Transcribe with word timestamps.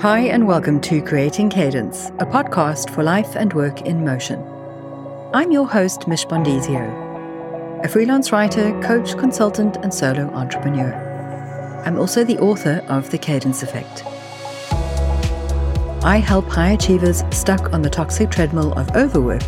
Hi, 0.00 0.20
and 0.20 0.46
welcome 0.46 0.80
to 0.80 1.02
Creating 1.02 1.50
Cadence, 1.50 2.08
a 2.20 2.24
podcast 2.24 2.88
for 2.88 3.02
life 3.02 3.36
and 3.36 3.52
work 3.52 3.82
in 3.82 4.02
motion. 4.02 4.42
I'm 5.34 5.52
your 5.52 5.66
host, 5.66 6.08
Mich 6.08 6.26
Bondesio, 6.26 7.84
a 7.84 7.86
freelance 7.86 8.32
writer, 8.32 8.72
coach, 8.80 9.14
consultant, 9.18 9.76
and 9.82 9.92
solo 9.92 10.30
entrepreneur. 10.30 10.94
I'm 11.84 11.98
also 11.98 12.24
the 12.24 12.38
author 12.38 12.82
of 12.88 13.10
The 13.10 13.18
Cadence 13.18 13.62
Effect. 13.62 14.02
I 16.02 16.16
help 16.16 16.48
high 16.48 16.70
achievers 16.70 17.22
stuck 17.30 17.74
on 17.74 17.82
the 17.82 17.90
toxic 17.90 18.30
treadmill 18.30 18.72
of 18.78 18.96
overwork 18.96 19.44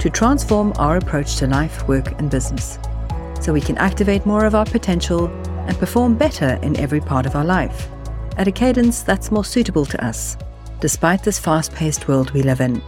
to 0.00 0.10
transform 0.10 0.74
our 0.76 0.98
approach 0.98 1.36
to 1.36 1.46
life, 1.46 1.88
work, 1.88 2.12
and 2.18 2.30
business 2.30 2.78
so 3.40 3.54
we 3.54 3.62
can 3.62 3.78
activate 3.78 4.26
more 4.26 4.44
of 4.44 4.54
our 4.54 4.66
potential 4.66 5.28
and 5.66 5.78
perform 5.78 6.14
better 6.14 6.58
in 6.60 6.78
every 6.78 7.00
part 7.00 7.24
of 7.24 7.34
our 7.34 7.44
life 7.46 7.88
at 8.36 8.48
a 8.48 8.52
cadence 8.52 9.02
that's 9.02 9.30
more 9.30 9.44
suitable 9.44 9.84
to 9.86 10.04
us, 10.04 10.36
despite 10.80 11.22
this 11.22 11.38
fast 11.38 11.72
paced 11.72 12.08
world 12.08 12.30
we 12.32 12.42
live 12.42 12.60
in. 12.60 12.82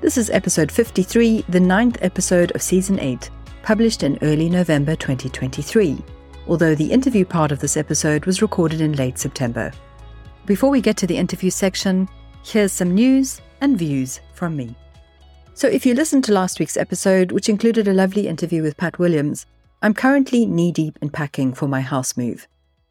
This 0.00 0.16
is 0.16 0.30
episode 0.30 0.70
53, 0.70 1.44
the 1.48 1.60
ninth 1.60 1.98
episode 2.02 2.52
of 2.52 2.62
season 2.62 3.00
8, 3.00 3.30
published 3.62 4.02
in 4.02 4.18
early 4.22 4.48
November 4.48 4.94
2023, 4.94 6.02
although 6.46 6.74
the 6.74 6.90
interview 6.90 7.24
part 7.24 7.52
of 7.52 7.58
this 7.58 7.76
episode 7.76 8.24
was 8.26 8.42
recorded 8.42 8.80
in 8.80 8.92
late 8.92 9.18
September. 9.18 9.72
Before 10.46 10.70
we 10.70 10.80
get 10.80 10.96
to 10.98 11.06
the 11.06 11.16
interview 11.16 11.50
section, 11.50 12.08
here's 12.44 12.72
some 12.72 12.94
news 12.94 13.40
and 13.60 13.76
views 13.76 14.20
from 14.34 14.56
me. 14.56 14.76
So, 15.54 15.66
if 15.66 15.84
you 15.84 15.94
listened 15.94 16.22
to 16.24 16.32
last 16.32 16.60
week's 16.60 16.76
episode, 16.76 17.32
which 17.32 17.48
included 17.48 17.88
a 17.88 17.92
lovely 17.92 18.28
interview 18.28 18.62
with 18.62 18.76
Pat 18.76 19.00
Williams, 19.00 19.44
I'm 19.82 19.92
currently 19.92 20.46
knee 20.46 20.70
deep 20.70 20.96
in 21.02 21.10
packing 21.10 21.52
for 21.52 21.66
my 21.66 21.80
house 21.80 22.16
move. 22.16 22.46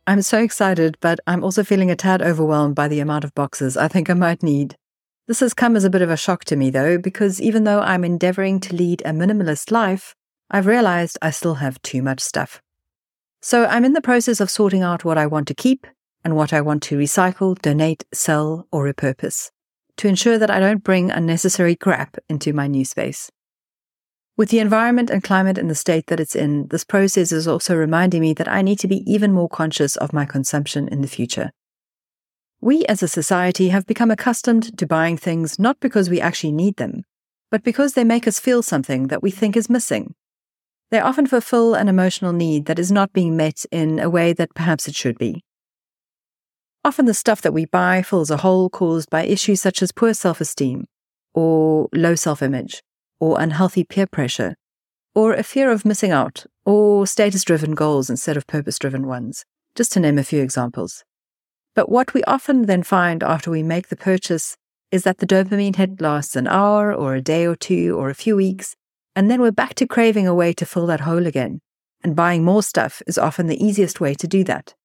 I'm 0.10 0.22
so 0.22 0.40
excited, 0.40 0.98
but 1.02 1.20
I'm 1.28 1.44
also 1.44 1.66
feeling 1.66 1.92
a 1.92 1.96
tad 1.98 2.22
overwhelmed 2.22 2.76
by 2.76 2.88
the 2.88 3.02
amount 3.02 3.26
of 3.26 3.36
boxes 3.36 3.76
I 3.76 3.90
think 3.90 4.10
I 4.10 4.14
might 4.14 4.42
need. 4.42 4.78
This 5.28 5.42
has 5.42 5.54
come 5.54 5.76
as 5.76 5.84
a 5.84 5.90
bit 5.90 6.02
of 6.02 6.10
a 6.10 6.16
shock 6.16 6.46
to 6.46 6.56
me, 6.56 6.70
though, 6.70 6.98
because 6.98 7.42
even 7.42 7.66
though 7.66 7.82
I'm 7.82 8.06
endeavoring 8.06 8.62
to 8.62 8.74
lead 8.74 9.02
a 9.02 9.10
minimalist 9.10 9.70
life, 9.70 10.16
I've 10.50 10.66
realized 10.66 11.18
I 11.22 11.32
still 11.32 11.56
have 11.56 11.82
too 11.82 12.02
much 12.02 12.22
stuff. 12.22 12.62
So 13.42 13.66
I'm 13.66 13.84
in 13.84 13.92
the 13.92 14.02
process 14.02 14.40
of 14.40 14.50
sorting 14.50 14.82
out 14.82 15.04
what 15.04 15.18
I 15.18 15.28
want 15.28 15.46
to 15.50 15.54
keep 15.54 15.86
and 16.24 16.38
what 16.38 16.54
I 16.54 16.62
want 16.62 16.84
to 16.84 16.98
recycle, 16.98 17.62
donate, 17.62 18.06
sell, 18.14 18.66
or 18.72 18.90
repurpose 18.90 19.52
to 19.98 20.08
ensure 20.08 20.38
that 20.38 20.52
I 20.52 20.62
don't 20.62 20.84
bring 20.86 21.12
unnecessary 21.12 21.76
crap 21.76 22.18
into 22.30 22.54
my 22.54 22.68
new 22.68 22.86
space. 22.86 23.30
With 24.38 24.50
the 24.50 24.60
environment 24.60 25.10
and 25.10 25.24
climate 25.24 25.58
in 25.58 25.68
the 25.68 25.74
state 25.74 26.06
that 26.08 26.20
it's 26.20 26.36
in, 26.36 26.68
this 26.68 26.84
process 26.84 27.32
is 27.32 27.48
also 27.48 27.76
reminding 27.76 28.22
me 28.22 28.34
that 28.34 28.48
I 28.48 28.62
need 28.62 28.78
to 28.80 28.88
be 28.88 29.04
even 29.12 29.34
more 29.34 29.50
conscious 29.50 29.96
of 29.96 30.14
my 30.14 30.26
consumption 30.26 30.88
in 30.88 31.02
the 31.02 31.08
future. 31.08 31.50
We 32.62 32.86
as 32.86 33.02
a 33.02 33.08
society 33.08 33.70
have 33.70 33.88
become 33.88 34.12
accustomed 34.12 34.78
to 34.78 34.86
buying 34.86 35.18
things 35.18 35.58
not 35.58 35.80
because 35.80 36.08
we 36.08 36.22
actually 36.22 36.52
need 36.52 36.76
them, 36.76 37.02
but 37.50 37.64
because 37.64 37.94
they 37.94 38.04
make 38.04 38.28
us 38.28 38.40
feel 38.40 38.62
something 38.62 39.08
that 39.08 39.24
we 39.24 39.32
think 39.32 39.58
is 39.58 39.72
missing. 39.72 40.14
They 40.92 41.00
often 41.00 41.26
fulfill 41.26 41.74
an 41.74 41.88
emotional 41.88 42.32
need 42.32 42.68
that 42.68 42.78
is 42.78 42.92
not 42.92 43.14
being 43.14 43.36
met 43.36 43.66
in 43.72 43.98
a 44.00 44.10
way 44.10 44.34
that 44.34 44.54
perhaps 44.54 44.88
it 44.88 44.96
should 44.96 45.18
be. 45.18 45.44
Often 46.86 47.06
the 47.06 47.16
stuff 47.16 47.42
that 47.42 47.54
we 47.54 47.66
buy 47.66 48.04
fills 48.04 48.30
a 48.30 48.38
hole 48.38 48.70
caused 48.70 49.10
by 49.10 49.24
issues 49.26 49.64
such 49.64 49.82
as 49.82 49.92
poor 49.92 50.14
self 50.14 50.40
esteem 50.40 50.86
or 51.34 51.90
low 51.92 52.14
self 52.14 52.44
image 52.44 52.84
or 53.20 53.40
unhealthy 53.40 53.84
peer 53.84 54.08
pressure, 54.08 54.56
or 55.16 55.34
a 55.34 55.44
fear 55.44 55.72
of 55.72 55.86
missing 55.86 56.12
out, 56.12 56.46
or 56.66 57.08
status 57.08 57.44
driven 57.44 57.74
goals 57.74 58.10
instead 58.10 58.38
of 58.38 58.48
purpose 58.48 58.78
driven 58.78 59.08
ones, 59.08 59.46
just 59.76 59.92
to 59.94 60.00
name 60.00 60.18
a 60.18 60.24
few 60.24 60.42
examples. 60.42 61.04
But 61.74 61.90
what 61.90 62.14
we 62.14 62.24
often 62.24 62.64
then 62.64 62.84
find 62.84 63.24
after 63.24 63.52
we 63.52 63.64
make 63.64 63.90
the 63.90 63.96
purchase 63.96 64.58
is 64.92 65.04
that 65.04 65.20
the 65.20 65.28
dopamine 65.28 65.76
hit 65.76 66.02
lasts 66.02 66.36
an 66.36 66.48
hour 66.48 66.94
or 66.94 67.14
a 67.14 67.22
day 67.22 67.46
or 67.46 67.56
two 67.56 67.96
or 67.98 68.10
a 68.10 68.16
few 68.16 68.36
weeks, 68.36 68.76
and 69.16 69.30
then 69.30 69.42
we're 69.42 69.52
back 69.52 69.76
to 69.76 69.88
craving 69.88 70.28
a 70.28 70.36
way 70.36 70.54
to 70.54 70.66
fill 70.66 70.88
that 70.88 71.02
hole 71.02 71.26
again. 71.28 71.62
And 72.04 72.16
buying 72.16 72.44
more 72.44 72.64
stuff 72.64 73.02
is 73.08 73.18
often 73.18 73.48
the 73.48 73.64
easiest 73.64 74.00
way 74.00 74.14
to 74.16 74.28
do 74.28 74.44
that. 74.44 74.76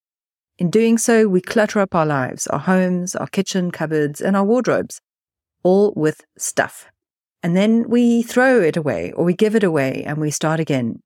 In 0.58 0.70
doing 0.70 0.98
so, 0.98 1.28
we 1.28 1.40
clutter 1.40 1.80
up 1.80 1.94
our 1.94 2.06
lives, 2.06 2.46
our 2.46 2.60
homes, 2.60 3.16
our 3.16 3.26
kitchen 3.26 3.70
cupboards, 3.70 4.20
and 4.20 4.36
our 4.36 4.44
wardrobes, 4.44 5.00
all 5.62 5.92
with 5.96 6.20
stuff. 6.36 6.91
And 7.42 7.56
then 7.56 7.88
we 7.88 8.22
throw 8.22 8.60
it 8.60 8.76
away 8.76 9.12
or 9.12 9.24
we 9.24 9.34
give 9.34 9.56
it 9.56 9.64
away 9.64 10.04
and 10.06 10.18
we 10.18 10.30
start 10.30 10.60
again 10.60 11.00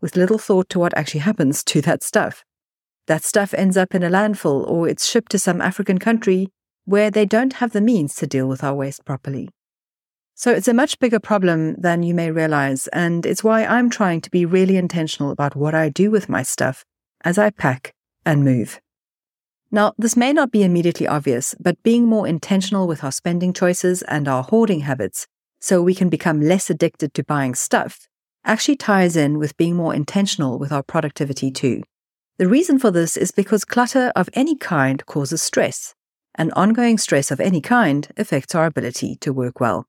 with 0.00 0.16
little 0.16 0.38
thought 0.38 0.68
to 0.70 0.78
what 0.78 0.96
actually 0.96 1.20
happens 1.20 1.64
to 1.64 1.80
that 1.82 2.02
stuff. 2.02 2.44
That 3.06 3.24
stuff 3.24 3.54
ends 3.54 3.76
up 3.76 3.94
in 3.94 4.02
a 4.02 4.10
landfill 4.10 4.68
or 4.68 4.86
it's 4.86 5.06
shipped 5.06 5.32
to 5.32 5.38
some 5.38 5.60
African 5.60 5.98
country 5.98 6.48
where 6.84 7.10
they 7.10 7.24
don't 7.24 7.54
have 7.54 7.72
the 7.72 7.80
means 7.80 8.14
to 8.16 8.26
deal 8.26 8.46
with 8.46 8.62
our 8.62 8.74
waste 8.74 9.04
properly. 9.04 9.48
So 10.34 10.52
it's 10.52 10.68
a 10.68 10.74
much 10.74 10.98
bigger 10.98 11.18
problem 11.18 11.74
than 11.76 12.04
you 12.04 12.14
may 12.14 12.30
realize, 12.30 12.86
and 12.88 13.26
it's 13.26 13.42
why 13.42 13.64
I'm 13.64 13.90
trying 13.90 14.20
to 14.20 14.30
be 14.30 14.46
really 14.46 14.76
intentional 14.76 15.32
about 15.32 15.56
what 15.56 15.74
I 15.74 15.88
do 15.88 16.12
with 16.12 16.28
my 16.28 16.44
stuff 16.44 16.84
as 17.24 17.38
I 17.38 17.50
pack 17.50 17.92
and 18.24 18.44
move. 18.44 18.80
Now, 19.70 19.94
this 19.98 20.16
may 20.16 20.32
not 20.32 20.52
be 20.52 20.62
immediately 20.62 21.08
obvious, 21.08 21.56
but 21.58 21.82
being 21.82 22.06
more 22.06 22.26
intentional 22.26 22.86
with 22.86 23.02
our 23.02 23.10
spending 23.10 23.52
choices 23.52 24.02
and 24.02 24.28
our 24.28 24.44
hoarding 24.44 24.80
habits 24.80 25.26
so 25.60 25.82
we 25.82 25.94
can 25.94 26.08
become 26.08 26.40
less 26.40 26.70
addicted 26.70 27.14
to 27.14 27.24
buying 27.24 27.54
stuff, 27.54 28.08
actually 28.44 28.76
ties 28.76 29.16
in 29.16 29.38
with 29.38 29.56
being 29.56 29.74
more 29.74 29.94
intentional 29.94 30.58
with 30.58 30.72
our 30.72 30.82
productivity 30.82 31.50
too. 31.50 31.82
The 32.38 32.48
reason 32.48 32.78
for 32.78 32.90
this 32.90 33.16
is 33.16 33.32
because 33.32 33.64
clutter 33.64 34.12
of 34.14 34.28
any 34.32 34.56
kind 34.56 35.04
causes 35.06 35.42
stress, 35.42 35.94
and 36.36 36.52
ongoing 36.52 36.96
stress 36.96 37.30
of 37.30 37.40
any 37.40 37.60
kind 37.60 38.08
affects 38.16 38.54
our 38.54 38.66
ability 38.66 39.16
to 39.16 39.32
work 39.32 39.58
well. 39.58 39.86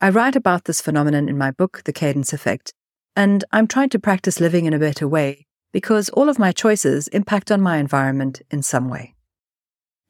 I 0.00 0.10
write 0.10 0.34
about 0.34 0.64
this 0.64 0.80
phenomenon 0.80 1.28
in 1.28 1.38
my 1.38 1.52
book, 1.52 1.82
The 1.84 1.92
Cadence 1.92 2.32
Effect, 2.32 2.74
and 3.14 3.44
I'm 3.52 3.68
trying 3.68 3.90
to 3.90 4.00
practice 4.00 4.40
living 4.40 4.66
in 4.66 4.74
a 4.74 4.78
better 4.78 5.06
way 5.06 5.46
because 5.72 6.08
all 6.10 6.28
of 6.28 6.38
my 6.38 6.50
choices 6.52 7.08
impact 7.08 7.50
on 7.52 7.60
my 7.60 7.78
environment 7.78 8.42
in 8.50 8.62
some 8.62 8.88
way. 8.88 9.14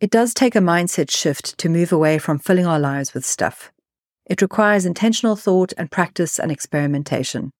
It 0.01 0.11
does 0.11 0.35
take 0.35 0.57
a 0.57 0.61
mindset 0.61 1.11
shift 1.11 1.57
to 1.59 1.69
move 1.69 1.93
away 1.93 2.19
from 2.19 2.39
filling 2.39 2.67
our 2.67 2.79
lives 2.79 3.15
with 3.15 3.25
stuff 3.25 3.71
it 4.27 4.43
requires 4.43 4.87
intentional 4.87 5.37
thought 5.37 5.73
and 5.77 5.91
practice 5.91 6.39
and 6.39 6.51
experimentation. 6.51 7.51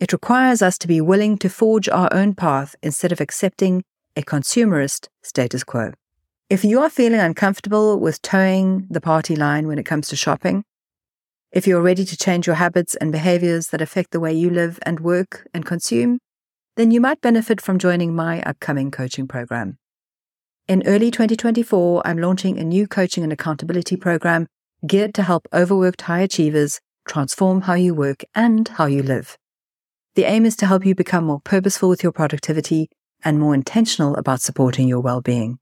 It 0.00 0.12
requires 0.12 0.60
us 0.60 0.76
to 0.78 0.88
be 0.88 1.00
willing 1.00 1.38
to 1.38 1.48
forge 1.48 1.88
our 1.88 2.12
own 2.12 2.34
path 2.34 2.74
instead 2.82 3.12
of 3.12 3.20
accepting 3.20 3.84
a 4.16 4.22
consumerist 4.22 5.08
status 5.22 5.62
quo. 5.64 5.92
If 6.50 6.64
you 6.64 6.80
are 6.80 6.90
feeling 6.90 7.20
uncomfortable 7.20 7.98
with 7.98 8.20
toeing 8.22 8.86
the 8.90 9.00
party 9.00 9.34
line 9.34 9.66
when 9.66 9.78
it 9.78 9.86
comes 9.86 10.08
to 10.08 10.16
shopping, 10.16 10.64
if 11.52 11.66
you're 11.66 11.80
ready 11.80 12.04
to 12.04 12.16
change 12.16 12.46
your 12.46 12.56
habits 12.56 12.96
and 12.96 13.12
behaviors 13.12 13.68
that 13.68 13.80
affect 13.80 14.10
the 14.10 14.20
way 14.20 14.32
you 14.32 14.50
live 14.50 14.78
and 14.82 15.00
work 15.00 15.46
and 15.54 15.64
consume, 15.64 16.18
then 16.76 16.90
you 16.90 17.00
might 17.00 17.20
benefit 17.20 17.60
from 17.60 17.78
joining 17.78 18.14
my 18.14 18.42
upcoming 18.42 18.90
coaching 18.90 19.28
program. 19.28 19.78
In 20.66 20.82
early 20.86 21.10
2024, 21.10 22.02
I'm 22.04 22.18
launching 22.18 22.58
a 22.58 22.64
new 22.64 22.88
coaching 22.88 23.22
and 23.22 23.32
accountability 23.32 23.96
program 23.96 24.48
geared 24.86 25.14
to 25.14 25.22
help 25.22 25.46
overworked 25.52 26.02
high 26.02 26.20
achievers 26.20 26.80
transform 27.06 27.62
how 27.62 27.74
you 27.74 27.94
work 27.94 28.24
and 28.34 28.68
how 28.68 28.86
you 28.86 29.02
live. 29.02 29.36
The 30.14 30.24
aim 30.24 30.46
is 30.46 30.56
to 30.56 30.66
help 30.66 30.86
you 30.86 30.94
become 30.94 31.24
more 31.24 31.40
purposeful 31.40 31.88
with 31.88 32.02
your 32.02 32.12
productivity 32.12 32.88
and 33.24 33.40
more 33.40 33.54
intentional 33.54 34.14
about 34.16 34.40
supporting 34.40 34.86
your 34.86 35.00
well 35.00 35.20
being. 35.20 35.58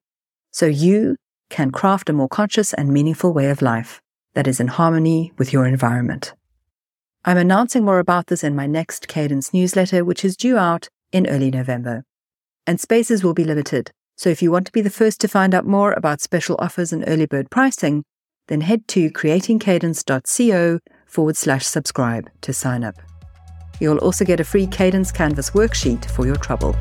So 0.50 0.66
you 0.66 1.16
can 1.48 1.70
craft 1.70 2.08
a 2.08 2.12
more 2.12 2.28
conscious 2.28 2.72
and 2.72 2.92
meaningful 2.92 3.32
way 3.32 3.50
of 3.50 3.62
life 3.62 4.00
that 4.34 4.46
is 4.46 4.60
in 4.60 4.68
harmony 4.68 5.32
with 5.38 5.52
your 5.52 5.66
environment. 5.66 6.34
I'm 7.24 7.36
announcing 7.36 7.84
more 7.84 7.98
about 7.98 8.26
this 8.26 8.42
in 8.42 8.56
my 8.56 8.66
next 8.66 9.06
Cadence 9.06 9.54
newsletter, 9.54 10.04
which 10.04 10.24
is 10.24 10.36
due 10.36 10.58
out 10.58 10.88
in 11.12 11.28
early 11.28 11.50
November. 11.50 12.04
And 12.66 12.80
spaces 12.80 13.22
will 13.22 13.34
be 13.34 13.44
limited, 13.44 13.92
so 14.16 14.28
if 14.28 14.42
you 14.42 14.50
want 14.50 14.66
to 14.66 14.72
be 14.72 14.82
the 14.82 14.90
first 14.90 15.20
to 15.20 15.28
find 15.28 15.54
out 15.54 15.66
more 15.66 15.92
about 15.92 16.20
special 16.20 16.56
offers 16.58 16.92
and 16.92 17.04
early 17.06 17.26
bird 17.26 17.50
pricing, 17.50 18.04
then 18.52 18.60
head 18.60 18.86
to 18.86 19.10
creatingcadence.co 19.10 20.78
forward 21.06 21.36
slash 21.38 21.64
subscribe 21.64 22.28
to 22.42 22.52
sign 22.52 22.84
up. 22.84 22.96
You'll 23.80 23.96
also 23.96 24.26
get 24.26 24.40
a 24.40 24.44
free 24.44 24.66
Cadence 24.66 25.10
Canvas 25.10 25.52
worksheet 25.52 26.04
for 26.10 26.26
your 26.26 26.36
trouble. 26.36 26.76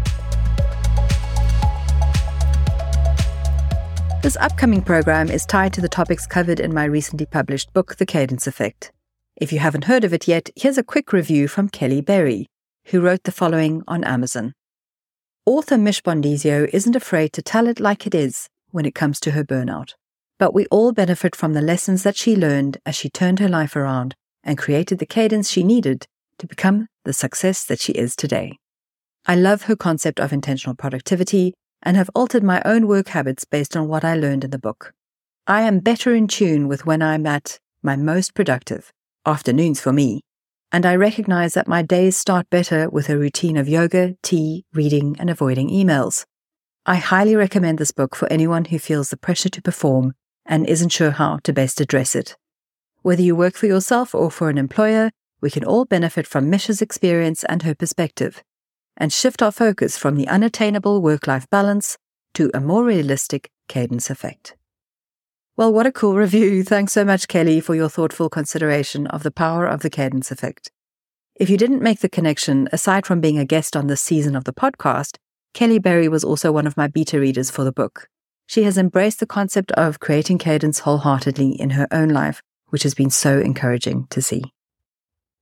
This 4.21 4.35
upcoming 4.41 4.81
program 4.81 5.31
is 5.31 5.45
tied 5.45 5.71
to 5.73 5.81
the 5.81 5.88
topics 5.88 6.27
covered 6.27 6.59
in 6.59 6.73
my 6.73 6.83
recently 6.83 7.25
published 7.25 7.71
book, 7.71 7.95
The 7.95 8.06
Cadence 8.06 8.47
Effect. 8.47 8.91
If 9.38 9.53
you 9.53 9.59
haven't 9.59 9.85
heard 9.85 10.03
of 10.03 10.13
it 10.13 10.27
yet, 10.27 10.50
here's 10.57 10.77
a 10.77 10.83
quick 10.83 11.13
review 11.13 11.47
from 11.47 11.69
Kelly 11.69 12.01
Berry, 12.01 12.47
who 12.88 13.00
wrote 13.00 13.23
the 13.23 13.31
following 13.31 13.81
on 13.88 14.03
Amazon. 14.03 14.53
Author 15.45 15.77
Mich 15.77 16.03
Bondesio 16.03 16.69
isn't 16.73 16.97
afraid 16.97 17.31
to 17.31 17.41
tell 17.41 17.68
it 17.68 17.79
like 17.79 18.06
it 18.06 18.13
is 18.13 18.50
when 18.71 18.85
it 18.85 18.94
comes 18.94 19.21
to 19.21 19.31
her 19.31 19.45
burnout 19.45 19.94
but 20.42 20.56
we 20.56 20.66
all 20.72 20.92
benefit 20.92 21.36
from 21.36 21.54
the 21.54 21.62
lessons 21.62 22.02
that 22.02 22.18
she 22.18 22.36
learned 22.36 22.80
as 22.84 22.96
she 22.96 23.12
turned 23.12 23.38
her 23.38 23.48
life 23.48 23.76
around 23.76 24.16
and 24.44 24.58
created 24.58 24.98
the 24.98 25.06
cadence 25.06 25.52
she 25.52 25.64
needed 25.64 26.08
to 26.40 26.48
become 26.48 26.88
the 27.06 27.14
success 27.14 27.64
that 27.64 27.80
she 27.80 27.92
is 27.92 28.16
today. 28.16 28.58
I 29.28 29.36
love 29.36 29.62
her 29.64 29.76
concept 29.76 30.20
of 30.20 30.34
intentional 30.34 30.76
productivity 30.76 31.54
and 31.84 31.96
have 31.96 32.10
altered 32.16 32.42
my 32.42 32.60
own 32.66 32.88
work 32.88 33.10
habits 33.10 33.46
based 33.46 33.78
on 33.78 33.88
what 33.88 34.04
I 34.04 34.16
learned 34.16 34.44
in 34.44 34.50
the 34.50 34.58
book. 34.58 34.94
I 35.46 35.62
am 35.62 35.78
better 35.78 36.16
in 36.16 36.28
tune 36.28 36.68
with 36.68 36.88
when 36.88 37.04
I'm 37.04 37.28
at 37.28 37.60
my 37.84 37.96
most 37.96 38.34
productive, 38.34 38.92
afternoons 39.28 39.80
for 39.80 39.94
me, 39.94 40.22
and 40.72 40.88
I 40.88 40.96
recognize 40.96 41.54
that 41.54 41.68
my 41.68 41.84
days 41.84 42.18
start 42.18 42.50
better 42.50 42.90
with 42.90 43.12
a 43.12 43.18
routine 43.20 43.58
of 43.58 43.70
yoga, 43.70 44.16
tea, 44.24 44.66
reading, 44.74 45.16
and 45.20 45.30
avoiding 45.30 45.70
emails. 45.70 46.26
I 46.84 46.96
highly 46.96 47.36
recommend 47.36 47.78
this 47.78 47.92
book 47.92 48.16
for 48.16 48.28
anyone 48.34 48.66
who 48.66 48.80
feels 48.80 49.12
the 49.12 49.18
pressure 49.18 49.50
to 49.50 49.62
perform 49.62 50.16
and 50.46 50.68
isn't 50.68 50.90
sure 50.90 51.12
how 51.12 51.38
to 51.44 51.54
best 51.54 51.82
address 51.82 52.16
it. 52.16 52.36
Whether 53.02 53.22
you 53.22 53.36
work 53.36 53.56
for 53.56 53.66
yourself 53.66 54.14
or 54.14 54.30
for 54.30 54.50
an 54.50 54.58
employer, 54.58 55.12
we 55.42 55.50
can 55.50 55.66
all 55.66 55.86
benefit 55.86 56.28
from 56.28 56.50
Misha's 56.50 56.82
experience 56.82 57.44
and 57.46 57.64
her 57.64 57.74
perspective 57.74 58.44
and 58.98 59.12
shift 59.12 59.42
our 59.42 59.52
focus 59.52 59.98
from 59.98 60.16
the 60.16 60.28
unattainable 60.28 61.02
work 61.02 61.26
life 61.26 61.50
balance 61.50 61.98
to 62.34 62.52
a 62.54 62.60
more 62.60 62.84
realistic 62.84 63.50
cadence 63.68 64.10
effect. 64.10 64.56
Well, 65.58 65.74
what 65.74 65.88
a 65.88 65.92
cool 65.92 66.16
review. 66.26 66.64
Thanks 66.64 66.94
so 66.94 67.04
much, 67.04 67.28
Kelly, 67.28 67.60
for 67.60 67.76
your 67.76 67.90
thoughtful 67.90 68.30
consideration 68.30 69.08
of 69.08 69.24
the 69.24 69.32
power 69.32 69.66
of 69.66 69.82
the 69.82 69.90
cadence 69.90 70.32
effect. 70.32 70.72
If 71.36 71.50
you 71.50 71.58
didn't 71.58 71.82
make 71.82 72.00
the 72.02 72.10
connection, 72.10 72.70
aside 72.72 73.06
from 73.06 73.22
being 73.22 73.40
a 73.40 73.46
guest 73.46 73.76
on 73.76 73.88
this 73.88 74.02
season 74.02 74.36
of 74.36 74.44
the 74.44 74.54
podcast, 74.54 75.18
Kelly 75.54 75.80
Berry 75.80 76.08
was 76.08 76.24
also 76.24 76.52
one 76.52 76.68
of 76.68 76.78
my 76.78 76.88
beta 76.88 77.20
readers 77.20 77.50
for 77.50 77.64
the 77.64 77.72
book. 77.72 78.08
She 78.51 78.63
has 78.63 78.77
embraced 78.77 79.21
the 79.21 79.25
concept 79.25 79.71
of 79.77 80.01
creating 80.01 80.38
cadence 80.38 80.80
wholeheartedly 80.80 81.51
in 81.51 81.69
her 81.69 81.88
own 81.89 82.09
life, 82.09 82.42
which 82.68 82.83
has 82.83 82.94
been 82.94 83.09
so 83.09 83.39
encouraging 83.39 84.07
to 84.09 84.21
see. 84.21 84.44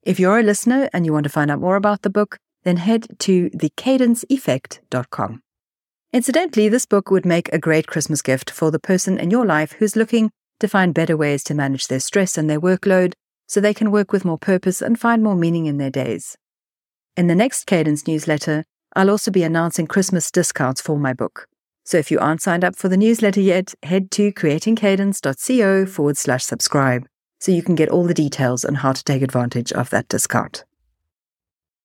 If 0.04 0.20
you're 0.20 0.38
a 0.38 0.44
listener 0.44 0.92
and 0.94 1.08
you 1.08 1.14
want 1.14 1.24
to 1.24 1.32
find 1.32 1.50
out 1.50 1.60
more 1.60 1.76
about 1.76 2.04
the 2.04 2.12
book, 2.12 2.38
then 2.66 2.78
head 2.78 3.08
to 3.22 3.50
thecadenceeffect.com. 3.50 5.42
Incidentally, 6.14 6.70
this 6.70 6.86
book 6.86 7.10
would 7.10 7.26
make 7.26 7.52
a 7.52 7.58
great 7.58 7.88
Christmas 7.88 8.22
gift 8.22 8.52
for 8.52 8.70
the 8.70 8.78
person 8.78 9.18
in 9.18 9.32
your 9.32 9.44
life 9.44 9.72
who's 9.72 9.96
looking 9.96 10.30
to 10.60 10.68
find 10.68 10.94
better 10.94 11.18
ways 11.18 11.44
to 11.46 11.56
manage 11.56 11.88
their 11.88 12.00
stress 12.00 12.38
and 12.38 12.48
their 12.48 12.62
workload 12.62 13.14
so 13.48 13.60
they 13.60 13.74
can 13.74 13.90
work 13.90 14.12
with 14.12 14.24
more 14.24 14.38
purpose 14.38 14.84
and 14.84 15.00
find 15.00 15.24
more 15.24 15.36
meaning 15.36 15.66
in 15.66 15.80
their 15.80 15.90
days. 15.90 16.38
In 17.18 17.26
the 17.26 17.34
next 17.34 17.66
Cadence 17.66 18.06
newsletter, 18.06 18.66
I'll 18.96 19.10
also 19.10 19.32
be 19.32 19.42
announcing 19.42 19.88
Christmas 19.88 20.30
discounts 20.30 20.80
for 20.80 21.00
my 21.00 21.14
book. 21.14 21.48
So 21.90 21.98
if 21.98 22.12
you 22.12 22.20
aren't 22.20 22.44
signed 22.44 22.64
up 22.64 22.76
for 22.76 22.88
the 22.88 22.98
newsletter 22.98 23.42
yet, 23.42 23.74
head 23.82 24.12
to 24.12 24.32
creatingcadence.co 24.32 25.88
forward 25.88 26.18
slash 26.18 26.44
subscribe 26.44 27.08
so 27.40 27.52
you 27.52 27.64
can 27.64 27.74
get 27.74 27.90
all 27.90 28.04
the 28.04 28.14
details 28.14 28.64
on 28.64 28.76
how 28.76 28.94
to 28.94 29.04
take 29.04 29.24
advantage 29.24 29.72
of 29.72 29.90
that 29.90 30.08
discount. 30.08 30.66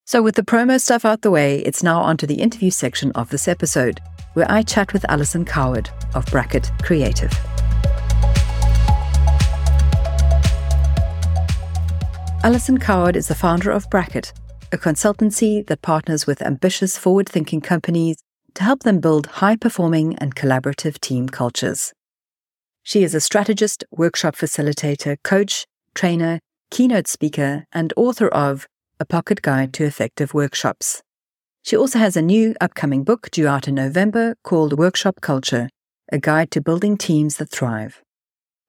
So, 0.05 0.21
with 0.21 0.35
the 0.35 0.43
promo 0.43 0.79
stuff 0.79 1.05
out 1.05 1.23
the 1.23 1.31
way, 1.31 1.57
it's 1.61 1.81
now 1.81 2.01
onto 2.01 2.27
the 2.27 2.35
interview 2.35 2.69
section 2.69 3.13
of 3.13 3.31
this 3.31 3.47
episode, 3.47 3.99
where 4.35 4.45
I 4.47 4.61
chat 4.61 4.93
with 4.93 5.09
Alison 5.09 5.43
Coward 5.43 5.89
of 6.13 6.27
Bracket 6.27 6.69
Creative. 6.83 7.33
Alison 12.43 12.77
Coward 12.77 13.15
is 13.15 13.27
the 13.27 13.33
founder 13.33 13.71
of 13.71 13.89
Bracket, 13.89 14.33
a 14.71 14.77
consultancy 14.77 15.65
that 15.65 15.81
partners 15.81 16.27
with 16.27 16.43
ambitious, 16.43 16.95
forward 16.95 17.27
thinking 17.27 17.59
companies 17.59 18.17
to 18.55 18.63
help 18.63 18.83
them 18.83 18.99
build 18.99 19.27
high 19.27 19.55
performing 19.55 20.15
and 20.17 20.35
collaborative 20.35 20.99
team 20.99 21.29
cultures. 21.29 21.93
She 22.83 23.03
is 23.03 23.13
a 23.13 23.21
strategist, 23.21 23.83
workshop 23.91 24.35
facilitator, 24.35 25.17
coach, 25.23 25.65
trainer, 25.93 26.39
keynote 26.71 27.07
speaker, 27.07 27.65
and 27.71 27.93
author 27.95 28.27
of 28.27 28.67
A 28.99 29.05
Pocket 29.05 29.41
Guide 29.41 29.73
to 29.73 29.85
Effective 29.85 30.33
Workshops. 30.33 31.01
She 31.63 31.75
also 31.75 31.99
has 31.99 32.15
a 32.15 32.21
new 32.21 32.55
upcoming 32.61 33.03
book 33.03 33.29
due 33.31 33.47
out 33.47 33.67
in 33.67 33.75
November 33.75 34.35
called 34.43 34.77
Workshop 34.77 35.19
Culture 35.21 35.69
A 36.11 36.19
Guide 36.19 36.51
to 36.51 36.61
Building 36.61 36.97
Teams 36.97 37.37
That 37.37 37.49
Thrive. 37.49 38.01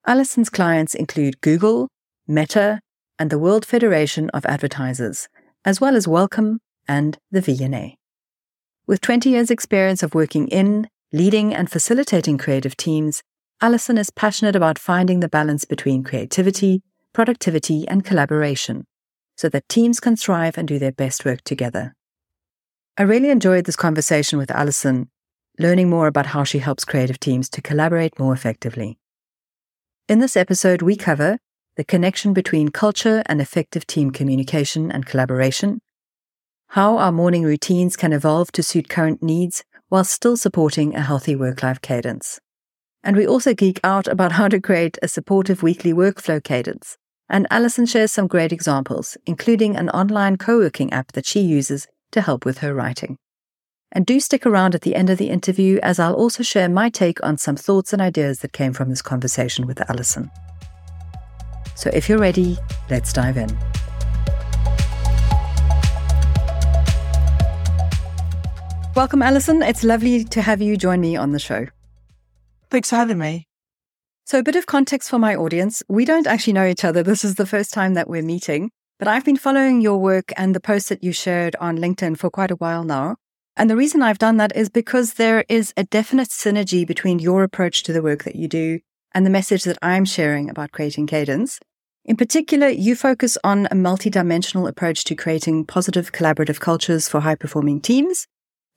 Alison's 0.05 0.49
clients 0.49 0.95
include 0.95 1.41
Google, 1.41 1.89
Meta, 2.27 2.79
and 3.19 3.29
the 3.29 3.39
World 3.39 3.65
Federation 3.65 4.29
of 4.31 4.45
Advertisers, 4.45 5.27
as 5.63 5.79
well 5.79 5.95
as 5.95 6.07
Wellcome 6.07 6.59
and 6.87 7.17
the 7.29 7.41
V&A. 7.41 7.96
With 8.87 9.01
20 9.01 9.31
years' 9.31 9.51
experience 9.51 10.01
of 10.01 10.15
working 10.15 10.47
in, 10.47 10.87
leading, 11.11 11.53
and 11.53 11.69
facilitating 11.69 12.37
creative 12.37 12.77
teams, 12.77 13.21
Alison 13.59 13.97
is 13.97 14.09
passionate 14.09 14.55
about 14.55 14.79
finding 14.79 15.19
the 15.19 15.27
balance 15.27 15.65
between 15.65 16.05
creativity, 16.05 16.83
productivity, 17.11 17.85
and 17.85 18.05
collaboration 18.05 18.85
so 19.35 19.49
that 19.49 19.67
teams 19.67 19.99
can 19.99 20.15
thrive 20.15 20.57
and 20.57 20.69
do 20.69 20.79
their 20.79 20.93
best 20.93 21.25
work 21.25 21.41
together. 21.43 21.95
I 22.97 23.03
really 23.03 23.29
enjoyed 23.29 23.65
this 23.65 23.75
conversation 23.75 24.39
with 24.39 24.51
Alison, 24.51 25.09
learning 25.59 25.89
more 25.89 26.07
about 26.07 26.27
how 26.27 26.45
she 26.45 26.59
helps 26.59 26.85
creative 26.85 27.19
teams 27.19 27.49
to 27.49 27.61
collaborate 27.61 28.17
more 28.17 28.33
effectively. 28.33 28.99
In 30.07 30.19
this 30.19 30.37
episode, 30.37 30.81
we 30.81 30.95
cover 30.95 31.39
the 31.75 31.83
connection 31.83 32.31
between 32.31 32.69
culture 32.69 33.21
and 33.25 33.41
effective 33.41 33.85
team 33.85 34.11
communication 34.11 34.89
and 34.93 35.05
collaboration, 35.05 35.81
how 36.69 36.97
our 36.97 37.11
morning 37.11 37.43
routines 37.43 37.95
can 37.95 38.11
evolve 38.11 38.51
to 38.51 38.61
suit 38.61 38.89
current 38.89 39.23
needs 39.23 39.63
while 39.89 40.03
still 40.03 40.35
supporting 40.35 40.95
a 40.95 41.01
healthy 41.01 41.35
work 41.35 41.63
life 41.63 41.81
cadence. 41.81 42.39
And 43.03 43.15
we 43.15 43.25
also 43.25 43.53
geek 43.53 43.79
out 43.83 44.07
about 44.07 44.33
how 44.33 44.49
to 44.49 44.59
create 44.59 44.97
a 45.01 45.07
supportive 45.07 45.63
weekly 45.63 45.93
workflow 45.93 46.43
cadence. 46.43 46.97
And 47.29 47.47
Alison 47.49 47.85
shares 47.85 48.11
some 48.11 48.27
great 48.27 48.51
examples, 48.51 49.17
including 49.25 49.75
an 49.75 49.89
online 49.89 50.37
co 50.37 50.59
working 50.59 50.91
app 50.91 51.13
that 51.13 51.25
she 51.25 51.39
uses 51.39 51.87
to 52.11 52.21
help 52.21 52.45
with 52.45 52.59
her 52.59 52.73
writing. 52.73 53.17
And 53.91 54.05
do 54.05 54.19
stick 54.19 54.45
around 54.45 54.75
at 54.75 54.81
the 54.81 54.95
end 54.95 55.09
of 55.09 55.17
the 55.17 55.29
interview 55.29 55.79
as 55.81 55.99
I'll 55.99 56.13
also 56.13 56.43
share 56.43 56.67
my 56.67 56.89
take 56.89 57.23
on 57.23 57.37
some 57.37 57.55
thoughts 57.55 57.93
and 57.93 58.01
ideas 58.01 58.39
that 58.39 58.51
came 58.51 58.73
from 58.73 58.89
this 58.89 59.01
conversation 59.01 59.65
with 59.65 59.89
Alison. 59.89 60.29
So 61.75 61.89
if 61.93 62.09
you're 62.09 62.19
ready, 62.19 62.57
let's 62.89 63.13
dive 63.13 63.37
in. 63.37 63.57
Welcome, 68.97 69.21
Alison. 69.21 69.61
It's 69.61 69.83
lovely 69.83 70.23
to 70.23 70.41
have 70.41 70.59
you 70.59 70.75
join 70.75 71.01
me 71.01 71.15
on 71.15 71.31
the 71.31 71.37
show. 71.37 71.67
Thanks 72.71 72.89
for 72.89 72.95
having 72.95 73.19
me. 73.19 73.47
So, 74.25 74.39
a 74.39 74.43
bit 74.43 74.55
of 74.55 74.65
context 74.65 75.11
for 75.11 75.19
my 75.19 75.35
audience. 75.35 75.83
We 75.87 76.03
don't 76.03 76.25
actually 76.25 76.53
know 76.53 76.65
each 76.65 76.83
other. 76.83 77.03
This 77.03 77.23
is 77.23 77.35
the 77.35 77.45
first 77.45 77.71
time 77.71 77.93
that 77.93 78.09
we're 78.09 78.23
meeting, 78.23 78.71
but 78.97 79.07
I've 79.07 79.23
been 79.23 79.37
following 79.37 79.81
your 79.81 79.99
work 79.99 80.33
and 80.35 80.55
the 80.55 80.59
posts 80.59 80.89
that 80.89 81.03
you 81.03 81.11
shared 81.11 81.55
on 81.57 81.77
LinkedIn 81.77 82.17
for 82.17 82.31
quite 82.31 82.49
a 82.49 82.55
while 82.55 82.83
now. 82.83 83.17
And 83.55 83.69
the 83.69 83.75
reason 83.75 84.01
I've 84.01 84.17
done 84.17 84.37
that 84.37 84.55
is 84.55 84.67
because 84.67 85.13
there 85.13 85.45
is 85.47 85.75
a 85.77 85.83
definite 85.83 86.29
synergy 86.29 86.85
between 86.85 87.19
your 87.19 87.43
approach 87.43 87.83
to 87.83 87.93
the 87.93 88.01
work 88.01 88.23
that 88.23 88.35
you 88.35 88.47
do 88.47 88.79
and 89.11 89.27
the 89.27 89.29
message 89.29 89.63
that 89.65 89.77
I'm 89.83 90.05
sharing 90.05 90.49
about 90.49 90.71
creating 90.71 91.05
cadence. 91.05 91.59
In 92.03 92.17
particular, 92.17 92.69
you 92.69 92.95
focus 92.95 93.37
on 93.43 93.67
a 93.67 93.75
multidimensional 93.75 94.67
approach 94.67 95.03
to 95.03 95.13
creating 95.13 95.65
positive 95.65 96.13
collaborative 96.13 96.59
cultures 96.59 97.07
for 97.07 97.19
high 97.19 97.35
performing 97.35 97.79
teams. 97.79 98.25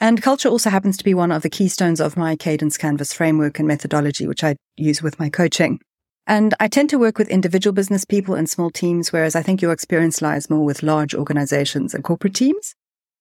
And 0.00 0.22
culture 0.22 0.48
also 0.48 0.70
happens 0.70 0.96
to 0.96 1.04
be 1.04 1.12
one 1.12 1.30
of 1.30 1.42
the 1.42 1.50
keystones 1.50 2.00
of 2.00 2.16
my 2.16 2.34
Cadence 2.34 2.78
Canvas 2.78 3.12
framework 3.12 3.58
and 3.58 3.68
methodology, 3.68 4.26
which 4.26 4.42
I 4.42 4.56
use 4.78 5.02
with 5.02 5.20
my 5.20 5.28
coaching. 5.28 5.78
And 6.26 6.54
I 6.58 6.68
tend 6.68 6.88
to 6.90 6.98
work 6.98 7.18
with 7.18 7.28
individual 7.28 7.74
business 7.74 8.06
people 8.06 8.34
and 8.34 8.48
small 8.48 8.70
teams, 8.70 9.12
whereas 9.12 9.36
I 9.36 9.42
think 9.42 9.60
your 9.60 9.72
experience 9.72 10.22
lies 10.22 10.48
more 10.48 10.64
with 10.64 10.82
large 10.82 11.14
organizations 11.14 11.92
and 11.92 12.02
corporate 12.02 12.34
teams. 12.34 12.74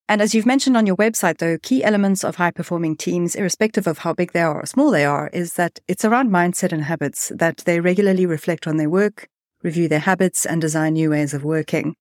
And 0.08 0.22
as 0.22 0.34
you've 0.34 0.46
mentioned 0.46 0.78
on 0.78 0.88
your 0.88 0.96
website, 0.96 1.38
though, 1.40 1.58
key 1.62 1.84
elements 1.84 2.24
of 2.24 2.38
high 2.38 2.52
performing 2.52 2.96
teams, 2.96 3.36
irrespective 3.36 3.86
of 3.86 4.00
how 4.00 4.14
big 4.14 4.32
they 4.32 4.42
are 4.42 4.62
or 4.62 4.66
small 4.66 4.90
they 4.90 5.06
are, 5.06 5.30
is 5.34 5.54
that 5.54 5.80
it's 5.88 6.06
around 6.06 6.32
mindset 6.32 6.72
and 6.72 6.84
habits, 6.84 7.32
that 7.36 7.58
they 7.66 7.80
regularly 7.80 8.26
reflect 8.26 8.68
on 8.68 8.78
their 8.78 8.90
work, 8.90 9.28
review 9.64 9.88
their 9.88 10.00
habits, 10.00 10.46
and 10.46 10.62
design 10.62 10.94
new 10.94 11.10
ways 11.10 11.34
of 11.34 11.44
working. 11.44 11.96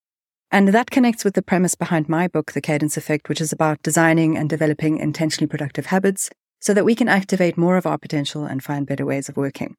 And 0.51 0.69
that 0.69 0.89
connects 0.89 1.23
with 1.23 1.35
the 1.35 1.43
premise 1.43 1.75
behind 1.75 2.09
my 2.09 2.27
book, 2.27 2.53
The 2.53 2.61
Cadence 2.61 2.97
Effect, 2.97 3.29
which 3.29 3.39
is 3.39 3.51
about 3.51 3.83
designing 3.83 4.35
and 4.35 4.49
developing 4.49 4.97
intentionally 4.97 5.47
productive 5.47 5.87
habits 5.87 6.29
so 6.59 6.73
that 6.73 6.85
we 6.85 6.95
can 6.95 7.07
activate 7.07 7.57
more 7.57 7.77
of 7.77 7.85
our 7.85 7.97
potential 7.97 8.45
and 8.45 8.63
find 8.63 8.87
better 8.87 9.05
ways 9.05 9.29
of 9.29 9.37
working. 9.37 9.75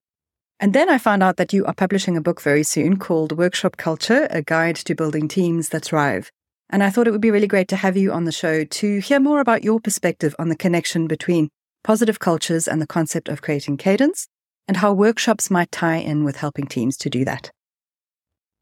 And 0.60 0.72
then 0.72 0.88
I 0.88 0.98
found 0.98 1.22
out 1.22 1.38
that 1.38 1.52
you 1.52 1.64
are 1.64 1.74
publishing 1.74 2.16
a 2.16 2.20
book 2.20 2.40
very 2.40 2.62
soon 2.62 2.98
called 2.98 3.36
Workshop 3.36 3.76
Culture, 3.78 4.28
a 4.30 4.42
guide 4.42 4.76
to 4.76 4.94
building 4.94 5.26
teams 5.26 5.70
that 5.70 5.86
thrive. 5.86 6.30
And 6.68 6.84
I 6.84 6.90
thought 6.90 7.08
it 7.08 7.10
would 7.10 7.20
be 7.20 7.32
really 7.32 7.48
great 7.48 7.66
to 7.68 7.76
have 7.76 7.96
you 7.96 8.12
on 8.12 8.24
the 8.24 8.32
show 8.32 8.64
to 8.64 8.98
hear 9.00 9.18
more 9.18 9.40
about 9.40 9.64
your 9.64 9.80
perspective 9.80 10.36
on 10.38 10.50
the 10.50 10.56
connection 10.56 11.08
between 11.08 11.48
positive 11.82 12.20
cultures 12.20 12.68
and 12.68 12.80
the 12.80 12.86
concept 12.86 13.28
of 13.28 13.42
creating 13.42 13.76
cadence 13.76 14.28
and 14.68 14.76
how 14.76 14.92
workshops 14.92 15.50
might 15.50 15.72
tie 15.72 15.96
in 15.96 16.22
with 16.24 16.36
helping 16.36 16.66
teams 16.66 16.96
to 16.98 17.10
do 17.10 17.24
that. 17.24 17.50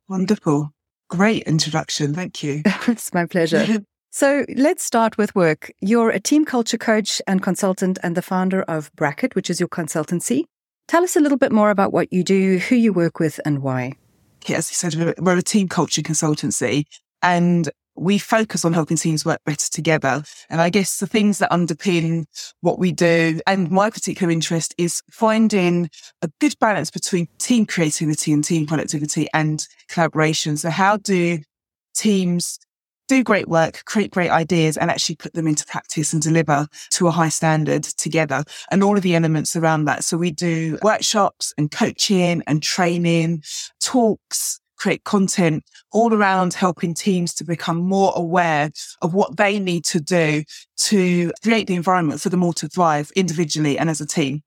Wonderful. 0.09 0.71
Great 1.09 1.43
introduction. 1.45 2.15
Thank 2.15 2.43
you. 2.43 2.63
it's 2.87 3.13
my 3.15 3.27
pleasure. 3.27 3.83
so 4.11 4.45
let's 4.55 4.85
start 4.85 5.17
with 5.17 5.35
work. 5.35 5.73
You're 5.81 6.11
a 6.11 6.21
team 6.21 6.45
culture 6.45 6.79
coach 6.79 7.23
and 7.27 7.43
consultant 7.43 7.99
and 8.03 8.17
the 8.17 8.23
founder 8.23 8.63
of 8.63 8.91
Bracket, 8.95 9.35
which 9.35 9.49
is 9.49 9.59
your 9.59 9.69
consultancy. 9.69 10.45
Tell 10.87 11.05
us 11.05 11.17
a 11.17 11.21
little 11.21 11.39
bit 11.39 11.53
more 11.53 11.71
about 11.71 11.93
what 11.93 12.13
you 12.13 12.23
do, 12.23 12.59
who 12.59 12.75
you 12.75 12.93
work 12.93 13.21
with, 13.21 13.41
and 13.45 13.63
why. 13.63 13.93
Yeah, 14.47 14.57
as 14.57 14.71
you 14.71 14.75
said, 14.75 15.15
we're 15.19 15.37
a 15.37 15.43
team 15.43 15.69
culture 15.69 16.03
consultancy. 16.03 16.85
And 17.23 17.69
we 18.01 18.19
focus 18.19 18.65
on 18.65 18.73
helping 18.73 18.97
teams 18.97 19.25
work 19.25 19.41
better 19.45 19.71
together. 19.71 20.23
And 20.49 20.61
I 20.61 20.71
guess 20.71 20.99
the 20.99 21.07
things 21.07 21.39
that 21.39 21.51
underpin 21.51 22.25
what 22.61 22.79
we 22.79 22.93
do 22.93 23.41
and 23.47 23.71
my 23.71 23.91
particular 23.91 24.31
interest 24.31 24.75
is 24.79 25.03
finding 25.11 25.91
a 26.23 26.31
good 26.41 26.55
balance 26.59 26.91
between 26.91 27.29
team 27.39 27.67
creativity 27.67 28.33
and 28.33 28.45
team 28.45 28.67
productivity 28.67 29.29
and 29.35 29.67
collaboration. 29.89 30.57
So 30.57 30.71
how 30.71 30.97
do 30.97 31.39
teams 31.95 32.59
do 33.09 33.25
great 33.25 33.49
work, 33.49 33.83
create 33.87 34.11
great 34.11 34.31
ideas 34.31 34.77
and 34.77 34.91
actually 34.91 35.17
put 35.17 35.33
them 35.33 35.49
into 35.49 35.65
practice 35.65 36.13
and 36.13 36.23
deliver 36.23 36.69
to 36.91 37.09
a 37.09 37.11
high 37.11 37.31
standard 37.31 37.83
together 37.83 38.45
and 38.71 38.85
all 38.85 38.97
of 38.97 39.03
the 39.03 39.15
elements 39.15 39.57
around 39.57 39.87
that. 39.87 40.05
So 40.05 40.17
we 40.17 40.31
do 40.31 40.79
workshops 40.83 41.55
and 41.57 41.71
coaching 41.71 42.43
and 42.47 42.63
training, 42.63 43.43
talks, 43.81 44.61
create 44.79 45.05
content 45.05 45.65
all 45.93 46.15
around 46.15 46.55
helping 46.55 46.95
teams 46.95 47.35
to 47.35 47.45
become 47.45 47.79
more 47.79 48.13
aware 48.17 48.71
of 49.03 49.15
what 49.15 49.37
they 49.37 49.59
need 49.59 49.85
to 49.85 50.01
do 50.01 50.45
to 50.77 51.33
create 51.43 51.67
the 51.67 51.75
environment 51.75 52.21
for 52.21 52.29
them 52.29 52.43
all 52.43 52.53
to 52.53 52.69
thrive 52.69 53.11
individually 53.17 53.79
and 53.79 53.91
as 53.91 54.01
a 54.01 54.07
team. 54.07 54.43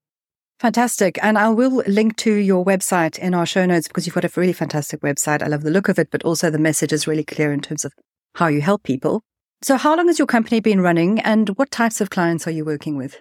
Fantastic. 0.59 1.17
And 1.23 1.39
I 1.39 1.50
will 1.50 1.83
link 1.88 2.17
to 2.17 2.31
your 2.33 2.63
website 2.63 3.17
in 3.17 3.33
our 3.33 3.47
show 3.47 3.65
notes 3.65 3.88
because 3.88 4.05
you've 4.05 4.13
got 4.13 4.25
a 4.25 4.31
really 4.39 4.53
fantastic 4.53 5.01
website. 5.01 5.41
I 5.41 5.47
love 5.47 5.63
the 5.63 5.71
look 5.71 5.89
of 5.89 5.97
it, 5.97 6.09
but 6.11 6.23
also 6.23 6.51
the 6.51 6.59
message 6.59 6.93
is 6.93 7.07
really 7.07 7.23
clear 7.23 7.51
in 7.51 7.61
terms 7.61 7.83
of 7.83 7.93
how 8.35 8.45
you 8.47 8.61
help 8.61 8.83
people. 8.83 9.23
So, 9.63 9.75
how 9.77 9.95
long 9.95 10.07
has 10.07 10.19
your 10.19 10.27
company 10.27 10.59
been 10.59 10.81
running 10.81 11.19
and 11.19 11.50
what 11.50 11.71
types 11.71 12.00
of 12.00 12.11
clients 12.11 12.47
are 12.47 12.51
you 12.51 12.63
working 12.63 12.95
with? 12.95 13.19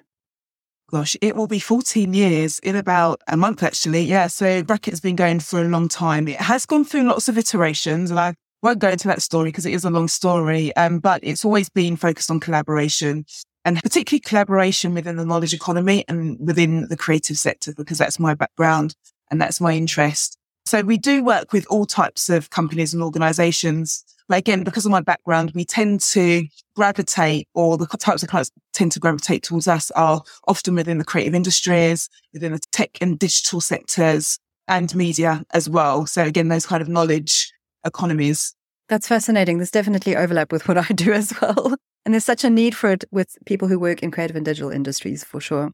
Gosh, 0.90 1.16
it 1.20 1.36
will 1.36 1.46
be 1.46 1.60
14 1.60 2.12
years 2.12 2.58
in 2.60 2.74
about 2.74 3.20
a 3.28 3.36
month, 3.36 3.62
actually. 3.62 4.02
Yeah. 4.02 4.26
So, 4.26 4.64
Bracket 4.64 4.92
has 4.92 5.00
been 5.00 5.14
going 5.14 5.38
for 5.38 5.60
a 5.60 5.68
long 5.68 5.88
time. 5.88 6.26
It 6.26 6.40
has 6.40 6.66
gone 6.66 6.84
through 6.84 7.04
lots 7.04 7.28
of 7.28 7.38
iterations, 7.38 8.10
and 8.10 8.18
I 8.18 8.34
won't 8.62 8.80
go 8.80 8.88
into 8.88 9.06
that 9.06 9.22
story 9.22 9.50
because 9.50 9.66
it 9.66 9.72
is 9.72 9.84
a 9.84 9.90
long 9.90 10.08
story. 10.08 10.74
Um, 10.74 10.98
but 10.98 11.20
it's 11.22 11.44
always 11.44 11.68
been 11.68 11.96
focused 11.96 12.30
on 12.30 12.40
collaboration 12.40 13.24
and 13.64 13.80
particularly 13.82 14.20
collaboration 14.20 14.94
within 14.94 15.16
the 15.16 15.24
knowledge 15.24 15.54
economy 15.54 16.04
and 16.08 16.38
within 16.40 16.88
the 16.88 16.96
creative 16.96 17.36
sector, 17.38 17.72
because 17.74 17.98
that's 17.98 18.18
my 18.18 18.34
background 18.34 18.94
and 19.30 19.40
that's 19.40 19.60
my 19.60 19.74
interest. 19.74 20.38
So 20.66 20.82
we 20.82 20.98
do 20.98 21.24
work 21.24 21.52
with 21.52 21.66
all 21.68 21.86
types 21.86 22.30
of 22.30 22.50
companies 22.50 22.94
and 22.94 23.02
organizations. 23.02 24.04
Again, 24.30 24.64
because 24.64 24.86
of 24.86 24.92
my 24.92 25.00
background, 25.00 25.52
we 25.54 25.64
tend 25.64 26.00
to 26.00 26.46
gravitate 26.76 27.48
or 27.54 27.76
the 27.76 27.86
types 27.86 28.22
of 28.22 28.28
clients 28.28 28.50
tend 28.72 28.92
to 28.92 29.00
gravitate 29.00 29.42
towards 29.42 29.68
us 29.68 29.90
are 29.92 30.22
often 30.46 30.74
within 30.74 30.98
the 30.98 31.04
creative 31.04 31.34
industries, 31.34 32.08
within 32.32 32.52
the 32.52 32.60
tech 32.72 32.96
and 33.00 33.18
digital 33.18 33.60
sectors 33.60 34.38
and 34.68 34.94
media 34.94 35.44
as 35.52 35.68
well. 35.68 36.06
So 36.06 36.24
again, 36.24 36.48
those 36.48 36.66
kind 36.66 36.80
of 36.80 36.88
knowledge 36.88 37.52
economies. 37.84 38.54
That's 38.88 39.08
fascinating. 39.08 39.58
There's 39.58 39.70
definitely 39.70 40.16
overlap 40.16 40.52
with 40.52 40.68
what 40.68 40.78
I 40.90 40.92
do 40.94 41.12
as 41.12 41.32
well. 41.40 41.74
And 42.04 42.14
there's 42.14 42.24
such 42.24 42.44
a 42.44 42.50
need 42.50 42.74
for 42.74 42.90
it 42.90 43.04
with 43.10 43.36
people 43.46 43.68
who 43.68 43.78
work 43.78 44.02
in 44.02 44.10
creative 44.10 44.36
and 44.36 44.44
digital 44.44 44.70
industries 44.70 45.22
for 45.22 45.40
sure. 45.40 45.72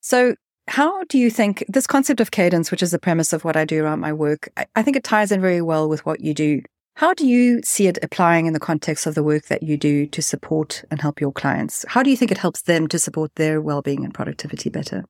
So 0.00 0.34
how 0.68 1.04
do 1.04 1.18
you 1.18 1.30
think 1.30 1.64
this 1.68 1.86
concept 1.86 2.20
of 2.20 2.30
cadence, 2.30 2.70
which 2.70 2.82
is 2.82 2.90
the 2.90 2.98
premise 2.98 3.32
of 3.32 3.44
what 3.44 3.56
I 3.56 3.64
do 3.64 3.84
around 3.84 4.00
my 4.00 4.12
work, 4.12 4.48
I, 4.56 4.66
I 4.76 4.82
think 4.82 4.96
it 4.96 5.04
ties 5.04 5.32
in 5.32 5.40
very 5.40 5.62
well 5.62 5.88
with 5.88 6.04
what 6.06 6.20
you 6.20 6.34
do. 6.34 6.62
How 7.00 7.14
do 7.14 7.26
you 7.26 7.62
see 7.64 7.86
it 7.86 7.98
applying 8.02 8.44
in 8.44 8.52
the 8.52 8.60
context 8.60 9.06
of 9.06 9.14
the 9.14 9.22
work 9.22 9.46
that 9.46 9.62
you 9.62 9.78
do 9.78 10.04
to 10.08 10.20
support 10.20 10.84
and 10.90 11.00
help 11.00 11.18
your 11.18 11.32
clients? 11.32 11.82
How 11.88 12.02
do 12.02 12.10
you 12.10 12.16
think 12.16 12.30
it 12.30 12.36
helps 12.36 12.60
them 12.60 12.88
to 12.88 12.98
support 12.98 13.34
their 13.36 13.58
well-being 13.58 14.04
and 14.04 14.12
productivity 14.12 14.68
better? 14.68 15.06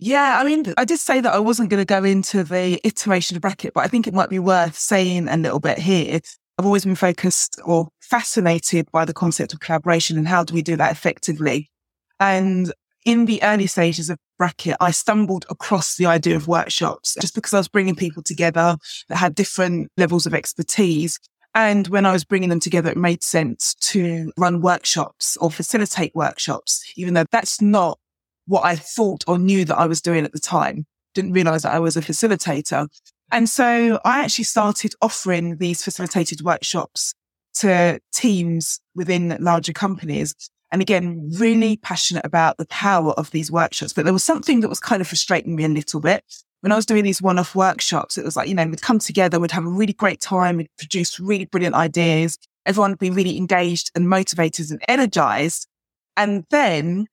Yeah, 0.00 0.40
I 0.40 0.44
mean, 0.44 0.74
I 0.76 0.84
did 0.84 0.98
say 0.98 1.20
that 1.20 1.32
I 1.32 1.38
wasn't 1.38 1.70
going 1.70 1.80
to 1.80 1.84
go 1.84 2.02
into 2.02 2.42
the 2.42 2.80
iteration 2.82 3.38
Bracket, 3.38 3.74
but 3.74 3.84
I 3.84 3.86
think 3.86 4.08
it 4.08 4.12
might 4.12 4.28
be 4.28 4.40
worth 4.40 4.76
saying 4.76 5.28
a 5.28 5.36
little 5.36 5.60
bit 5.60 5.78
here. 5.78 6.18
I've 6.58 6.66
always 6.66 6.84
been 6.84 6.96
focused 6.96 7.60
or 7.64 7.90
fascinated 8.00 8.90
by 8.90 9.04
the 9.04 9.14
concept 9.14 9.52
of 9.52 9.60
collaboration 9.60 10.18
and 10.18 10.26
how 10.26 10.42
do 10.42 10.52
we 10.52 10.62
do 10.62 10.74
that 10.74 10.90
effectively. 10.90 11.70
And 12.18 12.72
in 13.04 13.26
the 13.26 13.42
early 13.42 13.66
stages 13.66 14.10
of 14.10 14.18
Bracket, 14.38 14.76
I 14.80 14.90
stumbled 14.90 15.44
across 15.50 15.96
the 15.96 16.06
idea 16.06 16.36
of 16.36 16.48
workshops 16.48 17.16
just 17.20 17.34
because 17.34 17.52
I 17.52 17.58
was 17.58 17.68
bringing 17.68 17.94
people 17.94 18.22
together 18.22 18.76
that 19.08 19.16
had 19.16 19.34
different 19.34 19.90
levels 19.96 20.26
of 20.26 20.34
expertise. 20.34 21.18
And 21.54 21.86
when 21.88 22.06
I 22.06 22.12
was 22.12 22.24
bringing 22.24 22.48
them 22.48 22.60
together, 22.60 22.90
it 22.90 22.96
made 22.96 23.22
sense 23.22 23.74
to 23.74 24.32
run 24.36 24.60
workshops 24.60 25.36
or 25.36 25.50
facilitate 25.50 26.14
workshops, 26.14 26.82
even 26.96 27.14
though 27.14 27.26
that's 27.30 27.60
not 27.60 27.98
what 28.46 28.64
I 28.64 28.74
thought 28.74 29.24
or 29.28 29.38
knew 29.38 29.64
that 29.64 29.78
I 29.78 29.86
was 29.86 30.00
doing 30.00 30.24
at 30.24 30.32
the 30.32 30.40
time. 30.40 30.86
Didn't 31.14 31.32
realize 31.32 31.62
that 31.62 31.74
I 31.74 31.78
was 31.78 31.96
a 31.96 32.02
facilitator. 32.02 32.88
And 33.30 33.48
so 33.48 34.00
I 34.04 34.24
actually 34.24 34.44
started 34.44 34.94
offering 35.00 35.58
these 35.58 35.82
facilitated 35.82 36.42
workshops 36.42 37.14
to 37.54 38.00
teams 38.12 38.80
within 38.94 39.36
larger 39.40 39.72
companies 39.72 40.34
and 40.74 40.82
again, 40.82 41.30
really 41.38 41.76
passionate 41.76 42.26
about 42.26 42.56
the 42.56 42.66
power 42.66 43.12
of 43.12 43.30
these 43.30 43.48
workshops. 43.48 43.92
But 43.92 44.02
there 44.02 44.12
was 44.12 44.24
something 44.24 44.58
that 44.58 44.68
was 44.68 44.80
kind 44.80 45.00
of 45.00 45.06
frustrating 45.06 45.54
me 45.54 45.62
a 45.62 45.68
little 45.68 46.00
bit. 46.00 46.24
When 46.62 46.72
I 46.72 46.74
was 46.74 46.84
doing 46.84 47.04
these 47.04 47.22
one 47.22 47.38
off 47.38 47.54
workshops, 47.54 48.18
it 48.18 48.24
was 48.24 48.34
like, 48.34 48.48
you 48.48 48.56
know, 48.56 48.66
we'd 48.66 48.82
come 48.82 48.98
together, 48.98 49.38
we'd 49.38 49.52
have 49.52 49.64
a 49.64 49.68
really 49.68 49.92
great 49.92 50.20
time, 50.20 50.56
we'd 50.56 50.76
produce 50.76 51.20
really 51.20 51.44
brilliant 51.44 51.76
ideas. 51.76 52.38
Everyone 52.66 52.90
would 52.90 52.98
be 52.98 53.10
really 53.10 53.36
engaged 53.36 53.92
and 53.94 54.08
motivated 54.08 54.72
and 54.72 54.82
energized. 54.88 55.68
And 56.16 56.44
then 56.50 57.06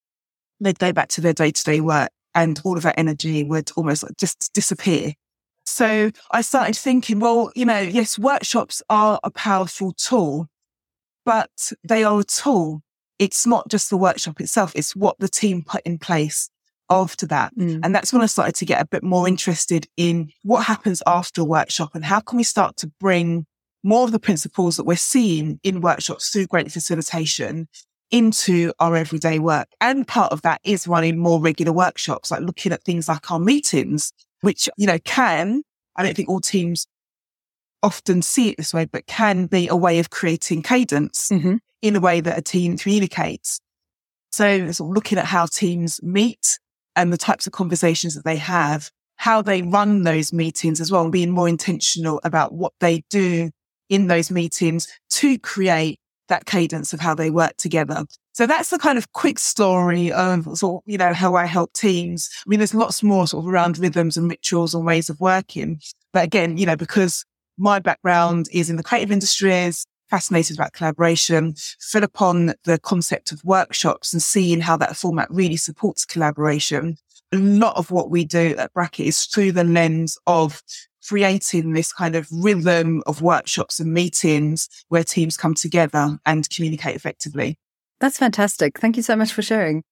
they'd 0.60 0.80
go 0.80 0.92
back 0.92 1.10
to 1.10 1.22
their 1.22 1.34
day 1.34 1.52
to 1.52 1.64
day 1.64 1.82
work 1.82 2.10
and 2.34 2.60
all 2.66 2.78
of 2.78 2.82
that 2.82 2.98
energy 2.98 3.44
would 3.44 3.70
almost 3.76 4.06
just 4.18 4.52
disappear. 4.56 5.14
So 5.68 6.10
I 6.32 6.42
started 6.42 6.76
thinking, 6.76 7.20
well, 7.20 7.52
you 7.56 7.66
know, 7.66 7.80
yes, 7.80 8.18
workshops 8.18 8.82
are 8.90 9.20
a 9.24 9.30
powerful 9.30 9.92
tool, 9.92 10.48
but 11.26 11.72
they 11.88 12.04
are 12.04 12.22
a 12.22 12.24
tool 12.24 12.82
it's 13.22 13.46
not 13.46 13.70
just 13.70 13.92
the 13.92 13.98
workshop 13.98 14.42
itself, 14.42 14.72
it's 14.76 14.96
what 14.96 15.18
the 15.20 15.30
team 15.30 15.62
put 15.62 15.84
in 15.84 16.00
place 16.00 16.50
after 16.90 17.28
that. 17.28 17.56
Mm. 17.56 17.82
And 17.84 17.94
that's 17.94 18.12
when 18.12 18.24
I 18.24 18.26
started 18.26 18.56
to 18.56 18.66
get 18.66 18.82
a 18.82 18.88
bit 18.88 19.04
more 19.04 19.28
interested 19.28 19.88
in 19.96 20.32
what 20.42 20.66
happens 20.66 21.04
after 21.06 21.42
a 21.42 21.46
workshop 21.46 21.92
and 21.94 22.04
how 22.04 22.20
can 22.20 22.38
we 22.38 22.44
start 22.44 22.78
to 22.78 22.88
bring 23.00 23.46
more 23.84 24.04
of 24.04 24.12
the 24.12 24.20
principles 24.20 24.76
that 24.76 24.86
we're 24.86 24.96
seeing 24.96 25.60
in 25.64 25.82
workshops 25.82 26.30
through 26.30 26.48
great 26.48 26.72
facilitation 26.72 27.68
into 28.10 28.74
our 28.80 28.96
everyday 28.96 29.38
work. 29.38 29.68
And 29.80 30.08
part 30.08 30.34
of 30.34 30.42
that 30.42 30.60
is 30.64 30.88
running 30.88 31.20
more 31.20 31.40
regular 31.40 31.72
workshops, 31.72 32.32
like 32.32 32.42
looking 32.42 32.74
at 32.74 32.84
things 32.84 33.08
like 33.08 33.30
our 33.30 33.40
meetings, 33.40 34.14
which, 34.42 34.68
you 34.78 34.88
know, 34.88 35.00
can, 35.06 35.62
I 35.96 36.04
don't 36.04 36.16
think 36.16 36.28
all 36.28 36.42
teams 36.42 36.88
often 37.84 38.24
see 38.24 38.50
it 38.50 38.58
this 38.58 38.74
way, 38.74 38.86
but 38.86 39.06
can 39.06 39.46
be 39.46 39.68
a 39.68 39.76
way 39.76 40.00
of 40.00 40.10
creating 40.10 40.64
cadence 40.64 41.30
mm-hmm. 41.30 41.58
In 41.82 41.96
a 41.96 42.00
way 42.00 42.22
that 42.22 42.38
a 42.38 42.42
team 42.42 42.78
communicates. 42.78 43.60
So 44.32 44.72
sort 44.72 44.90
of 44.90 44.96
looking 44.96 45.18
at 45.18 45.26
how 45.26 45.46
teams 45.46 46.02
meet 46.04 46.60
and 46.96 47.12
the 47.12 47.18
types 47.18 47.48
of 47.48 47.54
conversations 47.54 48.16
that 48.16 48.26
they 48.26 48.38
have, 48.38 48.92
how 49.18 49.42
they 49.42 49.62
run 49.62 50.04
those 50.04 50.32
meetings 50.34 50.80
as 50.80 50.92
well, 50.92 51.04
and 51.04 51.12
being 51.12 51.32
more 51.32 51.50
intentional 51.50 52.22
about 52.24 52.54
what 52.54 52.74
they 52.80 53.04
do 53.10 53.50
in 53.90 54.08
those 54.08 54.32
meetings 54.32 54.88
to 55.10 55.38
create 55.40 56.00
that 56.30 56.46
cadence 56.46 56.94
of 56.94 57.02
how 57.02 57.14
they 57.14 57.30
work 57.30 57.58
together. 57.58 58.06
So 58.34 58.48
that's 58.48 58.70
the 58.70 58.80
kind 58.80 58.98
of 58.98 59.12
quick 59.12 59.38
story 59.38 60.12
of 60.14 60.58
sort 60.58 60.82
of, 60.82 60.92
you 60.92 60.98
know, 60.98 61.14
how 61.14 61.36
I 61.36 61.46
help 61.46 61.74
teams. 61.74 62.30
I 62.46 62.50
mean, 62.50 62.60
there's 62.60 62.74
lots 62.74 63.04
more 63.04 63.28
sort 63.28 63.44
of 63.44 63.52
around 63.52 63.78
rhythms 63.78 64.16
and 64.16 64.30
rituals 64.30 64.74
and 64.74 64.86
ways 64.86 65.10
of 65.10 65.20
working. 65.20 65.82
But 66.14 66.24
again, 66.24 66.58
you 66.58 66.66
know, 66.66 66.78
because 66.78 67.26
my 67.58 67.80
background 67.80 68.48
is 68.54 68.70
in 68.70 68.78
the 68.78 68.84
creative 68.84 69.12
industries, 69.12 69.86
fascinated 70.12 70.58
about 70.58 70.74
collaboration, 70.74 71.56
fell 71.80 72.04
upon 72.04 72.54
the 72.66 72.78
concept 72.78 73.32
of 73.32 73.44
workshops 73.44 74.14
and 74.14 74.22
seeing 74.22 74.60
how 74.60 74.78
that 74.78 74.96
format 74.96 75.28
really 75.32 75.58
supports 75.58 76.06
collaboration. 76.06 76.98
A 77.32 77.38
lot 77.38 77.78
of 77.78 77.90
what 77.90 78.12
we 78.12 78.26
do 78.26 78.56
at 78.58 78.74
Bracket 78.74 79.08
is 79.08 79.24
through 79.26 79.54
the 79.54 79.64
lens 79.64 80.18
of 80.28 80.62
creating 81.08 81.74
this 81.74 81.92
kind 81.92 82.16
of 82.16 82.28
rhythm 82.32 83.02
of 83.08 83.22
workshops 83.22 83.80
and 83.80 83.92
meetings 83.92 84.70
where 84.90 85.04
teams 85.04 85.38
come 85.38 85.56
together 85.56 86.20
and 86.26 86.48
communicate 86.50 86.96
effectively. 86.96 87.58
That's 88.00 88.18
fantastic. 88.18 88.80
Thank 88.80 88.98
you 88.98 89.04
so 89.04 89.16
much 89.16 89.32
for 89.32 89.42
sharing. 89.42 89.84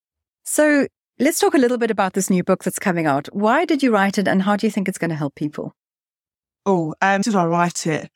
So 0.43 0.87
let's 1.17 1.39
talk 1.39 1.53
a 1.53 1.57
little 1.57 1.77
bit 1.77 1.91
about 1.91 2.13
this 2.13 2.29
new 2.29 2.43
book 2.43 2.63
that's 2.63 2.77
coming 2.77 3.07
out. 3.07 3.27
Why 3.33 3.65
did 3.65 3.81
you 3.81 3.91
write 3.91 4.17
it 4.17 4.27
and 4.27 4.43
how 4.43 4.55
do 4.55 4.67
you 4.67 4.71
think 4.71 4.87
it's 4.87 4.97
going 4.97 5.09
to 5.09 5.15
help 5.15 5.35
people? 5.35 5.73
oh, 6.69 6.93
um, 7.01 7.21
did 7.21 7.35
I 7.35 7.45
write 7.45 7.87
it? 7.87 8.09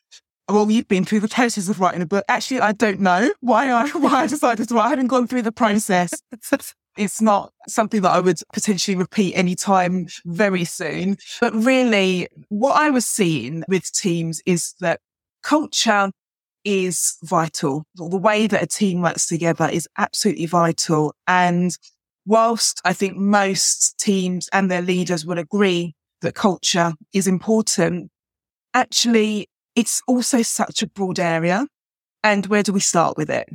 Well, 0.48 0.70
you've 0.70 0.88
been 0.88 1.04
through 1.04 1.20
the 1.20 1.28
process 1.28 1.68
of 1.68 1.80
writing 1.80 2.02
a 2.02 2.06
book. 2.06 2.24
Actually, 2.28 2.60
I 2.60 2.72
don't 2.72 3.00
know 3.00 3.32
why 3.40 3.70
I 3.70 3.88
why 3.98 4.22
I 4.22 4.26
decided 4.26 4.68
to. 4.68 4.78
I 4.78 4.90
haven't 4.90 5.06
gone 5.06 5.26
through 5.26 5.42
the 5.42 5.52
process. 5.52 6.12
it's 6.96 7.20
not 7.20 7.52
something 7.66 8.02
that 8.02 8.10
I 8.10 8.20
would 8.20 8.40
potentially 8.52 8.96
repeat 8.96 9.34
anytime 9.34 10.06
very 10.26 10.64
soon. 10.64 11.16
But 11.40 11.54
really, 11.54 12.28
what 12.48 12.74
I 12.74 12.90
was 12.90 13.06
seeing 13.06 13.64
with 13.68 13.90
teams 13.92 14.42
is 14.44 14.74
that 14.80 15.00
culture 15.42 16.10
is 16.64 17.16
vital. 17.22 17.84
The 17.96 18.16
way 18.16 18.46
that 18.46 18.62
a 18.62 18.66
team 18.66 19.02
works 19.02 19.26
together 19.26 19.68
is 19.70 19.88
absolutely 19.96 20.46
vital. 20.46 21.14
And 21.26 21.76
whilst 22.26 22.80
I 22.84 22.92
think 22.92 23.16
most 23.16 23.98
teams 23.98 24.48
and 24.52 24.70
their 24.70 24.82
leaders 24.82 25.26
would 25.26 25.38
agree 25.38 25.94
that 26.22 26.34
culture 26.34 26.94
is 27.12 27.26
important, 27.26 28.10
actually, 28.72 29.48
it's 29.74 30.02
also 30.06 30.42
such 30.42 30.82
a 30.82 30.86
broad 30.86 31.18
area. 31.18 31.66
And 32.22 32.46
where 32.46 32.62
do 32.62 32.72
we 32.72 32.80
start 32.80 33.16
with 33.16 33.28
it? 33.28 33.48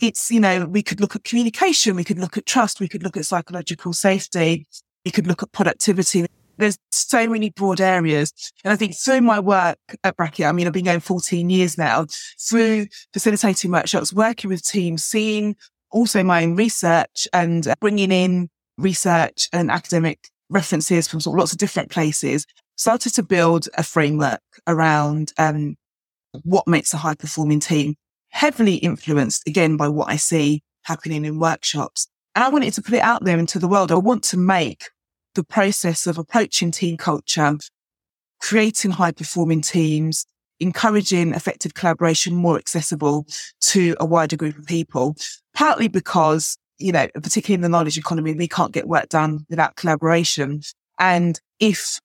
It's, 0.00 0.30
you 0.30 0.40
know, 0.40 0.66
we 0.66 0.82
could 0.82 1.00
look 1.00 1.16
at 1.16 1.24
communication. 1.24 1.96
We 1.96 2.04
could 2.04 2.18
look 2.18 2.36
at 2.36 2.46
trust. 2.46 2.80
We 2.80 2.88
could 2.88 3.02
look 3.02 3.16
at 3.16 3.26
psychological 3.26 3.92
safety. 3.92 4.66
We 5.04 5.10
could 5.10 5.26
look 5.26 5.42
at 5.42 5.52
productivity. 5.52 6.26
There's 6.58 6.78
so 6.90 7.28
many 7.28 7.50
broad 7.50 7.80
areas. 7.80 8.32
And 8.64 8.72
I 8.72 8.76
think 8.76 8.96
through 8.96 9.20
my 9.20 9.40
work 9.40 9.78
at 10.02 10.16
Bracket, 10.16 10.46
I 10.46 10.52
mean, 10.52 10.66
I've 10.66 10.72
been 10.72 10.86
going 10.86 11.00
14 11.00 11.50
years 11.50 11.76
now 11.76 12.06
through 12.40 12.86
facilitating 13.12 13.70
workshops, 13.70 14.12
working 14.12 14.48
with 14.48 14.64
teams, 14.64 15.04
seeing 15.04 15.56
also 15.90 16.22
my 16.22 16.42
own 16.42 16.56
research 16.56 17.28
and 17.32 17.72
bringing 17.80 18.12
in 18.12 18.48
research 18.78 19.48
and 19.52 19.70
academic 19.70 20.28
references 20.48 21.08
from 21.08 21.20
sort 21.20 21.34
of 21.34 21.38
lots 21.38 21.52
of 21.52 21.58
different 21.58 21.90
places, 21.90 22.46
started 22.76 23.14
to 23.14 23.22
build 23.22 23.68
a 23.76 23.82
framework 23.82 24.40
around 24.66 25.32
um, 25.38 25.76
what 26.42 26.68
makes 26.68 26.92
a 26.92 26.98
high 26.98 27.14
performing 27.14 27.60
team, 27.60 27.94
heavily 28.28 28.76
influenced 28.76 29.46
again 29.46 29.76
by 29.76 29.88
what 29.88 30.08
I 30.08 30.16
see 30.16 30.62
happening 30.82 31.24
in 31.24 31.38
workshops. 31.38 32.08
And 32.34 32.44
I 32.44 32.48
wanted 32.48 32.72
to 32.74 32.82
put 32.82 32.94
it 32.94 33.02
out 33.02 33.24
there 33.24 33.38
into 33.38 33.58
the 33.58 33.68
world. 33.68 33.90
I 33.90 33.96
want 33.96 34.22
to 34.24 34.36
make 34.36 34.90
the 35.34 35.44
process 35.44 36.06
of 36.06 36.18
approaching 36.18 36.70
team 36.70 36.96
culture, 36.96 37.56
creating 38.40 38.92
high 38.92 39.12
performing 39.12 39.62
teams, 39.62 40.26
encouraging 40.60 41.34
effective 41.34 41.74
collaboration 41.74 42.34
more 42.34 42.56
accessible 42.56 43.26
to 43.60 43.96
a 43.98 44.06
wider 44.06 44.36
group 44.36 44.58
of 44.58 44.66
people, 44.66 45.16
partly 45.54 45.88
because 45.88 46.56
you 46.78 46.92
know, 46.92 47.08
particularly 47.14 47.54
in 47.54 47.60
the 47.62 47.68
knowledge 47.68 47.96
economy, 47.96 48.34
we 48.34 48.48
can't 48.48 48.72
get 48.72 48.88
work 48.88 49.08
done 49.08 49.46
without 49.48 49.76
collaboration. 49.76 50.60
And 50.98 51.40
if 51.58 51.98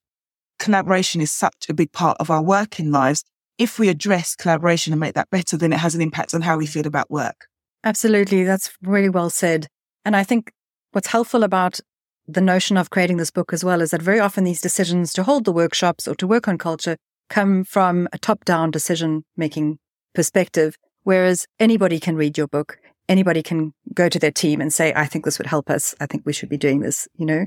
collaboration 0.62 1.20
is 1.20 1.30
such 1.30 1.66
a 1.68 1.74
big 1.74 1.92
part 1.92 2.16
of 2.20 2.30
our 2.30 2.42
working 2.42 2.90
lives, 2.90 3.24
if 3.58 3.78
we 3.78 3.88
address 3.88 4.34
collaboration 4.34 4.92
and 4.92 5.00
make 5.00 5.14
that 5.14 5.30
better, 5.30 5.56
then 5.56 5.72
it 5.72 5.78
has 5.78 5.94
an 5.94 6.00
impact 6.00 6.34
on 6.34 6.42
how 6.42 6.56
we 6.56 6.66
feel 6.66 6.86
about 6.86 7.10
work. 7.10 7.46
Absolutely. 7.84 8.44
That's 8.44 8.70
really 8.82 9.08
well 9.08 9.30
said. 9.30 9.66
And 10.04 10.16
I 10.16 10.24
think 10.24 10.52
what's 10.92 11.08
helpful 11.08 11.42
about 11.42 11.80
the 12.26 12.40
notion 12.40 12.76
of 12.76 12.90
creating 12.90 13.16
this 13.16 13.30
book 13.30 13.52
as 13.52 13.64
well 13.64 13.80
is 13.80 13.90
that 13.90 14.00
very 14.00 14.20
often 14.20 14.44
these 14.44 14.60
decisions 14.60 15.12
to 15.12 15.24
hold 15.24 15.44
the 15.44 15.52
workshops 15.52 16.06
or 16.06 16.14
to 16.14 16.26
work 16.26 16.48
on 16.48 16.56
culture 16.56 16.96
come 17.28 17.64
from 17.64 18.08
a 18.12 18.18
top 18.18 18.44
down 18.44 18.70
decision 18.70 19.24
making 19.36 19.78
perspective, 20.14 20.76
whereas 21.02 21.46
anybody 21.58 21.98
can 21.98 22.16
read 22.16 22.38
your 22.38 22.46
book 22.46 22.78
anybody 23.08 23.42
can 23.42 23.72
go 23.94 24.08
to 24.08 24.18
their 24.18 24.30
team 24.30 24.60
and 24.60 24.72
say, 24.72 24.92
I 24.94 25.06
think 25.06 25.24
this 25.24 25.38
would 25.38 25.46
help 25.46 25.70
us. 25.70 25.94
I 26.00 26.06
think 26.06 26.24
we 26.24 26.32
should 26.32 26.48
be 26.48 26.56
doing 26.56 26.80
this, 26.80 27.08
you 27.16 27.26
know? 27.26 27.46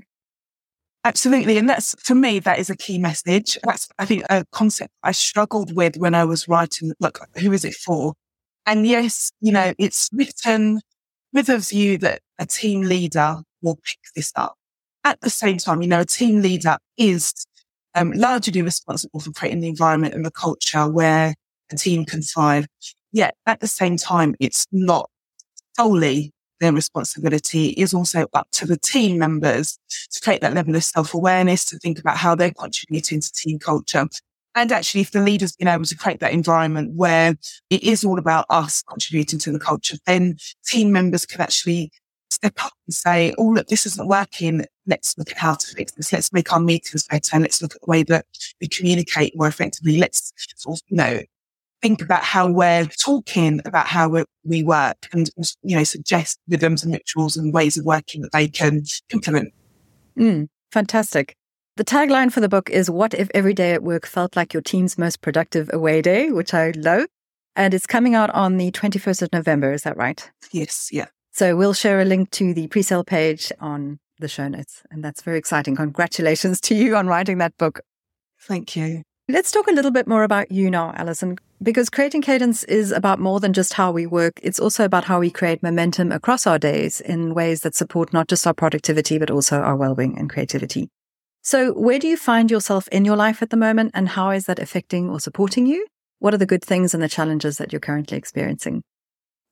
Absolutely. 1.05 1.57
And 1.59 1.69
that's, 1.69 1.95
for 2.03 2.15
me, 2.15 2.39
that 2.39 2.59
is 2.59 2.69
a 2.71 2.75
key 2.75 2.97
message. 2.97 3.59
That's, 3.63 3.87
I 3.99 4.05
think, 4.05 4.23
a 4.29 4.43
concept 4.51 4.91
I 5.03 5.11
struggled 5.11 5.75
with 5.75 5.97
when 5.97 6.15
I 6.15 6.25
was 6.25 6.47
writing, 6.47 6.93
like, 6.99 7.19
who 7.37 7.53
is 7.53 7.63
it 7.63 7.75
for? 7.75 8.15
And 8.65 8.87
yes, 8.87 9.31
you 9.39 9.51
know, 9.51 9.73
it's 9.79 10.09
written 10.11 10.81
with 11.31 11.49
a 11.49 11.59
view 11.59 11.99
that 11.99 12.21
a 12.39 12.47
team 12.47 12.81
leader 12.81 13.37
will 13.61 13.77
pick 13.77 13.99
this 14.15 14.33
up. 14.35 14.55
At 15.03 15.21
the 15.21 15.29
same 15.29 15.57
time, 15.57 15.83
you 15.83 15.89
know, 15.89 16.01
a 16.01 16.05
team 16.05 16.41
leader 16.41 16.77
is 16.97 17.33
um, 17.95 18.11
largely 18.13 18.63
responsible 18.63 19.19
for 19.21 19.31
creating 19.31 19.61
the 19.61 19.69
environment 19.69 20.15
and 20.15 20.25
the 20.25 20.31
culture 20.31 20.89
where 20.89 21.35
a 21.71 21.77
team 21.77 22.05
can 22.05 22.23
thrive. 22.23 22.67
Yet 23.13 23.35
at 23.47 23.61
the 23.61 23.67
same 23.67 23.97
time, 23.97 24.35
it's 24.39 24.67
not 24.71 25.09
solely 25.77 26.31
their 26.59 26.73
responsibility 26.73 27.69
is 27.69 27.93
also 27.93 28.27
up 28.33 28.47
to 28.51 28.65
the 28.65 28.77
team 28.77 29.17
members 29.17 29.77
to 30.11 30.21
create 30.21 30.41
that 30.41 30.53
level 30.53 30.75
of 30.75 30.83
self-awareness, 30.83 31.65
to 31.65 31.79
think 31.79 31.99
about 31.99 32.17
how 32.17 32.35
they're 32.35 32.51
contributing 32.51 33.21
to 33.21 33.31
team 33.31 33.59
culture. 33.59 34.07
And 34.57 34.71
actually, 34.71 35.01
if 35.01 35.11
the 35.11 35.21
leader's 35.21 35.55
been 35.55 35.67
able 35.67 35.83
to 35.83 35.97
create 35.97 36.21
that 36.21 36.31
environment 36.31 36.93
where 36.95 37.35
it 37.69 37.83
is 37.83 38.05
all 38.05 38.17
about 38.17 38.45
us 38.49 38.83
contributing 38.83 39.39
to 39.39 39.51
the 39.51 39.59
culture, 39.59 39.97
then 40.05 40.37
team 40.65 40.93
members 40.93 41.25
can 41.25 41.41
actually 41.41 41.91
step 42.29 42.53
up 42.63 42.71
and 42.87 42.93
say, 42.93 43.33
oh, 43.37 43.49
look, 43.49 43.67
this 43.67 43.85
isn't 43.85 44.07
working. 44.07 44.65
Let's 44.87 45.17
look 45.17 45.31
at 45.31 45.37
how 45.37 45.55
to 45.55 45.67
fix 45.67 45.91
this. 45.93 46.13
Let's 46.13 46.31
make 46.31 46.53
our 46.53 46.59
meetings 46.59 47.05
better. 47.07 47.35
And 47.35 47.43
let's 47.43 47.61
look 47.61 47.75
at 47.75 47.81
the 47.81 47.89
way 47.89 48.03
that 48.03 48.25
we 48.61 48.67
communicate 48.67 49.35
more 49.35 49.47
effectively. 49.47 49.97
Let's 49.97 50.31
you 50.65 50.97
know, 50.97 51.19
think 51.85 52.01
about 52.01 52.23
how 52.23 52.51
we're 52.51 52.85
talking 52.85 53.61
about 53.63 53.85
how 53.85 54.23
we 54.43 54.63
work 54.63 55.07
and, 55.13 55.29
you 55.61 55.77
know, 55.77 55.83
suggest 55.83 56.39
rhythms 56.47 56.83
and 56.83 56.91
rituals 56.93 57.37
and 57.37 57.53
ways 57.53 57.77
of 57.77 57.85
working 57.85 58.23
that 58.23 58.31
they 58.31 58.47
can 58.47 58.81
implement. 59.13 59.53
Mm, 60.17 60.47
fantastic. 60.71 61.35
The 61.75 61.85
tagline 61.85 62.31
for 62.31 62.39
the 62.39 62.49
book 62.49 62.71
is 62.71 62.89
What 62.89 63.13
if 63.13 63.29
every 63.35 63.53
day 63.53 63.73
at 63.73 63.83
work 63.83 64.07
felt 64.07 64.35
like 64.35 64.51
your 64.51 64.63
team's 64.63 64.97
most 64.97 65.21
productive 65.21 65.69
away 65.71 66.01
day, 66.01 66.31
which 66.31 66.55
I 66.55 66.71
love. 66.75 67.05
And 67.55 67.73
it's 67.73 67.85
coming 67.85 68.15
out 68.15 68.31
on 68.31 68.57
the 68.57 68.71
21st 68.71 69.21
of 69.21 69.29
November. 69.31 69.71
Is 69.71 69.83
that 69.83 69.95
right? 69.95 70.27
Yes. 70.51 70.89
Yeah. 70.91 71.05
So 71.33 71.55
we'll 71.55 71.73
share 71.73 72.01
a 72.01 72.05
link 72.05 72.31
to 72.31 72.53
the 72.53 72.67
pre 72.67 72.81
sale 72.81 73.03
page 73.03 73.51
on 73.59 73.99
the 74.17 74.27
show 74.27 74.47
notes. 74.47 74.81
And 74.89 75.03
that's 75.03 75.21
very 75.21 75.37
exciting. 75.37 75.75
Congratulations 75.75 76.59
to 76.61 76.75
you 76.75 76.95
on 76.95 77.05
writing 77.07 77.37
that 77.37 77.55
book. 77.57 77.81
Thank 78.41 78.75
you. 78.75 79.03
Let's 79.27 79.49
talk 79.51 79.67
a 79.67 79.71
little 79.71 79.89
bit 79.89 80.07
more 80.07 80.21
about 80.21 80.51
you 80.51 80.69
now, 80.69 80.93
Alison, 80.95 81.37
because 81.63 81.89
creating 81.89 82.21
cadence 82.21 82.63
is 82.65 82.91
about 82.91 83.19
more 83.19 83.39
than 83.39 83.53
just 83.53 83.73
how 83.73 83.91
we 83.91 84.05
work. 84.05 84.33
It's 84.43 84.59
also 84.59 84.85
about 84.85 85.05
how 85.05 85.19
we 85.19 85.31
create 85.31 85.63
momentum 85.63 86.11
across 86.11 86.45
our 86.45 86.59
days 86.59 87.01
in 87.01 87.33
ways 87.33 87.61
that 87.61 87.73
support 87.73 88.13
not 88.13 88.27
just 88.27 88.45
our 88.45 88.53
productivity, 88.53 89.17
but 89.17 89.31
also 89.31 89.61
our 89.61 89.75
well-being 89.75 90.15
and 90.15 90.29
creativity. 90.29 90.89
So 91.41 91.73
where 91.73 91.97
do 91.97 92.07
you 92.07 92.17
find 92.17 92.51
yourself 92.51 92.87
in 92.89 93.03
your 93.03 93.15
life 93.15 93.41
at 93.41 93.49
the 93.49 93.57
moment 93.57 93.91
and 93.95 94.09
how 94.09 94.29
is 94.29 94.45
that 94.45 94.59
affecting 94.59 95.09
or 95.09 95.19
supporting 95.19 95.65
you? 95.65 95.87
What 96.19 96.35
are 96.35 96.37
the 96.37 96.45
good 96.45 96.63
things 96.63 96.93
and 96.93 97.01
the 97.01 97.09
challenges 97.09 97.57
that 97.57 97.73
you're 97.73 97.79
currently 97.79 98.19
experiencing? 98.19 98.83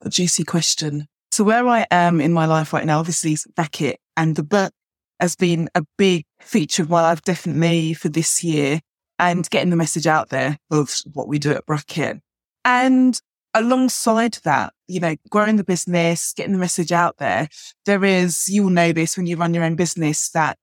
A 0.02 0.08
juicy 0.08 0.44
question. 0.44 1.08
So 1.32 1.42
where 1.42 1.66
I 1.66 1.84
am 1.90 2.20
in 2.20 2.32
my 2.32 2.46
life 2.46 2.72
right 2.72 2.86
now, 2.86 3.00
obviously 3.00 3.32
is 3.32 3.44
Bracket 3.56 3.98
and 4.16 4.36
the 4.36 4.44
book 4.44 4.70
has 5.18 5.34
been 5.34 5.68
a 5.74 5.82
big 5.98 6.26
feature 6.38 6.84
of 6.84 6.90
my 6.90 7.02
life 7.02 7.22
definitely 7.22 7.92
for 7.94 8.08
this 8.08 8.44
year 8.44 8.78
and 9.18 9.48
getting 9.50 9.70
the 9.70 9.76
message 9.76 10.06
out 10.06 10.30
there 10.30 10.58
of 10.70 10.94
what 11.12 11.28
we 11.28 11.38
do 11.38 11.52
at 11.52 11.66
Bracket. 11.66 12.20
And 12.64 13.20
alongside 13.54 14.38
that, 14.44 14.72
you 14.88 15.00
know, 15.00 15.14
growing 15.30 15.56
the 15.56 15.64
business, 15.64 16.32
getting 16.36 16.52
the 16.52 16.58
message 16.58 16.92
out 16.92 17.18
there, 17.18 17.48
there 17.86 18.04
is, 18.04 18.48
you'll 18.48 18.70
know 18.70 18.92
this 18.92 19.16
when 19.16 19.26
you 19.26 19.36
run 19.36 19.54
your 19.54 19.64
own 19.64 19.76
business, 19.76 20.30
that 20.30 20.58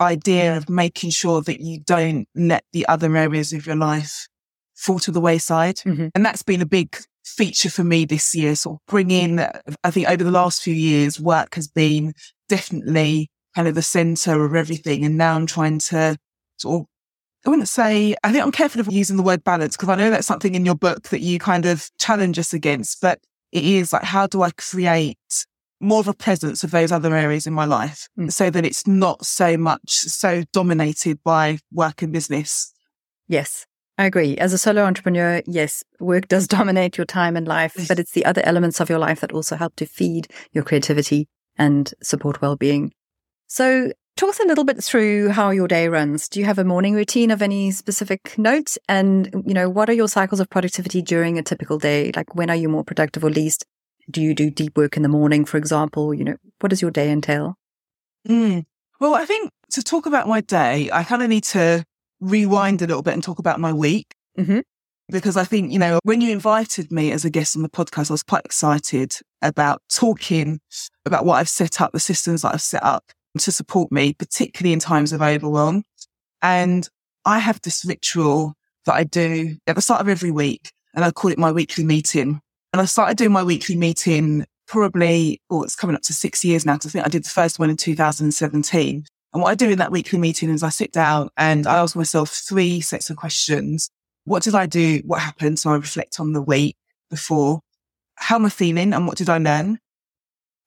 idea 0.00 0.56
of 0.56 0.68
making 0.68 1.10
sure 1.10 1.42
that 1.42 1.60
you 1.60 1.80
don't 1.80 2.28
let 2.34 2.64
the 2.72 2.86
other 2.86 3.16
areas 3.16 3.52
of 3.52 3.66
your 3.66 3.76
life 3.76 4.28
fall 4.76 5.00
to 5.00 5.10
the 5.10 5.20
wayside. 5.20 5.76
Mm-hmm. 5.78 6.08
And 6.14 6.24
that's 6.24 6.42
been 6.42 6.62
a 6.62 6.66
big 6.66 6.96
feature 7.24 7.70
for 7.70 7.82
me 7.82 8.04
this 8.04 8.34
year, 8.34 8.54
sort 8.54 8.76
of 8.76 8.86
bringing, 8.86 9.40
I 9.40 9.90
think 9.90 10.08
over 10.08 10.22
the 10.22 10.30
last 10.30 10.62
few 10.62 10.74
years, 10.74 11.20
work 11.20 11.56
has 11.56 11.66
been 11.66 12.14
definitely 12.48 13.30
kind 13.56 13.66
of 13.66 13.74
the 13.74 13.82
center 13.82 14.44
of 14.44 14.54
everything. 14.54 15.04
And 15.04 15.18
now 15.18 15.34
I'm 15.34 15.46
trying 15.46 15.80
to 15.80 16.16
sort 16.58 16.82
of 16.82 16.86
I 17.46 17.50
wouldn't 17.50 17.68
say, 17.68 18.14
I 18.24 18.32
think 18.32 18.44
I'm 18.44 18.52
careful 18.52 18.80
of 18.80 18.92
using 18.92 19.16
the 19.16 19.22
word 19.22 19.44
balance 19.44 19.76
because 19.76 19.88
I 19.88 19.94
know 19.94 20.10
that's 20.10 20.26
something 20.26 20.54
in 20.54 20.66
your 20.66 20.74
book 20.74 21.04
that 21.10 21.20
you 21.20 21.38
kind 21.38 21.66
of 21.66 21.88
challenge 21.98 22.38
us 22.38 22.52
against, 22.52 23.00
but 23.00 23.20
it 23.52 23.64
is 23.64 23.92
like, 23.92 24.02
how 24.02 24.26
do 24.26 24.42
I 24.42 24.50
create 24.50 25.18
more 25.80 26.00
of 26.00 26.08
a 26.08 26.14
presence 26.14 26.64
of 26.64 26.72
those 26.72 26.90
other 26.90 27.14
areas 27.14 27.46
in 27.46 27.52
my 27.52 27.64
life 27.64 28.08
mm. 28.18 28.32
so 28.32 28.50
that 28.50 28.64
it's 28.64 28.86
not 28.86 29.24
so 29.24 29.56
much 29.56 29.90
so 29.90 30.42
dominated 30.52 31.22
by 31.22 31.58
work 31.72 32.02
and 32.02 32.12
business? 32.12 32.72
Yes. 33.28 33.66
I 33.96 34.04
agree. 34.04 34.36
As 34.36 34.52
a 34.52 34.58
solo 34.58 34.84
entrepreneur, 34.84 35.42
yes, 35.46 35.82
work 35.98 36.28
does 36.28 36.46
dominate 36.48 36.96
your 36.96 37.04
time 37.04 37.36
and 37.36 37.48
life, 37.48 37.74
but 37.88 37.98
it's 37.98 38.12
the 38.12 38.24
other 38.24 38.42
elements 38.44 38.80
of 38.80 38.88
your 38.88 38.98
life 38.98 39.20
that 39.20 39.32
also 39.32 39.56
help 39.56 39.74
to 39.76 39.86
feed 39.86 40.28
your 40.52 40.64
creativity 40.64 41.28
and 41.56 41.92
support 42.00 42.40
well-being. 42.40 42.92
So 43.48 43.92
Talk 44.18 44.30
us 44.30 44.40
a 44.40 44.46
little 44.46 44.64
bit 44.64 44.82
through 44.82 45.28
how 45.28 45.50
your 45.50 45.68
day 45.68 45.86
runs. 45.86 46.28
Do 46.28 46.40
you 46.40 46.46
have 46.46 46.58
a 46.58 46.64
morning 46.64 46.92
routine 46.92 47.30
of 47.30 47.40
any 47.40 47.70
specific 47.70 48.36
note? 48.36 48.76
And, 48.88 49.44
you 49.46 49.54
know, 49.54 49.68
what 49.68 49.88
are 49.88 49.92
your 49.92 50.08
cycles 50.08 50.40
of 50.40 50.50
productivity 50.50 51.02
during 51.02 51.38
a 51.38 51.42
typical 51.44 51.78
day? 51.78 52.10
Like 52.16 52.34
when 52.34 52.50
are 52.50 52.56
you 52.56 52.68
more 52.68 52.82
productive 52.82 53.22
or 53.22 53.30
least? 53.30 53.64
Do 54.10 54.20
you 54.20 54.34
do 54.34 54.50
deep 54.50 54.76
work 54.76 54.96
in 54.96 55.04
the 55.04 55.08
morning, 55.08 55.44
for 55.44 55.56
example? 55.56 56.12
You 56.12 56.24
know, 56.24 56.36
what 56.58 56.70
does 56.70 56.82
your 56.82 56.90
day 56.90 57.12
entail? 57.12 57.54
Mm. 58.28 58.64
Well, 58.98 59.14
I 59.14 59.24
think 59.24 59.52
to 59.70 59.84
talk 59.84 60.04
about 60.04 60.26
my 60.26 60.40
day, 60.40 60.90
I 60.92 61.04
kind 61.04 61.22
of 61.22 61.28
need 61.28 61.44
to 61.44 61.84
rewind 62.18 62.82
a 62.82 62.88
little 62.88 63.04
bit 63.04 63.14
and 63.14 63.22
talk 63.22 63.38
about 63.38 63.60
my 63.60 63.72
week. 63.72 64.16
Mm-hmm. 64.36 64.60
Because 65.10 65.36
I 65.36 65.44
think, 65.44 65.70
you 65.70 65.78
know, 65.78 66.00
when 66.02 66.20
you 66.20 66.32
invited 66.32 66.90
me 66.90 67.12
as 67.12 67.24
a 67.24 67.30
guest 67.30 67.54
on 67.54 67.62
the 67.62 67.68
podcast, 67.68 68.10
I 68.10 68.14
was 68.14 68.24
quite 68.24 68.44
excited 68.44 69.14
about 69.42 69.80
talking 69.88 70.58
about 71.06 71.24
what 71.24 71.36
I've 71.36 71.48
set 71.48 71.80
up, 71.80 71.92
the 71.92 72.00
systems 72.00 72.42
that 72.42 72.54
I've 72.54 72.62
set 72.62 72.82
up 72.82 73.04
to 73.38 73.52
support 73.52 73.92
me, 73.92 74.14
particularly 74.14 74.72
in 74.72 74.78
times 74.78 75.12
of 75.12 75.22
overwhelm. 75.22 75.84
And 76.42 76.88
I 77.24 77.38
have 77.38 77.60
this 77.62 77.84
ritual 77.84 78.54
that 78.86 78.94
I 78.94 79.04
do 79.04 79.56
at 79.66 79.76
the 79.76 79.82
start 79.82 80.00
of 80.00 80.08
every 80.08 80.30
week, 80.30 80.70
and 80.94 81.04
I 81.04 81.10
call 81.10 81.30
it 81.30 81.38
my 81.38 81.52
weekly 81.52 81.84
meeting. 81.84 82.40
And 82.72 82.80
I 82.80 82.84
started 82.86 83.16
doing 83.16 83.32
my 83.32 83.42
weekly 83.42 83.76
meeting 83.76 84.46
probably, 84.66 85.40
oh, 85.50 85.62
it's 85.62 85.74
coming 85.74 85.96
up 85.96 86.02
to 86.02 86.12
six 86.12 86.44
years 86.44 86.64
now, 86.64 86.74
I 86.74 86.78
think 86.78 87.04
I 87.04 87.08
did 87.08 87.24
the 87.24 87.30
first 87.30 87.58
one 87.58 87.70
in 87.70 87.76
2017. 87.76 89.04
And 89.32 89.42
what 89.42 89.50
I 89.50 89.54
do 89.54 89.70
in 89.70 89.78
that 89.78 89.90
weekly 89.90 90.18
meeting 90.18 90.50
is 90.50 90.62
I 90.62 90.68
sit 90.68 90.92
down 90.92 91.30
and 91.36 91.66
I 91.66 91.78
ask 91.78 91.96
myself 91.96 92.30
three 92.30 92.80
sets 92.80 93.10
of 93.10 93.16
questions. 93.16 93.90
What 94.24 94.42
did 94.42 94.54
I 94.54 94.66
do? 94.66 95.02
What 95.04 95.20
happened? 95.20 95.58
So 95.58 95.70
I 95.70 95.76
reflect 95.76 96.20
on 96.20 96.32
the 96.32 96.42
week 96.42 96.76
before. 97.10 97.60
how 98.16 98.36
am 98.36 98.46
I 98.46 98.50
feeling 98.50 98.92
and 98.92 99.06
what 99.06 99.16
did 99.16 99.28
I 99.28 99.38
learn? 99.38 99.78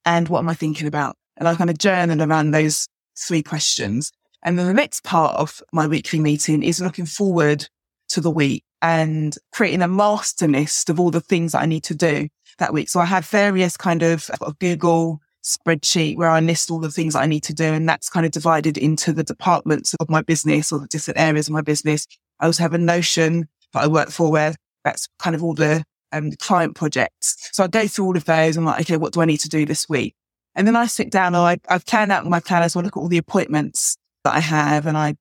And 0.05 0.27
what 0.29 0.39
am 0.39 0.49
I 0.49 0.53
thinking 0.53 0.87
about? 0.87 1.15
And 1.37 1.47
I 1.47 1.55
kind 1.55 1.69
of 1.69 1.77
journal 1.77 2.21
around 2.21 2.51
those 2.51 2.87
three 3.17 3.43
questions. 3.43 4.11
And 4.43 4.57
then 4.57 4.67
the 4.67 4.73
next 4.73 5.03
part 5.03 5.35
of 5.35 5.61
my 5.71 5.87
weekly 5.87 6.19
meeting 6.19 6.63
is 6.63 6.81
looking 6.81 7.05
forward 7.05 7.67
to 8.09 8.21
the 8.21 8.31
week 8.31 8.63
and 8.81 9.35
creating 9.51 9.81
a 9.81 9.87
master 9.87 10.47
list 10.47 10.89
of 10.89 10.99
all 10.99 11.11
the 11.11 11.21
things 11.21 11.51
that 11.51 11.61
I 11.61 11.65
need 11.65 11.83
to 11.85 11.95
do 11.95 12.27
that 12.57 12.73
week. 12.73 12.89
So 12.89 12.99
I 12.99 13.05
have 13.05 13.25
various 13.27 13.77
kind 13.77 14.03
of 14.03 14.29
Google 14.59 15.21
spreadsheet 15.43 16.17
where 16.17 16.29
I 16.29 16.39
list 16.39 16.69
all 16.69 16.79
the 16.79 16.91
things 16.91 17.13
that 17.13 17.21
I 17.21 17.27
need 17.27 17.43
to 17.43 17.53
do. 17.53 17.65
And 17.65 17.87
that's 17.87 18.09
kind 18.09 18.25
of 18.25 18.31
divided 18.31 18.77
into 18.77 19.13
the 19.13 19.23
departments 19.23 19.93
of 19.99 20.09
my 20.09 20.21
business 20.21 20.71
or 20.71 20.79
the 20.79 20.87
different 20.87 21.19
areas 21.19 21.47
of 21.47 21.53
my 21.53 21.61
business. 21.61 22.07
I 22.39 22.47
also 22.47 22.63
have 22.63 22.73
a 22.73 22.77
Notion 22.77 23.47
that 23.73 23.83
I 23.83 23.87
work 23.87 24.09
for 24.09 24.31
where 24.31 24.55
that's 24.83 25.07
kind 25.19 25.35
of 25.35 25.43
all 25.43 25.53
the 25.53 25.83
um, 26.11 26.31
client 26.39 26.75
projects. 26.75 27.49
So 27.51 27.63
I 27.63 27.67
go 27.67 27.87
through 27.87 28.05
all 28.05 28.17
of 28.17 28.25
those. 28.25 28.57
I'm 28.57 28.65
like, 28.65 28.81
okay, 28.81 28.97
what 28.97 29.13
do 29.13 29.21
I 29.21 29.25
need 29.25 29.39
to 29.41 29.49
do 29.49 29.65
this 29.65 29.87
week? 29.87 30.15
And 30.55 30.67
then 30.67 30.75
I 30.75 30.85
sit 30.85 31.11
down 31.11 31.35
and 31.35 31.37
I, 31.37 31.57
I've 31.69 31.85
planned 31.85 32.11
out 32.11 32.25
my 32.25 32.39
planner. 32.39 32.69
So 32.69 32.79
I 32.79 32.83
look 32.83 32.97
at 32.97 32.99
all 32.99 33.07
the 33.07 33.17
appointments 33.17 33.97
that 34.23 34.35
I 34.35 34.39
have 34.39 34.85
and 34.85 34.97
I 34.97 35.15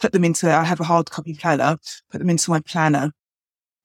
put 0.00 0.12
them 0.12 0.24
into, 0.24 0.50
I 0.50 0.64
have 0.64 0.80
a 0.80 0.84
hard 0.84 1.10
copy 1.10 1.34
planner, 1.34 1.76
put 2.10 2.18
them 2.18 2.30
into 2.30 2.50
my 2.50 2.60
planner. 2.60 3.12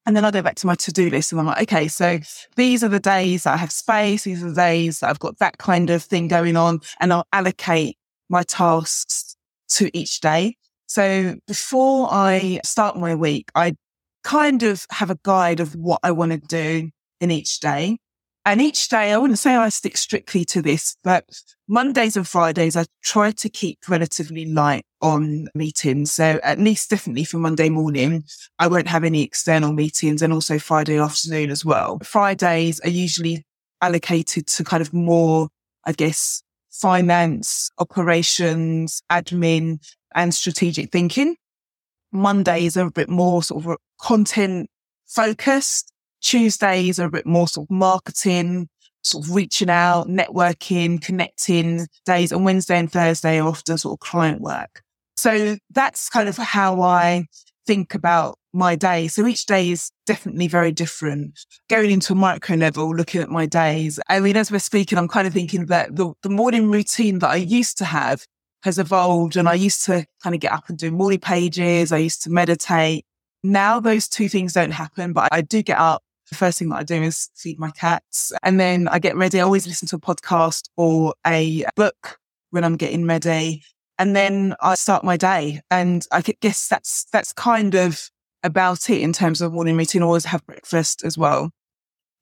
And 0.06 0.16
then 0.16 0.24
I 0.24 0.30
go 0.30 0.40
back 0.40 0.54
to 0.56 0.66
my 0.66 0.76
to-do 0.76 1.10
list 1.10 1.32
and 1.32 1.40
I'm 1.40 1.46
like, 1.46 1.62
okay, 1.62 1.88
so 1.88 2.18
these 2.54 2.84
are 2.84 2.88
the 2.88 3.00
days 3.00 3.42
that 3.42 3.54
I 3.54 3.56
have 3.56 3.72
space. 3.72 4.22
These 4.22 4.42
are 4.42 4.50
the 4.50 4.54
days 4.54 5.00
that 5.00 5.10
I've 5.10 5.18
got 5.18 5.38
that 5.38 5.58
kind 5.58 5.90
of 5.90 6.02
thing 6.02 6.28
going 6.28 6.56
on 6.56 6.80
and 7.00 7.12
I'll 7.12 7.26
allocate 7.32 7.98
my 8.28 8.44
tasks 8.44 9.36
to 9.70 9.90
each 9.96 10.20
day. 10.20 10.56
So 10.86 11.34
before 11.48 12.08
I 12.10 12.60
start 12.64 12.96
my 12.96 13.16
week, 13.16 13.50
I 13.56 13.74
kind 14.22 14.62
of 14.62 14.86
have 14.90 15.10
a 15.10 15.18
guide 15.24 15.58
of 15.58 15.74
what 15.74 16.00
I 16.04 16.12
want 16.12 16.32
to 16.32 16.38
do 16.38 16.90
in 17.20 17.30
each 17.30 17.58
day. 17.58 17.98
And 18.46 18.62
each 18.62 18.88
day, 18.88 19.12
I 19.12 19.18
wouldn't 19.18 19.40
say 19.40 19.56
I 19.56 19.70
stick 19.70 19.96
strictly 19.96 20.44
to 20.46 20.62
this, 20.62 20.96
but 21.02 21.24
Mondays 21.66 22.16
and 22.16 22.26
Fridays, 22.26 22.76
I 22.76 22.84
try 23.02 23.32
to 23.32 23.48
keep 23.48 23.80
relatively 23.88 24.46
light 24.46 24.84
on 25.02 25.48
meetings. 25.56 26.12
So 26.12 26.38
at 26.44 26.60
least 26.60 26.88
definitely 26.88 27.24
for 27.24 27.38
Monday 27.38 27.70
morning, 27.70 28.22
I 28.60 28.68
won't 28.68 28.86
have 28.86 29.02
any 29.02 29.24
external 29.24 29.72
meetings 29.72 30.22
and 30.22 30.32
also 30.32 30.60
Friday 30.60 30.96
afternoon 30.96 31.50
as 31.50 31.64
well. 31.64 31.98
Fridays 32.04 32.78
are 32.84 32.88
usually 32.88 33.44
allocated 33.82 34.46
to 34.46 34.62
kind 34.62 34.80
of 34.80 34.94
more, 34.94 35.48
I 35.84 35.90
guess, 35.90 36.40
finance, 36.70 37.68
operations, 37.80 39.02
admin 39.10 39.84
and 40.14 40.32
strategic 40.32 40.92
thinking. 40.92 41.34
Mondays 42.12 42.76
are 42.76 42.86
a 42.86 42.92
bit 42.92 43.08
more 43.08 43.42
sort 43.42 43.66
of 43.66 43.76
content 44.00 44.70
focused 45.08 45.92
Tuesdays 46.26 46.98
are 46.98 47.06
a 47.06 47.10
bit 47.10 47.24
more 47.24 47.46
sort 47.46 47.66
of 47.66 47.70
marketing, 47.70 48.68
sort 49.04 49.24
of 49.24 49.32
reaching 49.32 49.70
out, 49.70 50.08
networking, 50.08 51.00
connecting 51.00 51.86
days. 52.04 52.32
And 52.32 52.44
Wednesday 52.44 52.78
and 52.78 52.90
Thursday 52.90 53.38
are 53.38 53.46
often 53.46 53.78
sort 53.78 53.94
of 53.94 54.00
client 54.00 54.40
work. 54.40 54.82
So 55.16 55.56
that's 55.70 56.10
kind 56.10 56.28
of 56.28 56.36
how 56.36 56.82
I 56.82 57.26
think 57.64 57.94
about 57.94 58.38
my 58.52 58.74
day. 58.74 59.06
So 59.06 59.24
each 59.24 59.46
day 59.46 59.70
is 59.70 59.92
definitely 60.04 60.48
very 60.48 60.72
different. 60.72 61.38
Going 61.70 61.92
into 61.92 62.14
a 62.14 62.16
micro 62.16 62.56
level, 62.56 62.92
looking 62.92 63.20
at 63.20 63.30
my 63.30 63.46
days. 63.46 64.00
I 64.08 64.18
mean, 64.18 64.36
as 64.36 64.50
we're 64.50 64.58
speaking, 64.58 64.98
I'm 64.98 65.08
kind 65.08 65.28
of 65.28 65.32
thinking 65.32 65.66
that 65.66 65.94
the, 65.94 66.12
the 66.22 66.28
morning 66.28 66.72
routine 66.72 67.20
that 67.20 67.30
I 67.30 67.36
used 67.36 67.78
to 67.78 67.84
have 67.84 68.26
has 68.64 68.80
evolved 68.80 69.36
and 69.36 69.48
I 69.48 69.54
used 69.54 69.84
to 69.84 70.04
kind 70.24 70.34
of 70.34 70.40
get 70.40 70.50
up 70.50 70.68
and 70.68 70.76
do 70.76 70.90
morning 70.90 71.20
pages. 71.20 71.92
I 71.92 71.98
used 71.98 72.24
to 72.24 72.30
meditate. 72.30 73.04
Now 73.44 73.78
those 73.78 74.08
two 74.08 74.28
things 74.28 74.54
don't 74.54 74.72
happen, 74.72 75.12
but 75.12 75.28
I 75.30 75.40
do 75.40 75.62
get 75.62 75.78
up 75.78 76.02
the 76.28 76.36
first 76.36 76.58
thing 76.58 76.68
that 76.70 76.76
I 76.76 76.82
do 76.82 77.02
is 77.02 77.30
feed 77.36 77.58
my 77.58 77.70
cats. 77.70 78.32
And 78.42 78.58
then 78.58 78.88
I 78.88 78.98
get 78.98 79.16
ready. 79.16 79.40
I 79.40 79.44
always 79.44 79.66
listen 79.66 79.88
to 79.88 79.96
a 79.96 80.00
podcast 80.00 80.68
or 80.76 81.14
a 81.26 81.64
book 81.76 82.18
when 82.50 82.64
I'm 82.64 82.76
getting 82.76 83.06
ready. 83.06 83.62
And 83.98 84.14
then 84.14 84.54
I 84.60 84.74
start 84.74 85.04
my 85.04 85.16
day. 85.16 85.60
And 85.70 86.06
I 86.12 86.20
guess 86.20 86.68
that's, 86.68 87.06
that's 87.12 87.32
kind 87.32 87.74
of 87.74 88.10
about 88.42 88.90
it 88.90 89.00
in 89.00 89.12
terms 89.12 89.40
of 89.40 89.52
morning 89.52 89.76
routine. 89.76 90.02
I 90.02 90.06
always 90.06 90.24
have 90.26 90.44
breakfast 90.46 91.04
as 91.04 91.16
well 91.16 91.50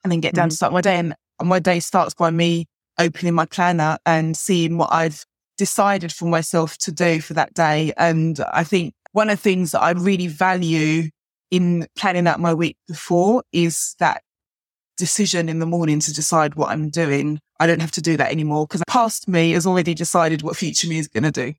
and 0.03 0.13
then 0.13 0.21
get 0.21 0.35
down 0.35 0.45
mm-hmm. 0.45 0.51
to 0.51 0.57
start 0.57 0.73
my 0.73 0.81
day. 0.81 0.97
And 0.97 1.15
my 1.43 1.59
day 1.59 1.81
starts 1.81 2.15
by 2.15 2.31
me 2.31 2.67
opening 2.99 3.35
my 3.35 3.47
planner 3.47 3.99
and 4.07 4.37
seeing 4.37 4.79
what 4.79 4.93
I've 4.93 5.25
decided 5.57 6.13
for 6.13 6.27
myself 6.27 6.79
to 6.79 6.93
do 6.93 7.21
for 7.21 7.35
that 7.35 7.55
day. 7.55 7.93
And 7.97 8.39
I 8.53 8.65
think 8.65 8.95
one 9.13 9.31
of 9.31 9.39
the 9.39 9.43
things 9.43 9.73
that 9.73 9.81
I 9.81 9.93
really 9.93 10.27
value 10.27 11.11
in 11.55 11.87
planning 11.97 12.27
out 12.27 12.41
my 12.41 12.53
week 12.53 12.77
before 12.89 13.45
is 13.53 13.95
that 14.01 14.23
decision 14.97 15.49
in 15.49 15.61
the 15.61 15.67
morning 15.67 16.01
to 16.01 16.13
decide 16.13 16.57
what 16.57 16.71
I'm 16.71 16.91
doing. 16.91 17.39
I 17.61 17.69
don't 17.69 17.81
have 17.81 17.93
to 17.93 18.03
do 18.03 18.17
that 18.17 18.33
anymore 18.33 18.67
because 18.67 18.83
past 18.89 19.29
me 19.29 19.53
has 19.53 19.65
already 19.65 19.95
decided 19.95 20.43
what 20.43 20.57
future 20.57 20.89
me 20.89 20.99
is 20.99 21.07
going 21.07 21.23
to 21.23 21.31
do. 21.31 21.55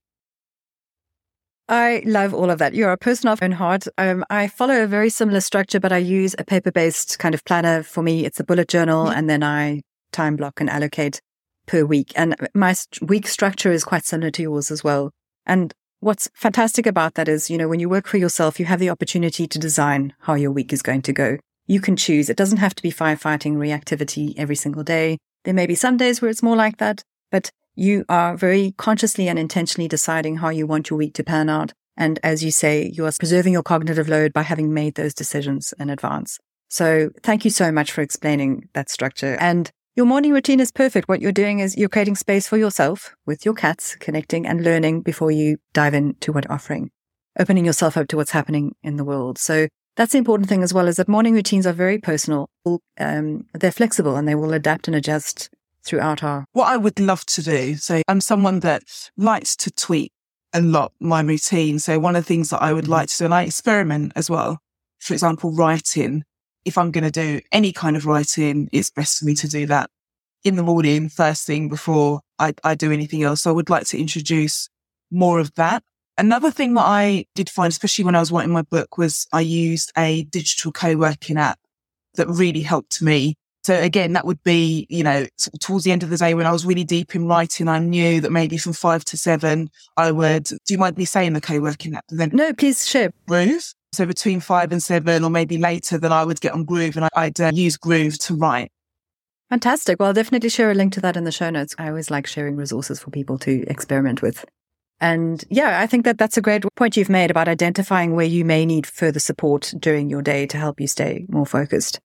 I 1.70 2.04
love 2.06 2.34
all 2.34 2.52
of 2.52 2.60
that. 2.60 2.74
You're 2.74 2.92
a 2.92 2.98
person 2.98 3.30
of 3.30 3.42
own 3.42 3.54
heart. 3.54 3.88
Um, 3.98 4.26
I 4.30 4.48
follow 4.50 4.84
a 4.84 4.88
very 4.88 5.10
similar 5.10 5.40
structure, 5.40 5.80
but 5.80 5.94
I 5.94 5.98
use 5.98 6.36
a 6.38 6.44
paper 6.44 6.72
based 6.72 7.18
kind 7.18 7.34
of 7.34 7.46
planner. 7.46 7.82
For 7.82 8.04
me, 8.04 8.26
it's 8.26 8.40
a 8.40 8.44
bullet 8.44 8.68
journal, 8.68 9.08
and 9.08 9.30
then 9.30 9.44
I 9.44 9.82
time 10.12 10.36
block 10.36 10.60
and 10.60 10.70
allocate 10.70 11.22
per 11.68 11.86
week. 11.86 12.12
And 12.18 12.36
my 12.54 12.76
week 13.02 13.28
structure 13.28 13.72
is 13.72 13.86
quite 13.86 14.06
similar 14.06 14.30
to 14.32 14.42
yours 14.42 14.72
as 14.72 14.84
well. 14.84 15.12
And 15.46 15.74
What's 16.00 16.30
fantastic 16.34 16.86
about 16.86 17.16
that 17.16 17.28
is, 17.28 17.50
you 17.50 17.58
know, 17.58 17.68
when 17.68 17.80
you 17.80 17.90
work 17.90 18.08
for 18.08 18.18
yourself, 18.18 18.60
you 18.60 18.66
have 18.66 18.80
the 18.80 18.90
opportunity 18.90 19.48
to 19.48 19.60
design 19.60 20.14
how 20.20 20.36
your 20.36 20.52
week 20.52 20.72
is 20.72 20.82
going 20.82 21.02
to 21.04 21.14
go. 21.14 21.38
You 21.68 21.80
can 21.80 21.96
choose. 21.96 22.30
It 22.30 22.38
doesn't 22.38 22.60
have 22.60 22.76
to 22.76 22.84
be 22.84 22.92
firefighting 22.92 23.56
reactivity 23.56 24.34
every 24.38 24.56
single 24.56 24.84
day. 24.84 25.18
There 25.46 25.54
may 25.54 25.66
be 25.66 25.76
some 25.76 25.98
days 25.98 26.22
where 26.22 26.30
it's 26.30 26.44
more 26.44 26.56
like 26.56 26.78
that, 26.78 27.02
but 27.32 27.50
you 27.76 28.06
are 28.08 28.38
very 28.38 28.74
consciously 28.78 29.28
and 29.28 29.40
intentionally 29.40 29.88
deciding 29.88 30.38
how 30.38 30.50
you 30.50 30.68
want 30.68 30.90
your 30.90 30.98
week 30.98 31.14
to 31.16 31.24
pan 31.24 31.50
out. 31.50 31.74
And 31.98 32.20
as 32.24 32.44
you 32.44 32.52
say, 32.52 32.92
you 32.94 33.06
are 33.06 33.12
preserving 33.18 33.54
your 33.54 33.64
cognitive 33.64 34.10
load 34.10 34.34
by 34.34 34.44
having 34.44 34.74
made 34.74 34.96
those 34.96 35.14
decisions 35.14 35.74
in 35.80 35.90
advance. 35.90 36.40
So 36.68 37.10
thank 37.24 37.46
you 37.46 37.52
so 37.52 37.72
much 37.72 37.92
for 37.92 38.02
explaining 38.02 38.70
that 38.74 38.90
structure. 38.90 39.38
And 39.40 39.72
your 39.96 40.06
morning 40.06 40.34
routine 40.34 40.60
is 40.60 40.72
perfect. 40.72 41.08
What 41.08 41.22
you're 41.22 41.32
doing 41.32 41.60
is 41.60 41.78
you're 41.78 41.88
creating 41.88 42.16
space 42.16 42.50
for 42.50 42.58
yourself 42.58 43.16
with 43.26 43.46
your 43.46 43.54
cats, 43.54 43.96
connecting 43.96 44.46
and 44.46 44.62
learning 44.62 45.02
before 45.02 45.32
you 45.32 45.58
dive 45.74 45.94
into 45.94 46.34
what 46.34 46.50
offering, 46.50 46.92
opening 47.40 47.66
yourself 47.66 47.96
up 47.96 48.10
to 48.10 48.18
what's 48.18 48.32
happening 48.32 48.76
in 48.84 48.98
the 48.98 49.06
world. 49.06 49.38
So 49.38 49.70
that's 49.96 50.12
the 50.12 50.18
important 50.18 50.50
thing 50.50 50.64
as 50.64 50.74
well 50.74 50.90
is 50.90 50.98
that 50.98 51.08
morning 51.08 51.34
routines 51.34 51.66
are 51.66 51.72
very 51.72 51.98
personal. 51.98 52.50
Um, 53.00 53.46
they're 53.54 53.72
flexible 53.72 54.18
and 54.18 54.28
they 54.28 54.36
will 54.36 54.54
adapt 54.54 54.90
and 54.90 54.96
adjust 54.96 55.50
throughout 55.86 56.24
our. 56.24 56.44
What 56.52 56.68
I 56.68 56.76
would 56.76 57.00
love 57.00 57.26
to 57.28 57.42
do. 57.42 57.76
So 57.78 58.02
I'm 58.10 58.20
someone 58.20 58.60
that 58.62 58.84
likes 59.16 59.56
to 59.58 59.72
tweak 59.72 60.12
a 60.52 60.60
lot 60.60 60.92
my 61.00 61.22
routine. 61.22 61.80
So 61.80 62.00
one 62.00 62.18
of 62.18 62.24
the 62.26 62.28
things 62.28 62.50
that 62.50 62.62
I 62.62 62.74
would 62.74 62.84
mm-hmm. 62.84 62.92
like 62.92 63.08
to 63.10 63.18
do, 63.18 63.26
and 63.26 63.34
I 63.34 63.44
experiment 63.44 64.12
as 64.18 64.30
well. 64.30 64.60
For 65.00 65.14
example, 65.14 65.54
writing 65.54 66.24
if 66.66 66.78
I'm 66.78 66.92
going 66.92 67.04
to 67.04 67.12
do 67.12 67.40
any 67.52 67.72
kind 67.72 67.96
of 67.96 68.06
writing, 68.06 68.68
it's 68.72 68.90
best 68.90 69.20
for 69.20 69.26
me 69.26 69.36
to 69.36 69.48
do 69.48 69.66
that 69.68 69.90
in 70.44 70.56
the 70.56 70.64
morning, 70.64 71.10
first 71.10 71.46
thing 71.46 71.70
before 71.70 72.22
I, 72.38 72.54
I 72.64 72.76
do 72.76 72.92
anything 72.92 73.24
else. 73.24 73.42
So 73.42 73.50
I 73.50 73.54
would 73.54 73.70
like 73.70 73.88
to 73.88 74.00
introduce 74.00 74.70
more 75.12 75.40
of 75.40 75.54
that. 75.56 75.84
Another 76.18 76.52
thing 76.52 76.76
that 76.76 76.86
I 76.86 77.26
did 77.36 77.50
find, 77.50 77.70
especially 77.70 78.06
when 78.06 78.16
I 78.16 78.20
was 78.20 78.32
writing 78.32 78.54
my 78.54 78.62
book, 78.62 78.98
was 78.98 79.28
I 79.34 79.42
used 79.42 79.92
a 79.98 80.24
digital 80.26 80.72
co-working 80.72 81.38
app 81.38 81.60
that 82.16 82.28
really 82.28 82.62
helped 82.62 83.02
me. 83.02 83.36
So 83.64 83.74
again, 83.74 84.14
that 84.14 84.26
would 84.26 84.42
be, 84.44 84.86
you 84.90 85.04
know, 85.04 85.26
towards 85.60 85.84
the 85.84 85.92
end 85.92 86.04
of 86.04 86.12
the 86.12 86.18
day 86.18 86.36
when 86.36 86.46
I 86.46 86.52
was 86.52 86.66
really 86.66 86.84
deep 86.84 87.16
in 87.16 87.28
writing, 87.28 87.68
I 87.68 87.80
knew 87.80 88.22
that 88.22 88.32
maybe 88.32 88.58
from 88.58 88.74
five 88.74 89.04
to 89.06 89.18
seven, 89.18 89.70
I 89.98 90.12
would, 90.12 90.44
do 90.44 90.58
you 90.70 90.78
mind 90.78 90.98
me 90.98 91.06
saying 91.06 91.34
the 91.34 91.42
co-working 91.42 91.96
app? 91.96 92.06
Then 92.10 92.30
no, 92.32 92.54
please 92.54 92.88
share. 92.88 93.12
Ruth? 93.28 93.74
So 93.96 94.06
between 94.06 94.40
five 94.40 94.72
and 94.72 94.84
seven, 94.84 95.24
or 95.24 95.30
maybe 95.30 95.58
later, 95.58 95.98
then 95.98 96.12
I 96.12 96.24
would 96.24 96.42
get 96.42 96.54
on 96.54 96.66
Groove 96.66 96.98
and 96.98 97.08
I'd 97.16 97.40
uh, 97.40 97.52
use 97.54 97.78
Groove 97.78 98.20
to 98.20 98.36
write. 98.36 98.72
Fantastic. 99.50 100.00
Well, 100.00 100.08
I'll 100.08 100.14
definitely 100.14 100.50
share 100.50 100.72
a 100.72 100.76
link 100.76 100.94
to 100.94 101.02
that 101.02 101.16
in 101.16 101.24
the 101.24 101.32
show 101.32 101.50
notes. 101.50 101.76
I 101.78 101.90
always 101.90 102.10
like 102.10 102.28
sharing 102.28 102.56
resources 102.56 103.00
for 103.00 103.12
people 103.12 103.38
to 103.40 103.64
experiment 103.68 104.22
with. 104.22 104.44
And 105.00 105.44
yeah, 105.50 105.82
I 105.82 105.88
think 105.88 106.06
that 106.06 106.18
that's 106.18 106.38
a 106.38 106.42
great 106.42 106.64
point 106.76 106.98
you've 106.98 107.10
made 107.10 107.30
about 107.30 107.48
identifying 107.48 108.16
where 108.16 108.26
you 108.26 108.46
may 108.46 108.66
need 108.66 108.88
further 108.88 109.20
support 109.20 109.74
during 109.78 110.10
your 110.10 110.22
day 110.22 110.48
to 110.48 110.58
help 110.58 110.80
you 110.80 110.88
stay 110.88 111.26
more 111.28 111.46
focused. 111.46 112.00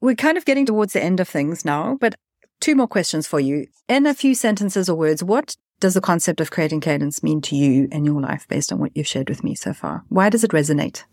We're 0.00 0.14
kind 0.14 0.36
of 0.36 0.44
getting 0.44 0.66
towards 0.66 0.94
the 0.94 1.02
end 1.02 1.20
of 1.20 1.28
things 1.28 1.64
now, 1.64 1.96
but 2.00 2.14
two 2.60 2.74
more 2.74 2.88
questions 2.88 3.26
for 3.26 3.40
you. 3.40 3.66
In 3.88 4.06
a 4.06 4.14
few 4.14 4.34
sentences 4.34 4.88
or 4.88 4.96
words, 4.96 5.22
what 5.22 5.56
does 5.80 5.94
the 5.94 6.00
concept 6.00 6.40
of 6.40 6.50
creating 6.50 6.80
cadence 6.80 7.22
mean 7.22 7.40
to 7.42 7.56
you 7.56 7.88
in 7.92 8.04
your 8.04 8.20
life 8.20 8.46
based 8.48 8.72
on 8.72 8.78
what 8.78 8.92
you've 8.94 9.06
shared 9.06 9.28
with 9.28 9.44
me 9.44 9.54
so 9.54 9.72
far? 9.72 10.04
Why 10.08 10.30
does 10.30 10.44
it 10.44 10.50
resonate? 10.50 11.04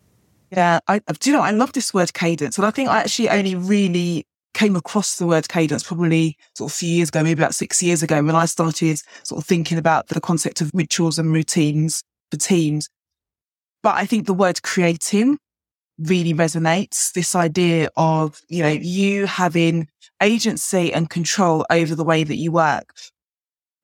Yeah, 0.51 0.79
I 0.87 1.01
uh, 1.07 1.13
do 1.19 1.29
you 1.29 1.35
know 1.35 1.41
I 1.41 1.51
love 1.51 1.73
this 1.73 1.93
word 1.93 2.13
cadence, 2.13 2.57
and 2.57 2.65
I 2.65 2.71
think 2.71 2.89
I 2.89 2.99
actually 2.99 3.29
only 3.29 3.55
really 3.55 4.25
came 4.53 4.75
across 4.75 5.17
the 5.17 5.25
word 5.25 5.49
cadence 5.49 5.83
probably 5.83 6.37
sort 6.55 6.71
of 6.71 6.75
a 6.75 6.77
few 6.77 6.89
years 6.89 7.09
ago, 7.09 7.23
maybe 7.23 7.41
about 7.41 7.55
six 7.55 7.81
years 7.81 8.03
ago, 8.03 8.21
when 8.23 8.35
I 8.35 8.45
started 8.45 9.01
sort 9.23 9.41
of 9.41 9.47
thinking 9.47 9.77
about 9.77 10.07
the 10.09 10.21
concept 10.21 10.61
of 10.61 10.71
rituals 10.73 11.17
and 11.17 11.33
routines 11.33 12.03
for 12.29 12.37
teams. 12.37 12.87
But 13.81 13.95
I 13.95 14.05
think 14.05 14.27
the 14.27 14.33
word 14.33 14.61
creating 14.61 15.39
really 15.97 16.33
resonates. 16.33 17.11
This 17.13 17.35
idea 17.35 17.89
of, 17.97 18.41
you 18.47 18.63
know, 18.63 18.69
you 18.69 19.25
having 19.25 19.87
agency 20.21 20.93
and 20.93 21.09
control 21.09 21.65
over 21.69 21.95
the 21.95 22.03
way 22.03 22.23
that 22.23 22.37
you 22.37 22.51
work. 22.51 22.93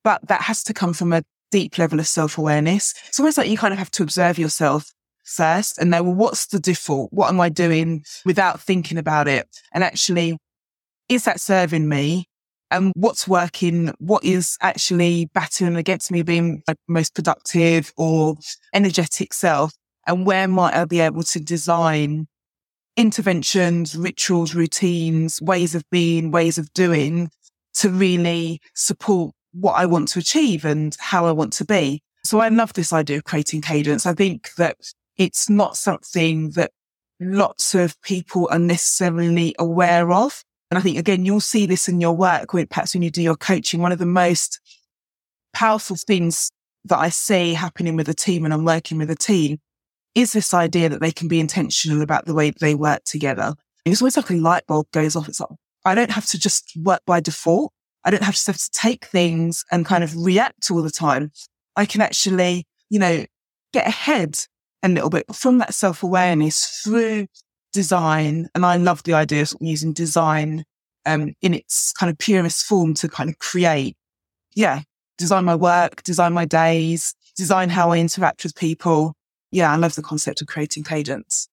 But 0.03 0.27
that 0.27 0.41
has 0.43 0.63
to 0.63 0.73
come 0.73 0.93
from 0.93 1.13
a 1.13 1.23
deep 1.51 1.77
level 1.77 1.99
of 1.99 2.07
self 2.07 2.38
awareness. 2.38 2.93
It's 3.07 3.19
almost 3.19 3.38
like 3.38 3.49
you 3.49 3.57
kind 3.57 3.73
of 3.73 3.79
have 3.79 3.91
to 3.91 4.03
observe 4.03 4.38
yourself 4.38 4.91
first 5.23 5.77
and 5.77 5.91
know, 5.91 6.03
well, 6.03 6.15
what's 6.15 6.47
the 6.47 6.59
default? 6.59 7.13
What 7.13 7.29
am 7.29 7.39
I 7.39 7.49
doing 7.49 8.03
without 8.25 8.59
thinking 8.59 8.97
about 8.97 9.27
it? 9.27 9.47
And 9.73 9.83
actually, 9.83 10.38
is 11.07 11.25
that 11.25 11.39
serving 11.39 11.88
me? 11.88 12.25
And 12.71 12.93
what's 12.95 13.27
working? 13.27 13.93
What 13.97 14.23
is 14.23 14.57
actually 14.62 15.25
battling 15.33 15.75
against 15.75 16.12
me 16.12 16.21
being 16.21 16.62
my 16.67 16.75
most 16.88 17.15
productive 17.15 17.91
or 17.97 18.35
energetic 18.73 19.33
self? 19.33 19.73
And 20.05 20.25
where 20.25 20.47
might 20.47 20.75
I 20.75 20.85
be 20.85 20.99
able 20.99 21.23
to 21.23 21.39
design 21.39 22.27
interventions, 22.95 23.95
rituals, 23.95 24.53
routines, 24.53 25.41
ways 25.41 25.73
of 25.73 25.83
being, 25.89 26.31
ways 26.31 26.57
of 26.57 26.71
doing 26.73 27.29
to 27.75 27.89
really 27.89 28.59
support 28.75 29.33
what 29.51 29.73
I 29.73 29.85
want 29.85 30.09
to 30.09 30.19
achieve 30.19 30.65
and 30.65 30.95
how 30.99 31.25
I 31.25 31.31
want 31.31 31.53
to 31.53 31.65
be. 31.65 32.01
So 32.23 32.39
I 32.39 32.49
love 32.49 32.73
this 32.73 32.93
idea 32.93 33.17
of 33.17 33.23
creating 33.23 33.62
cadence. 33.62 34.05
I 34.05 34.13
think 34.13 34.53
that 34.55 34.77
it's 35.17 35.49
not 35.49 35.77
something 35.77 36.51
that 36.51 36.71
lots 37.19 37.75
of 37.75 37.99
people 38.01 38.47
are 38.51 38.59
necessarily 38.59 39.55
aware 39.59 40.12
of. 40.12 40.43
And 40.71 40.77
I 40.77 40.81
think 40.81 40.97
again, 40.97 41.25
you'll 41.25 41.39
see 41.39 41.65
this 41.65 41.88
in 41.88 41.99
your 41.99 42.13
work 42.13 42.51
perhaps 42.69 42.93
when 42.93 43.01
you 43.01 43.09
do 43.09 43.21
your 43.21 43.35
coaching, 43.35 43.81
one 43.81 43.91
of 43.91 43.99
the 43.99 44.05
most 44.05 44.59
powerful 45.53 45.95
things 45.95 46.51
that 46.85 46.97
I 46.97 47.09
see 47.09 47.53
happening 47.53 47.95
with 47.95 48.07
a 48.07 48.13
team 48.13 48.45
and 48.45 48.53
I'm 48.53 48.65
working 48.65 48.97
with 48.97 49.09
a 49.09 49.15
team 49.15 49.59
is 50.15 50.33
this 50.33 50.53
idea 50.53 50.89
that 50.89 51.01
they 51.01 51.12
can 51.12 51.27
be 51.27 51.39
intentional 51.39 52.01
about 52.01 52.25
the 52.25 52.33
way 52.33 52.51
they 52.51 52.75
work 52.75 53.03
together. 53.03 53.53
It's 53.85 54.01
always 54.01 54.17
like 54.17 54.29
a 54.29 54.35
light 54.35 54.65
bulb 54.67 54.88
goes 54.91 55.15
off. 55.15 55.27
It's 55.27 55.39
like, 55.39 55.49
I 55.85 55.95
don't 55.95 56.12
have 56.12 56.25
to 56.27 56.39
just 56.39 56.71
work 56.77 57.01
by 57.05 57.19
default. 57.19 57.71
I 58.09 58.11
don't 58.11 58.23
have 58.23 58.35
to, 58.35 58.51
have 58.51 58.57
to 58.57 58.71
take 58.71 59.05
things 59.05 59.63
and 59.71 59.85
kind 59.85 60.03
of 60.03 60.15
react 60.17 60.71
all 60.71 60.81
the 60.81 60.89
time. 60.89 61.31
I 61.75 61.85
can 61.85 62.01
actually, 62.01 62.65
you 62.89 62.97
know, 62.97 63.23
get 63.71 63.85
ahead 63.85 64.35
a 64.81 64.89
little 64.89 65.11
bit 65.11 65.27
from 65.31 65.59
that 65.59 65.75
self 65.75 66.01
awareness 66.01 66.81
through 66.83 67.27
design. 67.71 68.49
And 68.55 68.65
I 68.65 68.77
love 68.77 69.03
the 69.03 69.13
idea 69.13 69.43
of 69.43 69.53
using 69.61 69.93
design 69.93 70.63
um, 71.05 71.35
in 71.43 71.53
its 71.53 71.93
kind 71.93 72.09
of 72.09 72.17
purest 72.17 72.65
form 72.65 72.95
to 72.95 73.07
kind 73.07 73.29
of 73.29 73.37
create, 73.37 73.95
yeah, 74.55 74.81
design 75.19 75.45
my 75.45 75.53
work, 75.53 76.01
design 76.01 76.33
my 76.33 76.45
days, 76.45 77.13
design 77.37 77.69
how 77.69 77.91
I 77.91 77.99
interact 77.99 78.43
with 78.43 78.55
people. 78.55 79.13
Yeah, 79.51 79.71
I 79.71 79.75
love 79.75 79.93
the 79.93 80.01
concept 80.01 80.41
of 80.41 80.47
creating 80.47 80.83
cadence. 80.83 81.47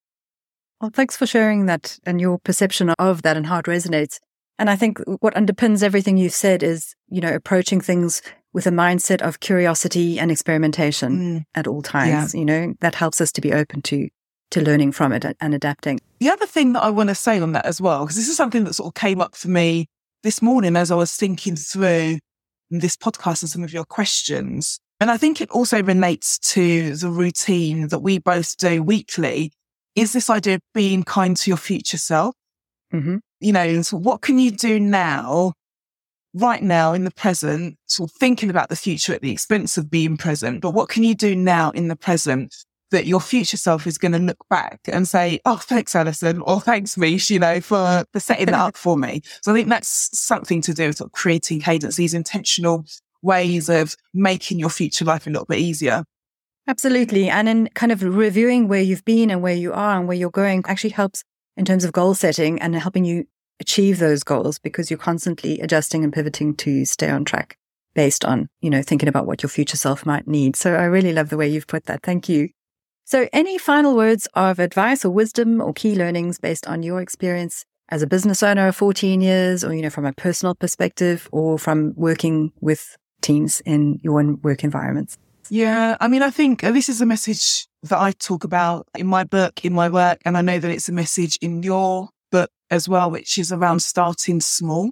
Well, 0.81 0.91
thanks 0.91 1.19
for 1.19 1.27
sharing 1.27 1.67
that 1.67 1.99
and 2.07 2.19
your 2.19 2.39
perception 2.39 2.95
of 2.99 3.21
that 3.21 3.37
and 3.37 3.45
how 3.45 3.59
it 3.59 3.67
resonates. 3.67 4.21
And 4.59 4.71
I 4.71 4.77
think 4.77 4.99
what 5.21 5.35
underpins 5.35 5.83
everything 5.83 6.17
you've 6.17 6.33
said 6.33 6.63
is, 6.63 6.95
you 7.09 7.21
know, 7.21 7.35
approaching 7.35 7.81
things 7.81 8.23
with 8.53 8.67
a 8.67 8.71
mindset 8.71 9.21
of 9.21 9.41
curiosity 9.41 10.19
and 10.19 10.31
experimentation 10.31 11.19
mm. 11.19 11.45
at 11.55 11.67
all 11.67 11.83
times. 11.83 12.35
Yeah. 12.35 12.39
You 12.39 12.45
know, 12.47 12.75
that 12.81 12.95
helps 12.95 13.21
us 13.21 13.31
to 13.33 13.41
be 13.41 13.53
open 13.53 13.83
to 13.83 14.09
to 14.53 14.63
learning 14.63 14.93
from 14.93 15.13
it 15.13 15.25
and 15.41 15.55
adapting. 15.55 15.99
The 16.21 16.31
other 16.31 16.47
thing 16.47 16.73
that 16.75 16.83
I 16.85 16.91
want 16.91 17.09
to 17.09 17.17
say 17.17 17.41
on 17.41 17.53
that 17.53 17.67
as 17.67 17.81
well, 17.81 18.05
because 18.05 18.17
this 18.17 18.29
is 18.29 18.37
something 18.37 18.63
that 18.65 18.75
sort 18.75 18.89
of 18.89 18.95
came 18.95 19.21
up 19.21 19.35
for 19.35 19.49
me 19.49 19.89
this 20.23 20.41
morning 20.41 20.77
as 20.77 20.93
I 20.93 20.95
was 20.95 21.13
thinking 21.13 21.57
through 21.57 22.19
this 22.71 22.97
podcast 22.97 23.43
and 23.43 23.51
some 23.51 23.65
of 23.65 23.73
your 23.73 23.85
questions. 23.85 24.79
And 25.01 25.11
I 25.11 25.17
think 25.17 25.41
it 25.41 25.51
also 25.51 25.83
relates 25.83 26.39
to 26.39 26.95
the 26.95 27.11
routine 27.11 27.89
that 27.89 27.99
we 27.99 28.19
both 28.19 28.57
do 28.57 28.83
weekly 28.85 29.53
is 29.97 30.13
this 30.13 30.31
idea 30.31 30.55
of 30.55 30.61
being 30.73 31.03
kind 31.03 31.37
to 31.39 31.51
your 31.51 31.59
future 31.59 31.99
self. 31.99 32.35
Mm-hmm 32.95 33.17
you 33.47 33.53
know, 33.53 33.81
so 33.83 33.97
what 33.97 34.23
can 34.23 34.41
you 34.41 34.51
do 34.51 34.81
now, 34.81 35.53
right 36.35 36.61
now 36.61 36.93
in 36.93 37.05
the 37.05 37.13
present, 37.13 37.77
sort 37.87 38.11
of 38.11 38.17
thinking 38.17 38.51
about 38.51 38.71
the 38.71 38.75
future 38.77 39.15
at 39.15 39.23
the 39.23 39.31
expense 39.31 39.79
of 39.79 39.89
being 39.89 40.17
present, 40.17 40.61
but 40.61 40.73
what 40.73 40.89
can 40.89 41.05
you 41.05 41.15
do 41.15 41.37
now 41.37 41.71
in 41.71 41.87
the 41.87 41.95
present 41.95 42.53
that 42.91 43.07
your 43.07 43.21
future 43.21 43.57
self 43.57 43.87
is 43.87 43.99
going 43.99 44.11
to 44.11 44.19
look 44.19 44.45
back 44.51 44.81
and 44.89 45.07
say, 45.07 45.39
Oh, 45.45 45.59
thanks, 45.59 45.95
Alison, 45.95 46.43
or 46.43 46.61
thanks, 46.61 46.97
Mich, 46.97 47.31
you 47.31 47.39
know, 47.39 47.61
for, 47.61 48.05
for 48.13 48.19
setting 48.19 48.47
that 48.47 48.55
up 48.55 48.77
for 48.77 48.97
me. 48.97 49.23
So 49.43 49.53
I 49.53 49.55
think 49.55 49.69
that's 49.69 50.19
something 50.19 50.61
to 50.63 50.75
do 50.75 50.89
with 50.89 50.97
sort 50.97 51.09
of 51.09 51.13
creating 51.13 51.61
cadence, 51.61 51.95
these 51.95 52.15
intentional 52.15 52.85
ways 53.23 53.69
of 53.69 53.95
making 54.13 54.59
your 54.59 54.71
future 54.71 55.05
life 55.05 55.29
a 55.29 55.31
little 55.31 55.47
bit 55.47 55.59
easier. 55.59 56.03
Absolutely. 56.67 57.29
And 57.29 57.49
in 57.49 57.69
kind 57.75 57.93
of 57.93 58.03
reviewing 58.03 58.67
where 58.67 58.83
you've 58.83 59.05
been 59.05 59.31
and 59.31 59.41
where 59.41 59.55
you 59.55 59.73
are 59.73 60.01
and 60.01 60.09
where 60.09 60.17
you're 60.17 60.31
going 60.31 60.65
actually 60.67 60.91
helps 60.91 61.23
in 61.57 61.65
terms 61.65 61.85
of 61.85 61.93
goal 61.93 62.15
setting 62.15 62.61
and 62.61 62.75
helping 62.75 63.05
you 63.05 63.25
achieve 63.61 63.99
those 63.99 64.23
goals 64.23 64.59
because 64.59 64.91
you're 64.91 64.99
constantly 64.99 65.61
adjusting 65.61 66.05
and 66.05 66.13
pivoting 66.13 66.55
to 66.57 66.85
stay 66.85 67.11
on 67.11 67.25
track 67.25 67.57
based 67.95 68.25
on, 68.25 68.49
you 68.61 68.71
know, 68.71 68.83
thinking 68.83 69.09
about 69.09 69.27
what 69.27 69.43
your 69.43 69.51
future 69.51 69.77
self 69.77 70.05
might 70.05 70.29
need. 70.29 70.57
So 70.57 70.75
I 70.75 70.85
really 70.85 71.13
love 71.13 71.31
the 71.31 71.37
way 71.37 71.49
you've 71.49 71.67
put 71.67 71.87
that. 71.87 72.03
Thank 72.03 72.29
you. 72.29 72.51
So 73.05 73.29
any 73.33 73.57
final 73.57 73.97
words 73.97 74.29
of 74.35 74.59
advice 74.59 75.05
or 75.05 75.11
wisdom 75.11 75.61
or 75.61 75.73
key 75.73 75.95
learnings 75.95 76.39
based 76.39 76.67
on 76.67 76.83
your 76.83 77.01
experience 77.01 77.65
as 77.89 78.03
a 78.03 78.07
business 78.07 78.43
owner 78.43 78.69
of 78.69 78.77
14 78.77 79.21
years 79.21 79.65
or, 79.65 79.73
you 79.73 79.81
know, 79.81 79.91
from 79.91 80.05
a 80.05 80.13
personal 80.13 80.55
perspective 80.55 81.29
or 81.33 81.59
from 81.59 81.95
working 81.97 82.53
with 82.61 82.97
teams 83.23 83.61
in 83.61 84.01
your 84.03 84.19
own 84.19 84.41
work 84.43 84.65
environments? 84.65 85.19
Yeah, 85.49 85.97
I 86.01 86.09
mean, 86.09 86.23
I 86.23 86.31
think 86.31 86.65
uh, 86.65 86.73
this 86.73 86.89
is 86.89 87.01
a 87.01 87.07
message 87.07 87.69
that 87.85 87.99
I 87.99 88.11
talk 88.13 88.43
about 88.43 88.89
in 88.97 89.07
my 89.07 89.23
book, 89.23 89.65
in 89.65 89.73
my 89.73 89.89
work, 89.89 90.19
and 90.25 90.37
I 90.37 90.41
know 90.41 90.59
that 90.59 90.71
it's 90.71 90.89
a 90.89 90.93
message 90.93 91.39
in 91.41 91.63
your 91.63 92.09
book 92.31 92.51
as 92.71 92.89
well, 92.89 93.11
which 93.11 93.39
is 93.39 93.53
around 93.53 93.81
starting 93.81 94.41
small 94.41 94.91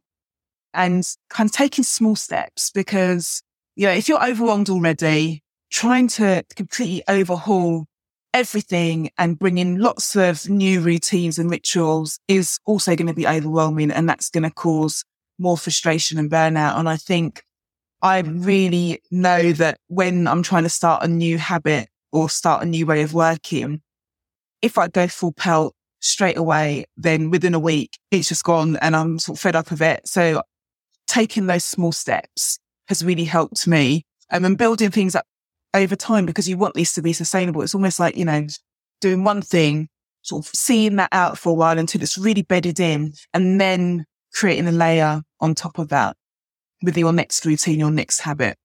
and 0.73 1.05
kind 1.31 1.49
of 1.49 1.53
taking 1.53 1.85
small 1.85 2.17
steps 2.17 2.71
because, 2.71 3.43
you 3.77 3.87
know, 3.87 3.93
if 3.93 4.09
you're 4.09 4.25
overwhelmed 4.25 4.69
already, 4.69 5.43
trying 5.71 6.09
to 6.09 6.45
completely 6.57 7.03
overhaul 7.09 7.87
everything 8.33 9.11
and 9.17 9.39
bring 9.39 9.59
in 9.59 9.79
lots 9.79 10.17
of 10.17 10.49
new 10.49 10.81
routines 10.81 11.39
and 11.39 11.51
rituals 11.51 12.19
is 12.27 12.59
also 12.67 12.97
going 12.97 13.07
to 13.07 13.15
be 13.15 13.27
overwhelming 13.27 13.93
and 13.93 14.09
that's 14.09 14.29
going 14.29 14.43
to 14.43 14.51
cause 14.51 15.05
more 15.39 15.57
frustration 15.57 16.19
and 16.19 16.31
burnout. 16.31 16.77
And 16.77 16.89
I 16.89 16.97
think 16.97 17.45
I 18.03 18.21
really 18.21 19.01
know 19.11 19.53
that 19.53 19.79
when 19.87 20.27
I'm 20.27 20.43
trying 20.43 20.65
to 20.65 20.69
start 20.69 21.05
a 21.05 21.09
new 21.09 21.39
habit 21.39 21.89
or 22.13 22.29
start 22.29 22.63
a 22.63 22.67
new 22.67 22.87
way 22.87 23.03
of 23.03 23.15
working, 23.15 23.81
if 24.63 24.79
I 24.79 24.89
go 24.89 25.07
full 25.07 25.33
pelt 25.33 25.75
straight 26.05 26.37
away, 26.37 26.85
then 26.97 27.31
within 27.31 27.55
a 27.55 27.59
week, 27.59 27.99
it's 28.11 28.29
just 28.29 28.45
gone 28.45 28.77
and 28.77 28.95
I'm 28.95 29.19
sort 29.19 29.39
of 29.39 29.43
fed 29.43 29.57
up 29.57 29.71
of 29.71 29.81
it. 29.81 30.07
So 30.07 30.43
taking 31.07 31.47
those 31.47 31.65
small 31.65 31.93
steps 31.93 32.59
has 32.89 33.05
really 33.05 33.25
helped 33.25 33.67
me 33.67 34.05
um, 34.31 34.45
and 34.45 34.59
building 34.59 34.91
things 34.91 35.15
up 35.15 35.25
over 35.73 35.97
time 35.97 36.27
because 36.27 36.49
you 36.49 36.59
want 36.59 36.75
these 36.75 36.93
to 36.93 37.03
be 37.03 37.13
sustainable. 37.13 37.63
It's 37.63 37.75
almost 37.75 37.99
like, 37.99 38.17
you 38.17 38.25
know, 38.27 38.47
doing 39.01 39.25
one 39.25 39.41
thing, 39.41 39.89
sort 40.23 40.45
of 40.45 40.51
seeing 40.55 40.97
that 40.97 41.09
out 41.11 41.39
for 41.39 41.51
a 41.51 41.55
while 41.55 41.79
until 41.79 42.03
it's 42.03 42.19
really 42.19 42.43
bedded 42.43 42.79
in 42.79 43.15
and 43.33 43.61
then 43.61 44.05
creating 44.35 44.69
a 44.69 44.73
layer 44.73 45.23
on 45.41 45.55
top 45.55 45.79
of 45.79 45.89
that 45.89 46.17
with 46.83 46.99
your 46.99 47.13
next 47.13 47.47
routine, 47.47 47.81
your 47.81 47.91
next 47.91 48.21
habit. 48.21 48.59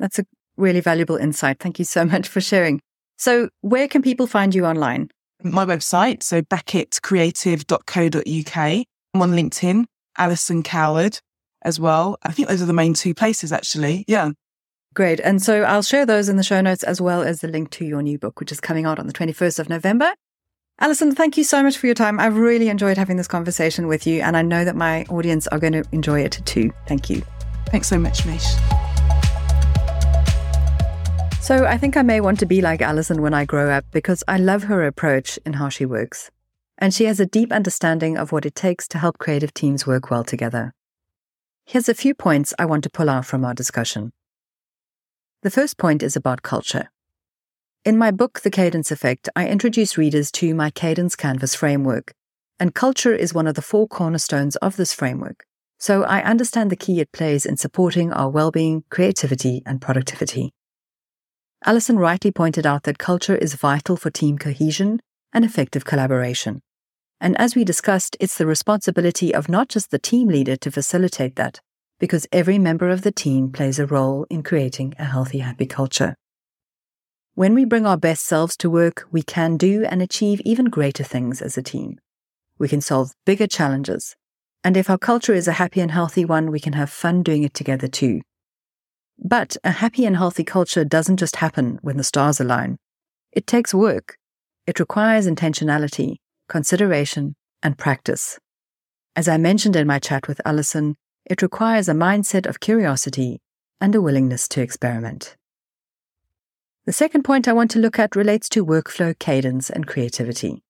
That's 0.00 0.18
a 0.18 0.24
really 0.56 0.80
valuable 0.80 1.16
insight. 1.16 1.60
Thank 1.60 1.78
you 1.78 1.84
so 1.84 2.04
much 2.04 2.26
for 2.26 2.40
sharing. 2.40 2.80
So, 3.16 3.48
where 3.60 3.86
can 3.86 4.02
people 4.02 4.26
find 4.26 4.52
you 4.52 4.66
online? 4.66 5.10
My 5.44 5.66
website, 5.66 6.22
so 6.22 6.42
bracketcreative.co.uk. 6.42 8.86
I'm 9.14 9.22
on 9.22 9.32
LinkedIn, 9.32 9.84
Alison 10.16 10.62
Coward 10.62 11.20
as 11.62 11.78
well. 11.78 12.18
I 12.22 12.32
think 12.32 12.48
those 12.48 12.62
are 12.62 12.66
the 12.66 12.72
main 12.72 12.94
two 12.94 13.14
places, 13.14 13.52
actually. 13.52 14.04
Yeah. 14.08 14.30
Great. 14.94 15.20
And 15.20 15.42
so 15.42 15.62
I'll 15.62 15.82
share 15.82 16.06
those 16.06 16.28
in 16.28 16.36
the 16.36 16.42
show 16.42 16.60
notes 16.60 16.82
as 16.82 17.00
well 17.00 17.22
as 17.22 17.40
the 17.40 17.48
link 17.48 17.70
to 17.72 17.84
your 17.84 18.00
new 18.00 18.18
book, 18.18 18.40
which 18.40 18.52
is 18.52 18.60
coming 18.60 18.86
out 18.86 18.98
on 18.98 19.06
the 19.06 19.12
21st 19.12 19.58
of 19.58 19.68
November. 19.68 20.14
Alison, 20.80 21.14
thank 21.14 21.36
you 21.36 21.44
so 21.44 21.62
much 21.62 21.78
for 21.78 21.86
your 21.86 21.94
time. 21.94 22.18
I've 22.18 22.36
really 22.36 22.68
enjoyed 22.68 22.96
having 22.96 23.16
this 23.16 23.28
conversation 23.28 23.86
with 23.86 24.06
you, 24.06 24.22
and 24.22 24.36
I 24.36 24.42
know 24.42 24.64
that 24.64 24.74
my 24.74 25.04
audience 25.04 25.46
are 25.48 25.58
going 25.58 25.74
to 25.74 25.84
enjoy 25.92 26.20
it 26.20 26.40
too. 26.44 26.72
Thank 26.88 27.10
you. 27.10 27.22
Thanks 27.66 27.88
so 27.88 27.98
much, 27.98 28.26
Mich. 28.26 28.44
So 31.44 31.66
I 31.66 31.76
think 31.76 31.94
I 31.94 32.00
may 32.00 32.22
want 32.22 32.38
to 32.38 32.46
be 32.46 32.62
like 32.62 32.80
Alison 32.80 33.20
when 33.20 33.34
I 33.34 33.44
grow 33.44 33.68
up 33.68 33.84
because 33.90 34.24
I 34.26 34.38
love 34.38 34.62
her 34.62 34.82
approach 34.82 35.38
in 35.44 35.52
how 35.52 35.68
she 35.68 35.84
works. 35.84 36.30
And 36.78 36.94
she 36.94 37.04
has 37.04 37.20
a 37.20 37.26
deep 37.26 37.52
understanding 37.52 38.16
of 38.16 38.32
what 38.32 38.46
it 38.46 38.54
takes 38.54 38.88
to 38.88 38.98
help 38.98 39.18
creative 39.18 39.52
teams 39.52 39.86
work 39.86 40.10
well 40.10 40.24
together. 40.24 40.72
Here's 41.66 41.86
a 41.86 41.92
few 41.92 42.14
points 42.14 42.54
I 42.58 42.64
want 42.64 42.82
to 42.84 42.90
pull 42.90 43.10
out 43.10 43.26
from 43.26 43.44
our 43.44 43.52
discussion. 43.52 44.14
The 45.42 45.50
first 45.50 45.76
point 45.76 46.02
is 46.02 46.16
about 46.16 46.40
culture. 46.40 46.90
In 47.84 47.98
my 47.98 48.10
book, 48.10 48.40
The 48.40 48.50
Cadence 48.50 48.90
Effect, 48.90 49.28
I 49.36 49.46
introduce 49.46 49.98
readers 49.98 50.32
to 50.32 50.54
my 50.54 50.70
Cadence 50.70 51.14
Canvas 51.14 51.54
framework, 51.54 52.14
and 52.58 52.74
culture 52.74 53.14
is 53.14 53.34
one 53.34 53.46
of 53.46 53.54
the 53.54 53.60
four 53.60 53.86
cornerstones 53.86 54.56
of 54.56 54.76
this 54.76 54.94
framework. 54.94 55.44
So 55.78 56.04
I 56.04 56.22
understand 56.22 56.70
the 56.70 56.76
key 56.76 57.00
it 57.00 57.12
plays 57.12 57.44
in 57.44 57.58
supporting 57.58 58.14
our 58.14 58.30
well-being, 58.30 58.84
creativity, 58.88 59.62
and 59.66 59.82
productivity. 59.82 60.54
Alison 61.66 61.98
rightly 61.98 62.30
pointed 62.30 62.66
out 62.66 62.82
that 62.82 62.98
culture 62.98 63.36
is 63.36 63.54
vital 63.54 63.96
for 63.96 64.10
team 64.10 64.36
cohesion 64.36 65.00
and 65.32 65.46
effective 65.46 65.86
collaboration. 65.86 66.60
And 67.22 67.40
as 67.40 67.56
we 67.56 67.64
discussed, 67.64 68.18
it's 68.20 68.36
the 68.36 68.44
responsibility 68.44 69.34
of 69.34 69.48
not 69.48 69.70
just 69.70 69.90
the 69.90 69.98
team 69.98 70.28
leader 70.28 70.56
to 70.56 70.70
facilitate 70.70 71.36
that, 71.36 71.60
because 71.98 72.26
every 72.30 72.58
member 72.58 72.90
of 72.90 73.00
the 73.00 73.12
team 73.12 73.50
plays 73.50 73.78
a 73.78 73.86
role 73.86 74.26
in 74.28 74.42
creating 74.42 74.94
a 74.98 75.06
healthy, 75.06 75.38
happy 75.38 75.64
culture. 75.64 76.14
When 77.34 77.54
we 77.54 77.64
bring 77.64 77.86
our 77.86 77.96
best 77.96 78.26
selves 78.26 78.58
to 78.58 78.68
work, 78.68 79.06
we 79.10 79.22
can 79.22 79.56
do 79.56 79.86
and 79.86 80.02
achieve 80.02 80.42
even 80.44 80.66
greater 80.66 81.02
things 81.02 81.40
as 81.40 81.56
a 81.56 81.62
team. 81.62 81.98
We 82.58 82.68
can 82.68 82.82
solve 82.82 83.14
bigger 83.24 83.46
challenges. 83.46 84.14
And 84.62 84.76
if 84.76 84.90
our 84.90 84.98
culture 84.98 85.32
is 85.32 85.48
a 85.48 85.52
happy 85.52 85.80
and 85.80 85.90
healthy 85.90 86.26
one, 86.26 86.50
we 86.50 86.60
can 86.60 86.74
have 86.74 86.90
fun 86.90 87.22
doing 87.22 87.42
it 87.42 87.54
together 87.54 87.88
too. 87.88 88.20
But 89.18 89.56
a 89.64 89.70
happy 89.70 90.04
and 90.06 90.16
healthy 90.16 90.44
culture 90.44 90.84
doesn't 90.84 91.18
just 91.18 91.36
happen 91.36 91.78
when 91.82 91.96
the 91.96 92.04
stars 92.04 92.40
align. 92.40 92.78
It 93.32 93.46
takes 93.46 93.74
work. 93.74 94.18
It 94.66 94.80
requires 94.80 95.26
intentionality, 95.26 96.16
consideration, 96.48 97.36
and 97.62 97.78
practice. 97.78 98.38
As 99.16 99.28
I 99.28 99.36
mentioned 99.36 99.76
in 99.76 99.86
my 99.86 99.98
chat 99.98 100.26
with 100.26 100.40
Alison, 100.44 100.96
it 101.24 101.42
requires 101.42 101.88
a 101.88 101.94
mindset 101.94 102.46
of 102.46 102.60
curiosity 102.60 103.40
and 103.80 103.94
a 103.94 104.00
willingness 104.00 104.48
to 104.48 104.60
experiment. 104.60 105.36
The 106.86 106.92
second 106.92 107.22
point 107.22 107.48
I 107.48 107.54
want 107.54 107.70
to 107.72 107.78
look 107.78 107.98
at 107.98 108.14
relates 108.14 108.48
to 108.50 108.66
workflow 108.66 109.18
cadence 109.18 109.70
and 109.70 109.86
creativity. 109.86 110.62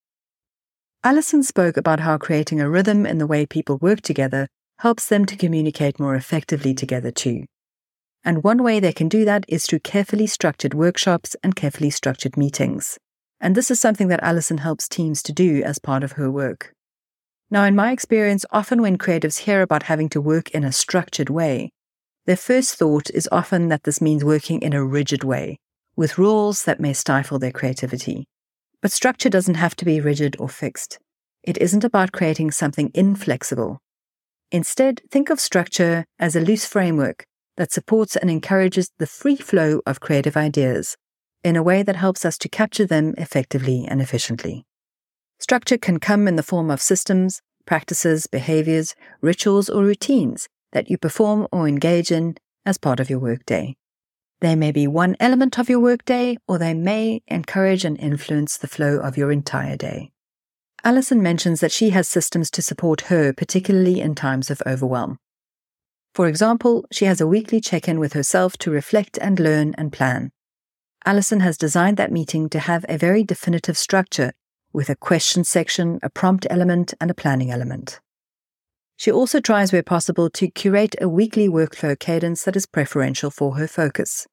Alison 1.03 1.43
spoke 1.43 1.77
about 1.77 2.01
how 2.01 2.19
creating 2.19 2.61
a 2.61 2.71
rhythm 2.71 3.05
in 3.05 3.19
the 3.19 3.27
way 3.27 3.47
people 3.47 3.79
work 3.79 4.01
together 4.01 4.49
helps 4.79 5.09
them 5.09 5.25
to 5.27 5.37
communicate 5.37 5.99
more 5.99 6.15
effectively 6.15 6.73
together 6.73 7.11
too. 7.11 7.45
And 8.25 8.43
one 8.43 8.63
way 8.63 8.81
they 8.81 8.93
can 8.93 9.09
do 9.09 9.27
that 9.27 9.45
is 9.49 9.67
through 9.67 9.81
carefully 9.81 10.27
structured 10.27 10.73
workshops 10.73 11.37
and 11.43 11.55
carefully 11.55 11.91
structured 11.91 12.39
meetings. 12.39 12.99
And 13.39 13.55
this 13.55 13.71
is 13.71 13.79
something 13.79 14.09
that 14.09 14.23
Alison 14.23 14.59
helps 14.59 14.89
teams 14.89 15.23
to 15.25 15.33
do 15.33 15.63
as 15.63 15.79
part 15.79 16.03
of 16.03 16.13
her 16.13 16.31
work. 16.31 16.73
Now, 17.51 17.65
in 17.65 17.77
my 17.77 17.93
experience, 17.93 18.47
often 18.51 18.81
when 18.81 18.97
creatives 18.97 19.41
hear 19.41 19.61
about 19.61 19.85
having 19.85 20.09
to 20.11 20.21
work 20.21 20.51
in 20.53 20.65
a 20.65 20.73
structured 20.73 21.29
way, 21.29 21.71
their 22.25 22.39
first 22.39 22.77
thought 22.77 23.11
is 23.11 23.29
often 23.31 23.69
that 23.69 23.83
this 23.83 24.01
means 24.01 24.25
working 24.25 24.63
in 24.63 24.73
a 24.73 24.83
rigid 24.83 25.23
way, 25.23 25.59
with 25.95 26.17
rules 26.17 26.65
that 26.65 26.81
may 26.81 26.95
stifle 26.95 27.39
their 27.39 27.53
creativity. 27.53 28.25
But 28.81 28.93
structure 28.93 29.29
doesn't 29.29 29.57
have 29.57 29.77
to 29.77 29.85
be 29.85 30.01
rigid 30.01 30.37
or 30.39 30.49
fixed. 30.49 30.99
It 31.43 31.59
isn't 31.59 31.85
about 31.85 32.13
creating 32.13 32.53
something 32.53 32.91
inflexible. 32.95 33.79
Instead, 34.51 35.03
think 35.11 35.29
of 35.29 35.39
structure 35.39 36.07
as 36.19 36.35
a 36.35 36.41
loose 36.41 36.65
framework 36.65 37.27
that 37.57 37.73
supports 37.73 38.17
and 38.17 38.31
encourages 38.31 38.91
the 38.99 39.07
free 39.07 39.37
flow 39.37 39.81
of 39.87 40.01
creative 40.01 40.37
ideas 40.37 40.97
in 41.43 41.57
a 41.57 41.63
way 41.63 41.83
that 41.83 41.97
helps 41.97 42.25
us 42.25 42.39
to 42.39 42.49
capture 42.49 42.87
them 42.87 43.15
effectively 43.19 43.85
and 43.87 44.01
efficiently. 44.01 44.65
Structure 45.39 45.79
can 45.79 46.01
come 46.01 46.27
in 46.27 46.37
the 46.37 46.43
form 46.43 46.71
of 46.71 46.81
systems, 46.81 47.43
practices, 47.67 48.27
behaviors, 48.27 48.95
rituals, 49.21 49.69
or 49.69 49.85
routines 49.85 50.49
that 50.73 50.91
you 50.91 50.97
perform 50.97 51.47
or 51.53 51.69
engage 51.69 52.11
in 52.11 52.37
as 52.65 52.79
part 52.79 52.99
of 52.99 53.11
your 53.11 53.19
workday. 53.19 53.77
They 54.41 54.57
may 54.57 54.73
be 54.73 54.87
one 54.87 55.17
element 55.21 55.59
of 55.59 55.69
your 55.69 55.81
workday, 55.81 56.37
or 56.49 56.59
they 56.59 56.75
may 56.75 57.23
encourage 57.29 57.85
and 57.85 57.99
influence 57.99 58.57
the 58.57 58.69
flow 58.69 58.99
of 58.99 59.17
your 59.17 59.31
entire 59.31 59.77
day. 59.77 60.13
Alison 60.83 61.23
mentions 61.23 61.61
that 61.61 61.73
she 61.73 61.91
has 61.91 62.09
systems 62.09 62.51
to 62.51 62.61
support 62.63 63.03
her, 63.03 63.33
particularly 63.33 64.01
in 64.01 64.15
times 64.15 64.51
of 64.51 64.63
overwhelm. 64.67 65.19
For 66.15 66.29
example, 66.29 66.85
she 66.93 67.07
has 67.07 67.21
a 67.21 67.27
weekly 67.27 67.61
check 67.61 67.89
in 67.89 67.99
with 67.99 68.13
herself 68.13 68.57
to 68.59 68.71
reflect 68.71 69.19
and 69.21 69.41
learn 69.41 69.75
and 69.77 69.93
plan. 69.93 70.31
Alison 71.05 71.41
has 71.41 71.59
designed 71.59 71.97
that 71.97 72.13
meeting 72.13 72.49
to 72.51 72.61
have 72.61 72.87
a 72.89 72.97
very 72.97 73.25
definitive 73.25 73.77
structure 73.77 74.33
with 74.73 74.89
a 74.89 74.95
question 74.95 75.43
section, 75.43 75.99
a 76.05 76.09
prompt 76.09 76.47
element, 76.49 76.95
and 77.01 77.11
a 77.11 77.15
planning 77.15 77.51
element. 77.51 78.01
She 78.97 79.11
also 79.11 79.41
tries 79.41 79.73
where 79.73 79.83
possible 79.83 80.31
to 80.31 80.49
curate 80.49 80.95
a 81.01 81.09
weekly 81.09 81.49
workflow 81.49 81.99
cadence 81.99 82.45
that 82.45 82.55
is 82.55 82.65
preferential 82.65 83.33
for 83.33 83.57
her 83.57 83.67
focus. 83.67 84.29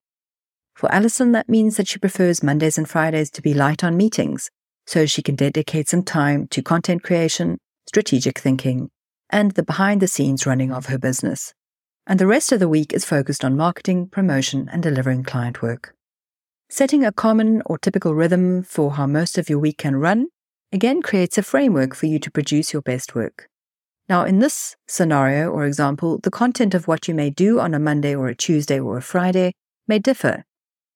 For 0.76 0.90
Alison, 0.94 1.32
that 1.32 1.48
means 1.48 1.76
that 1.76 1.88
she 1.88 1.98
prefers 1.98 2.44
Mondays 2.44 2.78
and 2.78 2.88
Fridays 2.88 3.30
to 3.32 3.42
be 3.42 3.54
light 3.54 3.82
on 3.82 3.96
meetings, 3.96 4.50
so 4.86 5.04
she 5.04 5.20
can 5.20 5.34
dedicate 5.34 5.88
some 5.88 6.04
time 6.04 6.46
to 6.48 6.62
content 6.62 7.02
creation, 7.02 7.58
strategic 7.88 8.38
thinking, 8.38 8.90
and 9.30 9.50
the 9.52 9.64
behind 9.64 10.00
the 10.00 10.06
scenes 10.06 10.46
running 10.46 10.72
of 10.72 10.86
her 10.86 10.98
business. 10.98 11.52
And 12.06 12.18
the 12.18 12.26
rest 12.26 12.52
of 12.52 12.60
the 12.60 12.68
week 12.68 12.92
is 12.92 13.04
focused 13.04 13.44
on 13.44 13.56
marketing, 13.56 14.08
promotion, 14.08 14.68
and 14.72 14.82
delivering 14.82 15.22
client 15.22 15.62
work. 15.62 15.94
Setting 16.68 17.04
a 17.04 17.12
common 17.12 17.62
or 17.66 17.78
typical 17.78 18.14
rhythm 18.14 18.62
for 18.62 18.92
how 18.92 19.06
most 19.06 19.38
of 19.38 19.48
your 19.48 19.58
week 19.58 19.78
can 19.78 19.96
run 19.96 20.28
again 20.72 21.02
creates 21.02 21.36
a 21.38 21.42
framework 21.42 21.94
for 21.94 22.06
you 22.06 22.18
to 22.18 22.30
produce 22.30 22.72
your 22.72 22.82
best 22.82 23.14
work. 23.14 23.48
Now, 24.08 24.24
in 24.24 24.40
this 24.40 24.74
scenario 24.88 25.50
or 25.50 25.64
example, 25.64 26.18
the 26.18 26.30
content 26.30 26.74
of 26.74 26.88
what 26.88 27.06
you 27.06 27.14
may 27.14 27.30
do 27.30 27.60
on 27.60 27.74
a 27.74 27.78
Monday 27.78 28.14
or 28.14 28.28
a 28.28 28.34
Tuesday 28.34 28.80
or 28.80 28.96
a 28.96 29.02
Friday 29.02 29.52
may 29.86 29.98
differ, 29.98 30.44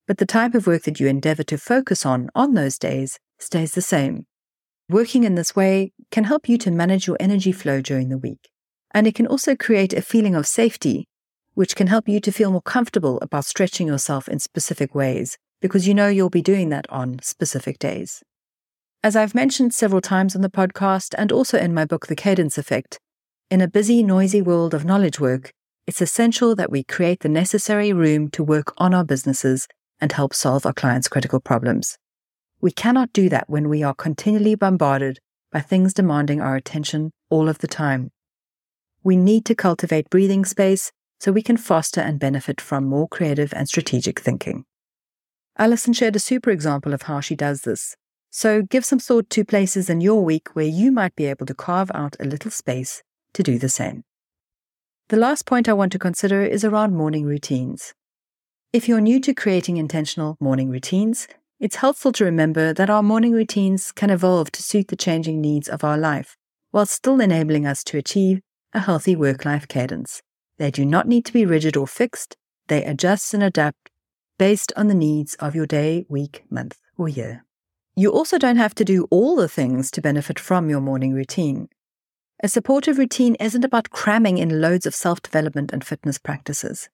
but 0.06 0.18
the 0.18 0.26
type 0.26 0.54
of 0.54 0.66
work 0.66 0.82
that 0.84 0.98
you 0.98 1.06
endeavor 1.06 1.42
to 1.44 1.58
focus 1.58 2.04
on 2.04 2.30
on 2.34 2.54
those 2.54 2.78
days 2.78 3.18
stays 3.38 3.72
the 3.72 3.82
same. 3.82 4.26
Working 4.88 5.24
in 5.24 5.34
this 5.34 5.54
way 5.54 5.92
can 6.10 6.24
help 6.24 6.48
you 6.48 6.58
to 6.58 6.70
manage 6.70 7.06
your 7.06 7.16
energy 7.20 7.52
flow 7.52 7.80
during 7.80 8.08
the 8.08 8.18
week, 8.18 8.48
and 8.96 9.06
it 9.06 9.14
can 9.14 9.26
also 9.26 9.54
create 9.54 9.92
a 9.92 10.00
feeling 10.00 10.34
of 10.34 10.46
safety, 10.46 11.06
which 11.52 11.76
can 11.76 11.86
help 11.86 12.08
you 12.08 12.18
to 12.18 12.32
feel 12.32 12.50
more 12.50 12.62
comfortable 12.62 13.18
about 13.20 13.44
stretching 13.44 13.86
yourself 13.86 14.26
in 14.26 14.38
specific 14.38 14.94
ways 14.94 15.36
because 15.60 15.86
you 15.86 15.92
know 15.92 16.08
you'll 16.08 16.30
be 16.30 16.40
doing 16.40 16.70
that 16.70 16.86
on 16.88 17.18
specific 17.20 17.78
days. 17.78 18.22
As 19.04 19.14
I've 19.14 19.34
mentioned 19.34 19.74
several 19.74 20.00
times 20.00 20.34
on 20.34 20.40
the 20.40 20.48
podcast 20.48 21.14
and 21.18 21.30
also 21.30 21.58
in 21.58 21.74
my 21.74 21.84
book, 21.84 22.06
The 22.06 22.16
Cadence 22.16 22.56
Effect, 22.56 22.98
in 23.50 23.60
a 23.60 23.68
busy, 23.68 24.02
noisy 24.02 24.40
world 24.40 24.72
of 24.72 24.86
knowledge 24.86 25.20
work, 25.20 25.50
it's 25.86 26.00
essential 26.00 26.54
that 26.54 26.70
we 26.70 26.82
create 26.82 27.20
the 27.20 27.28
necessary 27.28 27.92
room 27.92 28.30
to 28.30 28.42
work 28.42 28.72
on 28.78 28.94
our 28.94 29.04
businesses 29.04 29.68
and 30.00 30.10
help 30.10 30.32
solve 30.32 30.64
our 30.64 30.72
clients' 30.72 31.06
critical 31.06 31.40
problems. 31.40 31.98
We 32.62 32.70
cannot 32.70 33.12
do 33.12 33.28
that 33.28 33.50
when 33.50 33.68
we 33.68 33.82
are 33.82 33.94
continually 33.94 34.54
bombarded 34.54 35.18
by 35.52 35.60
things 35.60 35.92
demanding 35.92 36.40
our 36.40 36.56
attention 36.56 37.10
all 37.28 37.50
of 37.50 37.58
the 37.58 37.68
time. 37.68 38.10
We 39.06 39.16
need 39.16 39.44
to 39.44 39.54
cultivate 39.54 40.10
breathing 40.10 40.44
space 40.44 40.90
so 41.20 41.30
we 41.30 41.40
can 41.40 41.56
foster 41.56 42.00
and 42.00 42.18
benefit 42.18 42.60
from 42.60 42.86
more 42.86 43.06
creative 43.06 43.54
and 43.54 43.68
strategic 43.68 44.18
thinking. 44.18 44.64
Alison 45.56 45.92
shared 45.92 46.16
a 46.16 46.18
super 46.18 46.50
example 46.50 46.92
of 46.92 47.02
how 47.02 47.20
she 47.20 47.36
does 47.36 47.60
this. 47.60 47.94
So 48.32 48.62
give 48.62 48.84
some 48.84 48.98
thought 48.98 49.30
to 49.30 49.44
places 49.44 49.88
in 49.88 50.00
your 50.00 50.24
week 50.24 50.48
where 50.56 50.66
you 50.66 50.90
might 50.90 51.14
be 51.14 51.26
able 51.26 51.46
to 51.46 51.54
carve 51.54 51.92
out 51.94 52.16
a 52.18 52.24
little 52.24 52.50
space 52.50 53.04
to 53.34 53.44
do 53.44 53.60
the 53.60 53.68
same. 53.68 54.02
The 55.06 55.16
last 55.16 55.46
point 55.46 55.68
I 55.68 55.72
want 55.72 55.92
to 55.92 56.00
consider 56.00 56.42
is 56.42 56.64
around 56.64 56.96
morning 56.96 57.26
routines. 57.26 57.94
If 58.72 58.88
you're 58.88 59.00
new 59.00 59.20
to 59.20 59.32
creating 59.34 59.76
intentional 59.76 60.36
morning 60.40 60.68
routines, 60.68 61.28
it's 61.60 61.76
helpful 61.76 62.10
to 62.10 62.24
remember 62.24 62.72
that 62.72 62.90
our 62.90 63.04
morning 63.04 63.30
routines 63.30 63.92
can 63.92 64.10
evolve 64.10 64.50
to 64.50 64.64
suit 64.64 64.88
the 64.88 64.96
changing 64.96 65.40
needs 65.40 65.68
of 65.68 65.84
our 65.84 65.96
life, 65.96 66.36
while 66.72 66.86
still 66.86 67.20
enabling 67.20 67.66
us 67.66 67.84
to 67.84 67.98
achieve 67.98 68.40
a 68.76 68.80
healthy 68.80 69.16
work 69.16 69.46
life 69.46 69.66
cadence. 69.66 70.22
They 70.58 70.70
do 70.70 70.84
not 70.84 71.08
need 71.08 71.24
to 71.24 71.32
be 71.32 71.46
rigid 71.46 71.76
or 71.76 71.86
fixed, 71.86 72.36
they 72.68 72.84
adjust 72.84 73.32
and 73.32 73.42
adapt 73.42 73.90
based 74.38 74.70
on 74.76 74.88
the 74.88 74.94
needs 74.94 75.34
of 75.36 75.54
your 75.54 75.66
day, 75.66 76.04
week, 76.10 76.44
month, 76.50 76.78
or 76.98 77.08
year. 77.08 77.44
You 77.96 78.12
also 78.12 78.36
don't 78.36 78.58
have 78.58 78.74
to 78.74 78.84
do 78.84 79.08
all 79.10 79.34
the 79.34 79.48
things 79.48 79.90
to 79.92 80.02
benefit 80.02 80.38
from 80.38 80.68
your 80.68 80.82
morning 80.82 81.14
routine. 81.14 81.68
A 82.42 82.48
supportive 82.48 82.98
routine 82.98 83.34
isn't 83.36 83.64
about 83.64 83.88
cramming 83.88 84.36
in 84.36 84.60
loads 84.60 84.84
of 84.84 84.94
self 84.94 85.22
development 85.22 85.72
and 85.72 85.82
fitness 85.82 86.18
practices. 86.18 86.90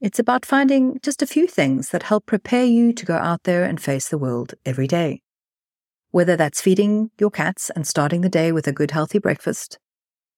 It's 0.00 0.18
about 0.18 0.44
finding 0.44 0.98
just 1.02 1.22
a 1.22 1.26
few 1.26 1.46
things 1.46 1.90
that 1.90 2.02
help 2.02 2.26
prepare 2.26 2.64
you 2.64 2.92
to 2.92 3.06
go 3.06 3.14
out 3.14 3.44
there 3.44 3.62
and 3.62 3.80
face 3.80 4.08
the 4.08 4.18
world 4.18 4.54
every 4.64 4.88
day. 4.88 5.22
Whether 6.10 6.36
that's 6.36 6.60
feeding 6.60 7.12
your 7.20 7.30
cats 7.30 7.70
and 7.70 7.86
starting 7.86 8.22
the 8.22 8.28
day 8.28 8.50
with 8.50 8.66
a 8.66 8.72
good, 8.72 8.90
healthy 8.90 9.20
breakfast, 9.20 9.78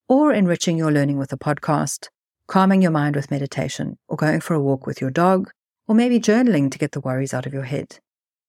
or 0.09 0.33
enriching 0.33 0.79
your 0.79 0.91
learning 0.91 1.19
with 1.19 1.33
a 1.33 1.37
podcast, 1.37 2.09
calming 2.47 2.81
your 2.81 2.91
mind 2.91 3.15
with 3.15 3.31
meditation, 3.31 3.99
or 4.09 4.17
going 4.17 4.41
for 4.41 4.55
a 4.55 4.61
walk 4.61 4.87
with 4.87 5.01
your 5.01 5.11
dog, 5.11 5.51
or 5.87 5.95
maybe 5.95 6.19
journaling 6.19 6.71
to 6.71 6.79
get 6.79 6.93
the 6.93 7.01
worries 7.01 7.35
out 7.35 7.47
of 7.47 7.53
your 7.53 7.65
head. 7.65 7.99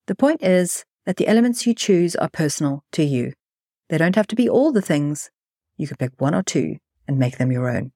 The 0.07 0.15
point 0.15 0.41
is 0.41 0.85
that 1.05 1.17
the 1.17 1.27
elements 1.27 1.67
you 1.67 1.75
choose 1.75 2.15
are 2.15 2.29
personal 2.29 2.83
to 2.93 3.03
you. 3.03 3.33
They 3.89 3.97
don't 3.97 4.15
have 4.15 4.27
to 4.27 4.35
be 4.35 4.47
all 4.47 4.71
the 4.71 4.81
things. 4.81 5.29
You 5.77 5.87
can 5.87 5.97
pick 5.97 6.13
one 6.17 6.33
or 6.33 6.43
two 6.43 6.77
and 7.07 7.19
make 7.19 7.37
them 7.37 7.51
your 7.51 7.69
own. 7.69 7.91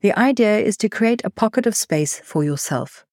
The 0.00 0.18
idea 0.18 0.58
is 0.58 0.76
to 0.78 0.88
create 0.88 1.22
a 1.24 1.30
pocket 1.30 1.66
of 1.66 1.76
space 1.76 2.18
for 2.20 2.44
yourself 2.44 3.04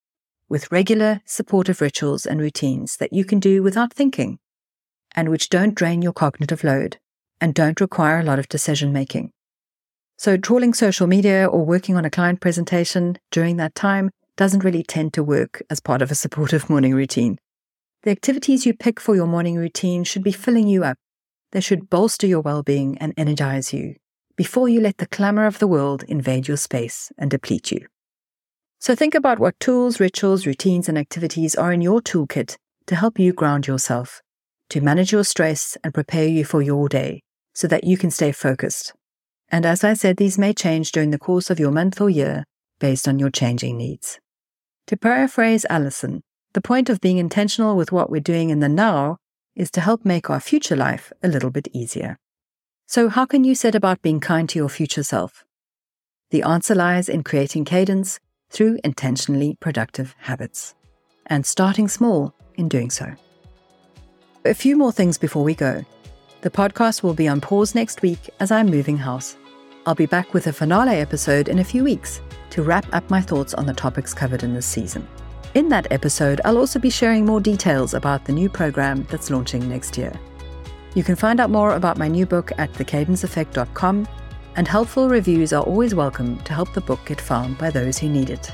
with 0.49 0.72
regular 0.72 1.22
supportive 1.26 1.82
rituals 1.82 2.26
and 2.26 2.39
routines 2.39 2.97
that 2.97 3.11
you 3.11 3.26
can 3.26 3.39
do 3.39 3.63
without 3.63 3.93
thinking 3.93 4.39
and 5.15 5.30
which 5.30 5.49
don't 5.49 5.76
drain 5.76 6.01
your 6.01 6.13
cognitive 6.13 6.63
load 6.63 6.99
and 7.39 7.53
don't 7.53 7.81
require 7.81 8.19
a 8.19 8.23
lot 8.23 8.39
of 8.39 8.49
decision 8.49 8.93
making. 8.93 9.31
So, 10.17 10.38
trawling 10.38 10.73
social 10.73 11.07
media 11.07 11.47
or 11.47 11.65
working 11.65 11.95
on 11.95 12.05
a 12.05 12.09
client 12.09 12.39
presentation 12.39 13.17
during 13.31 13.57
that 13.57 13.75
time 13.75 14.11
doesn't 14.38 14.63
really 14.63 14.84
tend 14.84 15.13
to 15.13 15.23
work 15.23 15.61
as 15.69 15.79
part 15.79 16.01
of 16.01 16.11
a 16.11 16.15
supportive 16.15 16.69
morning 16.69 16.93
routine. 16.93 17.38
The 18.03 18.11
activities 18.11 18.65
you 18.65 18.73
pick 18.73 18.99
for 18.99 19.15
your 19.15 19.27
morning 19.27 19.55
routine 19.55 20.03
should 20.03 20.23
be 20.23 20.31
filling 20.31 20.67
you 20.67 20.84
up. 20.84 20.97
They 21.51 21.61
should 21.61 21.89
bolster 21.89 22.27
your 22.27 22.41
well 22.41 22.63
being 22.63 22.97
and 22.97 23.13
energize 23.17 23.73
you 23.73 23.95
before 24.36 24.67
you 24.67 24.81
let 24.81 24.97
the 24.97 25.07
clamor 25.07 25.45
of 25.45 25.59
the 25.59 25.67
world 25.67 26.03
invade 26.03 26.47
your 26.47 26.57
space 26.57 27.11
and 27.17 27.29
deplete 27.29 27.71
you. 27.71 27.86
So 28.79 28.95
think 28.95 29.15
about 29.15 29.39
what 29.39 29.59
tools, 29.59 29.99
rituals, 29.99 30.45
routines, 30.45 30.89
and 30.89 30.97
activities 30.97 31.55
are 31.55 31.71
in 31.71 31.81
your 31.81 32.01
toolkit 32.01 32.57
to 32.88 32.95
help 32.95 33.17
you 33.19 33.31
ground 33.31 33.67
yourself, 33.67 34.21
to 34.70 34.82
manage 34.82 35.11
your 35.11 35.24
stress 35.24 35.78
and 35.84 35.93
prepare 35.93 36.28
you 36.28 36.45
for 36.45 36.61
your 36.61 36.89
day 36.89 37.22
so 37.53 37.68
that 37.68 37.84
you 37.84 37.97
can 37.97 38.11
stay 38.11 38.32
focused. 38.32 38.93
And 39.49 39.66
as 39.66 39.84
I 39.84 39.93
said, 39.93 40.18
these 40.18 40.38
may 40.38 40.53
change 40.53 40.91
during 40.91 41.11
the 41.11 41.20
course 41.20 41.49
of 41.49 41.59
your 41.59 41.72
month 41.72 42.01
or 42.01 42.09
year 42.09 42.43
based 42.80 43.07
on 43.07 43.20
your 43.20 43.30
changing 43.30 43.78
needs. 43.78 44.20
To 44.88 44.97
paraphrase 44.97 45.66
Alison, 45.70 46.22
the 46.53 46.61
point 46.61 46.89
of 46.89 47.01
being 47.01 47.18
intentional 47.18 47.76
with 47.76 47.91
what 47.91 48.09
we're 48.09 48.22
doing 48.22 48.49
in 48.49 48.59
the 48.59 48.70
now 48.70 49.18
is 49.55 49.72
to 49.72 49.82
help 49.82 50.03
make 50.03 50.30
our 50.30 50.39
future 50.39 50.76
life 50.76 51.14
a 51.22 51.28
little 51.28 51.51
bit 51.51 51.68
easier. 51.72 52.18
So, 52.88 53.09
how 53.09 53.26
can 53.26 53.43
you 53.43 53.55
set 53.55 53.76
about 53.76 54.01
being 54.01 54.20
kind 54.20 54.49
to 54.49 54.59
your 54.59 54.70
future 54.70 55.03
self? 55.03 55.45
The 56.32 56.43
answer 56.43 56.76
lies 56.76 57.09
in 57.09 57.24
creating 57.24 57.66
cadence 57.66 58.20
through 58.49 58.80
intentionally 58.84 59.57
productive 59.59 60.16
habits 60.20 60.76
and 61.28 61.45
starting 61.45 61.88
small 61.88 62.34
in 62.55 62.68
doing 62.68 62.89
so. 62.89 63.14
A 64.46 64.54
few 64.54 64.76
more 64.76 64.91
things 64.91 65.18
before 65.18 65.41
we 65.41 65.56
go. 65.56 65.86
The 66.41 66.50
podcast 66.50 67.02
will 67.02 67.14
be 67.14 67.30
on 67.30 67.39
pause 67.39 67.74
next 67.74 68.02
week 68.02 68.30
as 68.41 68.52
I'm 68.52 68.66
moving 68.66 68.98
house. 68.98 69.38
I'll 69.86 69.96
be 69.96 70.06
back 70.06 70.34
with 70.34 70.48
a 70.48 70.52
finale 70.52 70.98
episode 70.98 71.48
in 71.48 71.60
a 71.60 71.64
few 71.64 71.86
weeks 71.86 72.20
to 72.50 72.62
wrap 72.62 72.86
up 72.94 73.10
my 73.10 73.22
thoughts 73.22 73.54
on 73.54 73.66
the 73.66 73.74
topics 73.74 74.14
covered 74.14 74.44
in 74.44 74.54
this 74.54 74.66
season. 74.66 75.08
In 75.54 75.70
that 75.70 75.89
episode, 75.91 76.41
I'll 76.44 76.58
also 76.58 76.78
be 76.78 76.89
sharing 76.89 77.26
more 77.26 77.39
details 77.39 77.94
about 77.94 78.26
the 78.26 78.34
new 78.34 78.50
program 78.50 79.08
that's 79.10 79.30
launching 79.30 79.70
next 79.70 79.98
year. 79.98 80.12
You 80.94 81.06
can 81.06 81.16
find 81.16 81.39
out 81.39 81.50
more 81.50 81.76
about 81.76 81.98
my 81.98 82.10
new 82.10 82.26
book 82.26 82.52
at 82.58 82.74
thecadenceeffect.com, 82.74 84.10
and 84.58 84.68
helpful 84.68 85.08
reviews 85.08 85.54
are 85.54 85.64
always 85.64 85.96
welcome 85.96 86.38
to 86.39 86.52
help 86.54 86.74
the 86.74 86.82
book 86.82 87.00
get 87.06 87.22
found 87.22 87.58
by 87.58 87.70
those 87.70 87.98
who 87.98 88.10
need 88.10 88.30
it. 88.30 88.52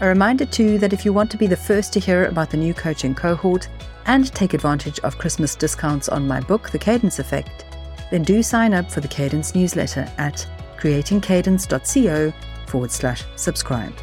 A 0.00 0.08
reminder 0.08 0.46
too 0.46 0.78
that 0.78 0.92
if 0.92 1.04
you 1.04 1.12
want 1.12 1.30
to 1.30 1.38
be 1.38 1.46
the 1.46 1.56
first 1.56 1.92
to 1.92 2.00
hear 2.00 2.24
about 2.26 2.50
the 2.50 2.56
new 2.56 2.74
coaching 2.74 3.14
cohort 3.14 3.68
and 4.06 4.32
take 4.34 4.54
advantage 4.54 4.98
of 5.00 5.18
Christmas 5.18 5.54
discounts 5.54 6.08
on 6.08 6.26
my 6.26 6.40
book, 6.40 6.70
The 6.70 6.78
Cadence 6.78 7.18
Effect, 7.18 7.64
then 8.10 8.22
do 8.22 8.42
sign 8.42 8.72
up 8.72 8.90
for 8.90 9.00
the 9.00 9.08
Cadence 9.08 9.54
newsletter 9.54 10.10
at 10.18 10.46
creatingcadence.co 10.78 12.32
forward 12.66 12.90
slash 12.90 13.24
subscribe. 13.36 13.94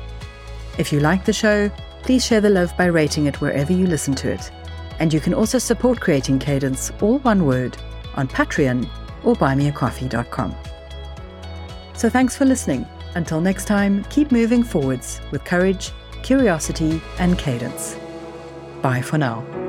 If 0.77 0.91
you 0.91 0.99
like 0.99 1.25
the 1.25 1.33
show, 1.33 1.69
please 2.01 2.25
share 2.25 2.41
the 2.41 2.49
love 2.49 2.75
by 2.77 2.85
rating 2.85 3.27
it 3.27 3.41
wherever 3.41 3.71
you 3.71 3.87
listen 3.87 4.13
to 4.15 4.31
it. 4.31 4.51
And 4.99 5.13
you 5.13 5.19
can 5.19 5.33
also 5.33 5.57
support 5.57 5.99
Creating 5.99 6.39
Cadence, 6.39 6.91
all 7.01 7.19
one 7.19 7.45
word, 7.45 7.77
on 8.15 8.27
Patreon 8.27 8.87
or 9.23 9.35
buymeacoffee.com. 9.35 10.55
So 11.93 12.09
thanks 12.09 12.35
for 12.35 12.45
listening. 12.45 12.85
Until 13.15 13.41
next 13.41 13.65
time, 13.65 14.03
keep 14.05 14.31
moving 14.31 14.63
forwards 14.63 15.21
with 15.31 15.45
courage, 15.45 15.91
curiosity, 16.23 17.01
and 17.19 17.37
cadence. 17.37 17.95
Bye 18.81 19.01
for 19.01 19.17
now. 19.17 19.62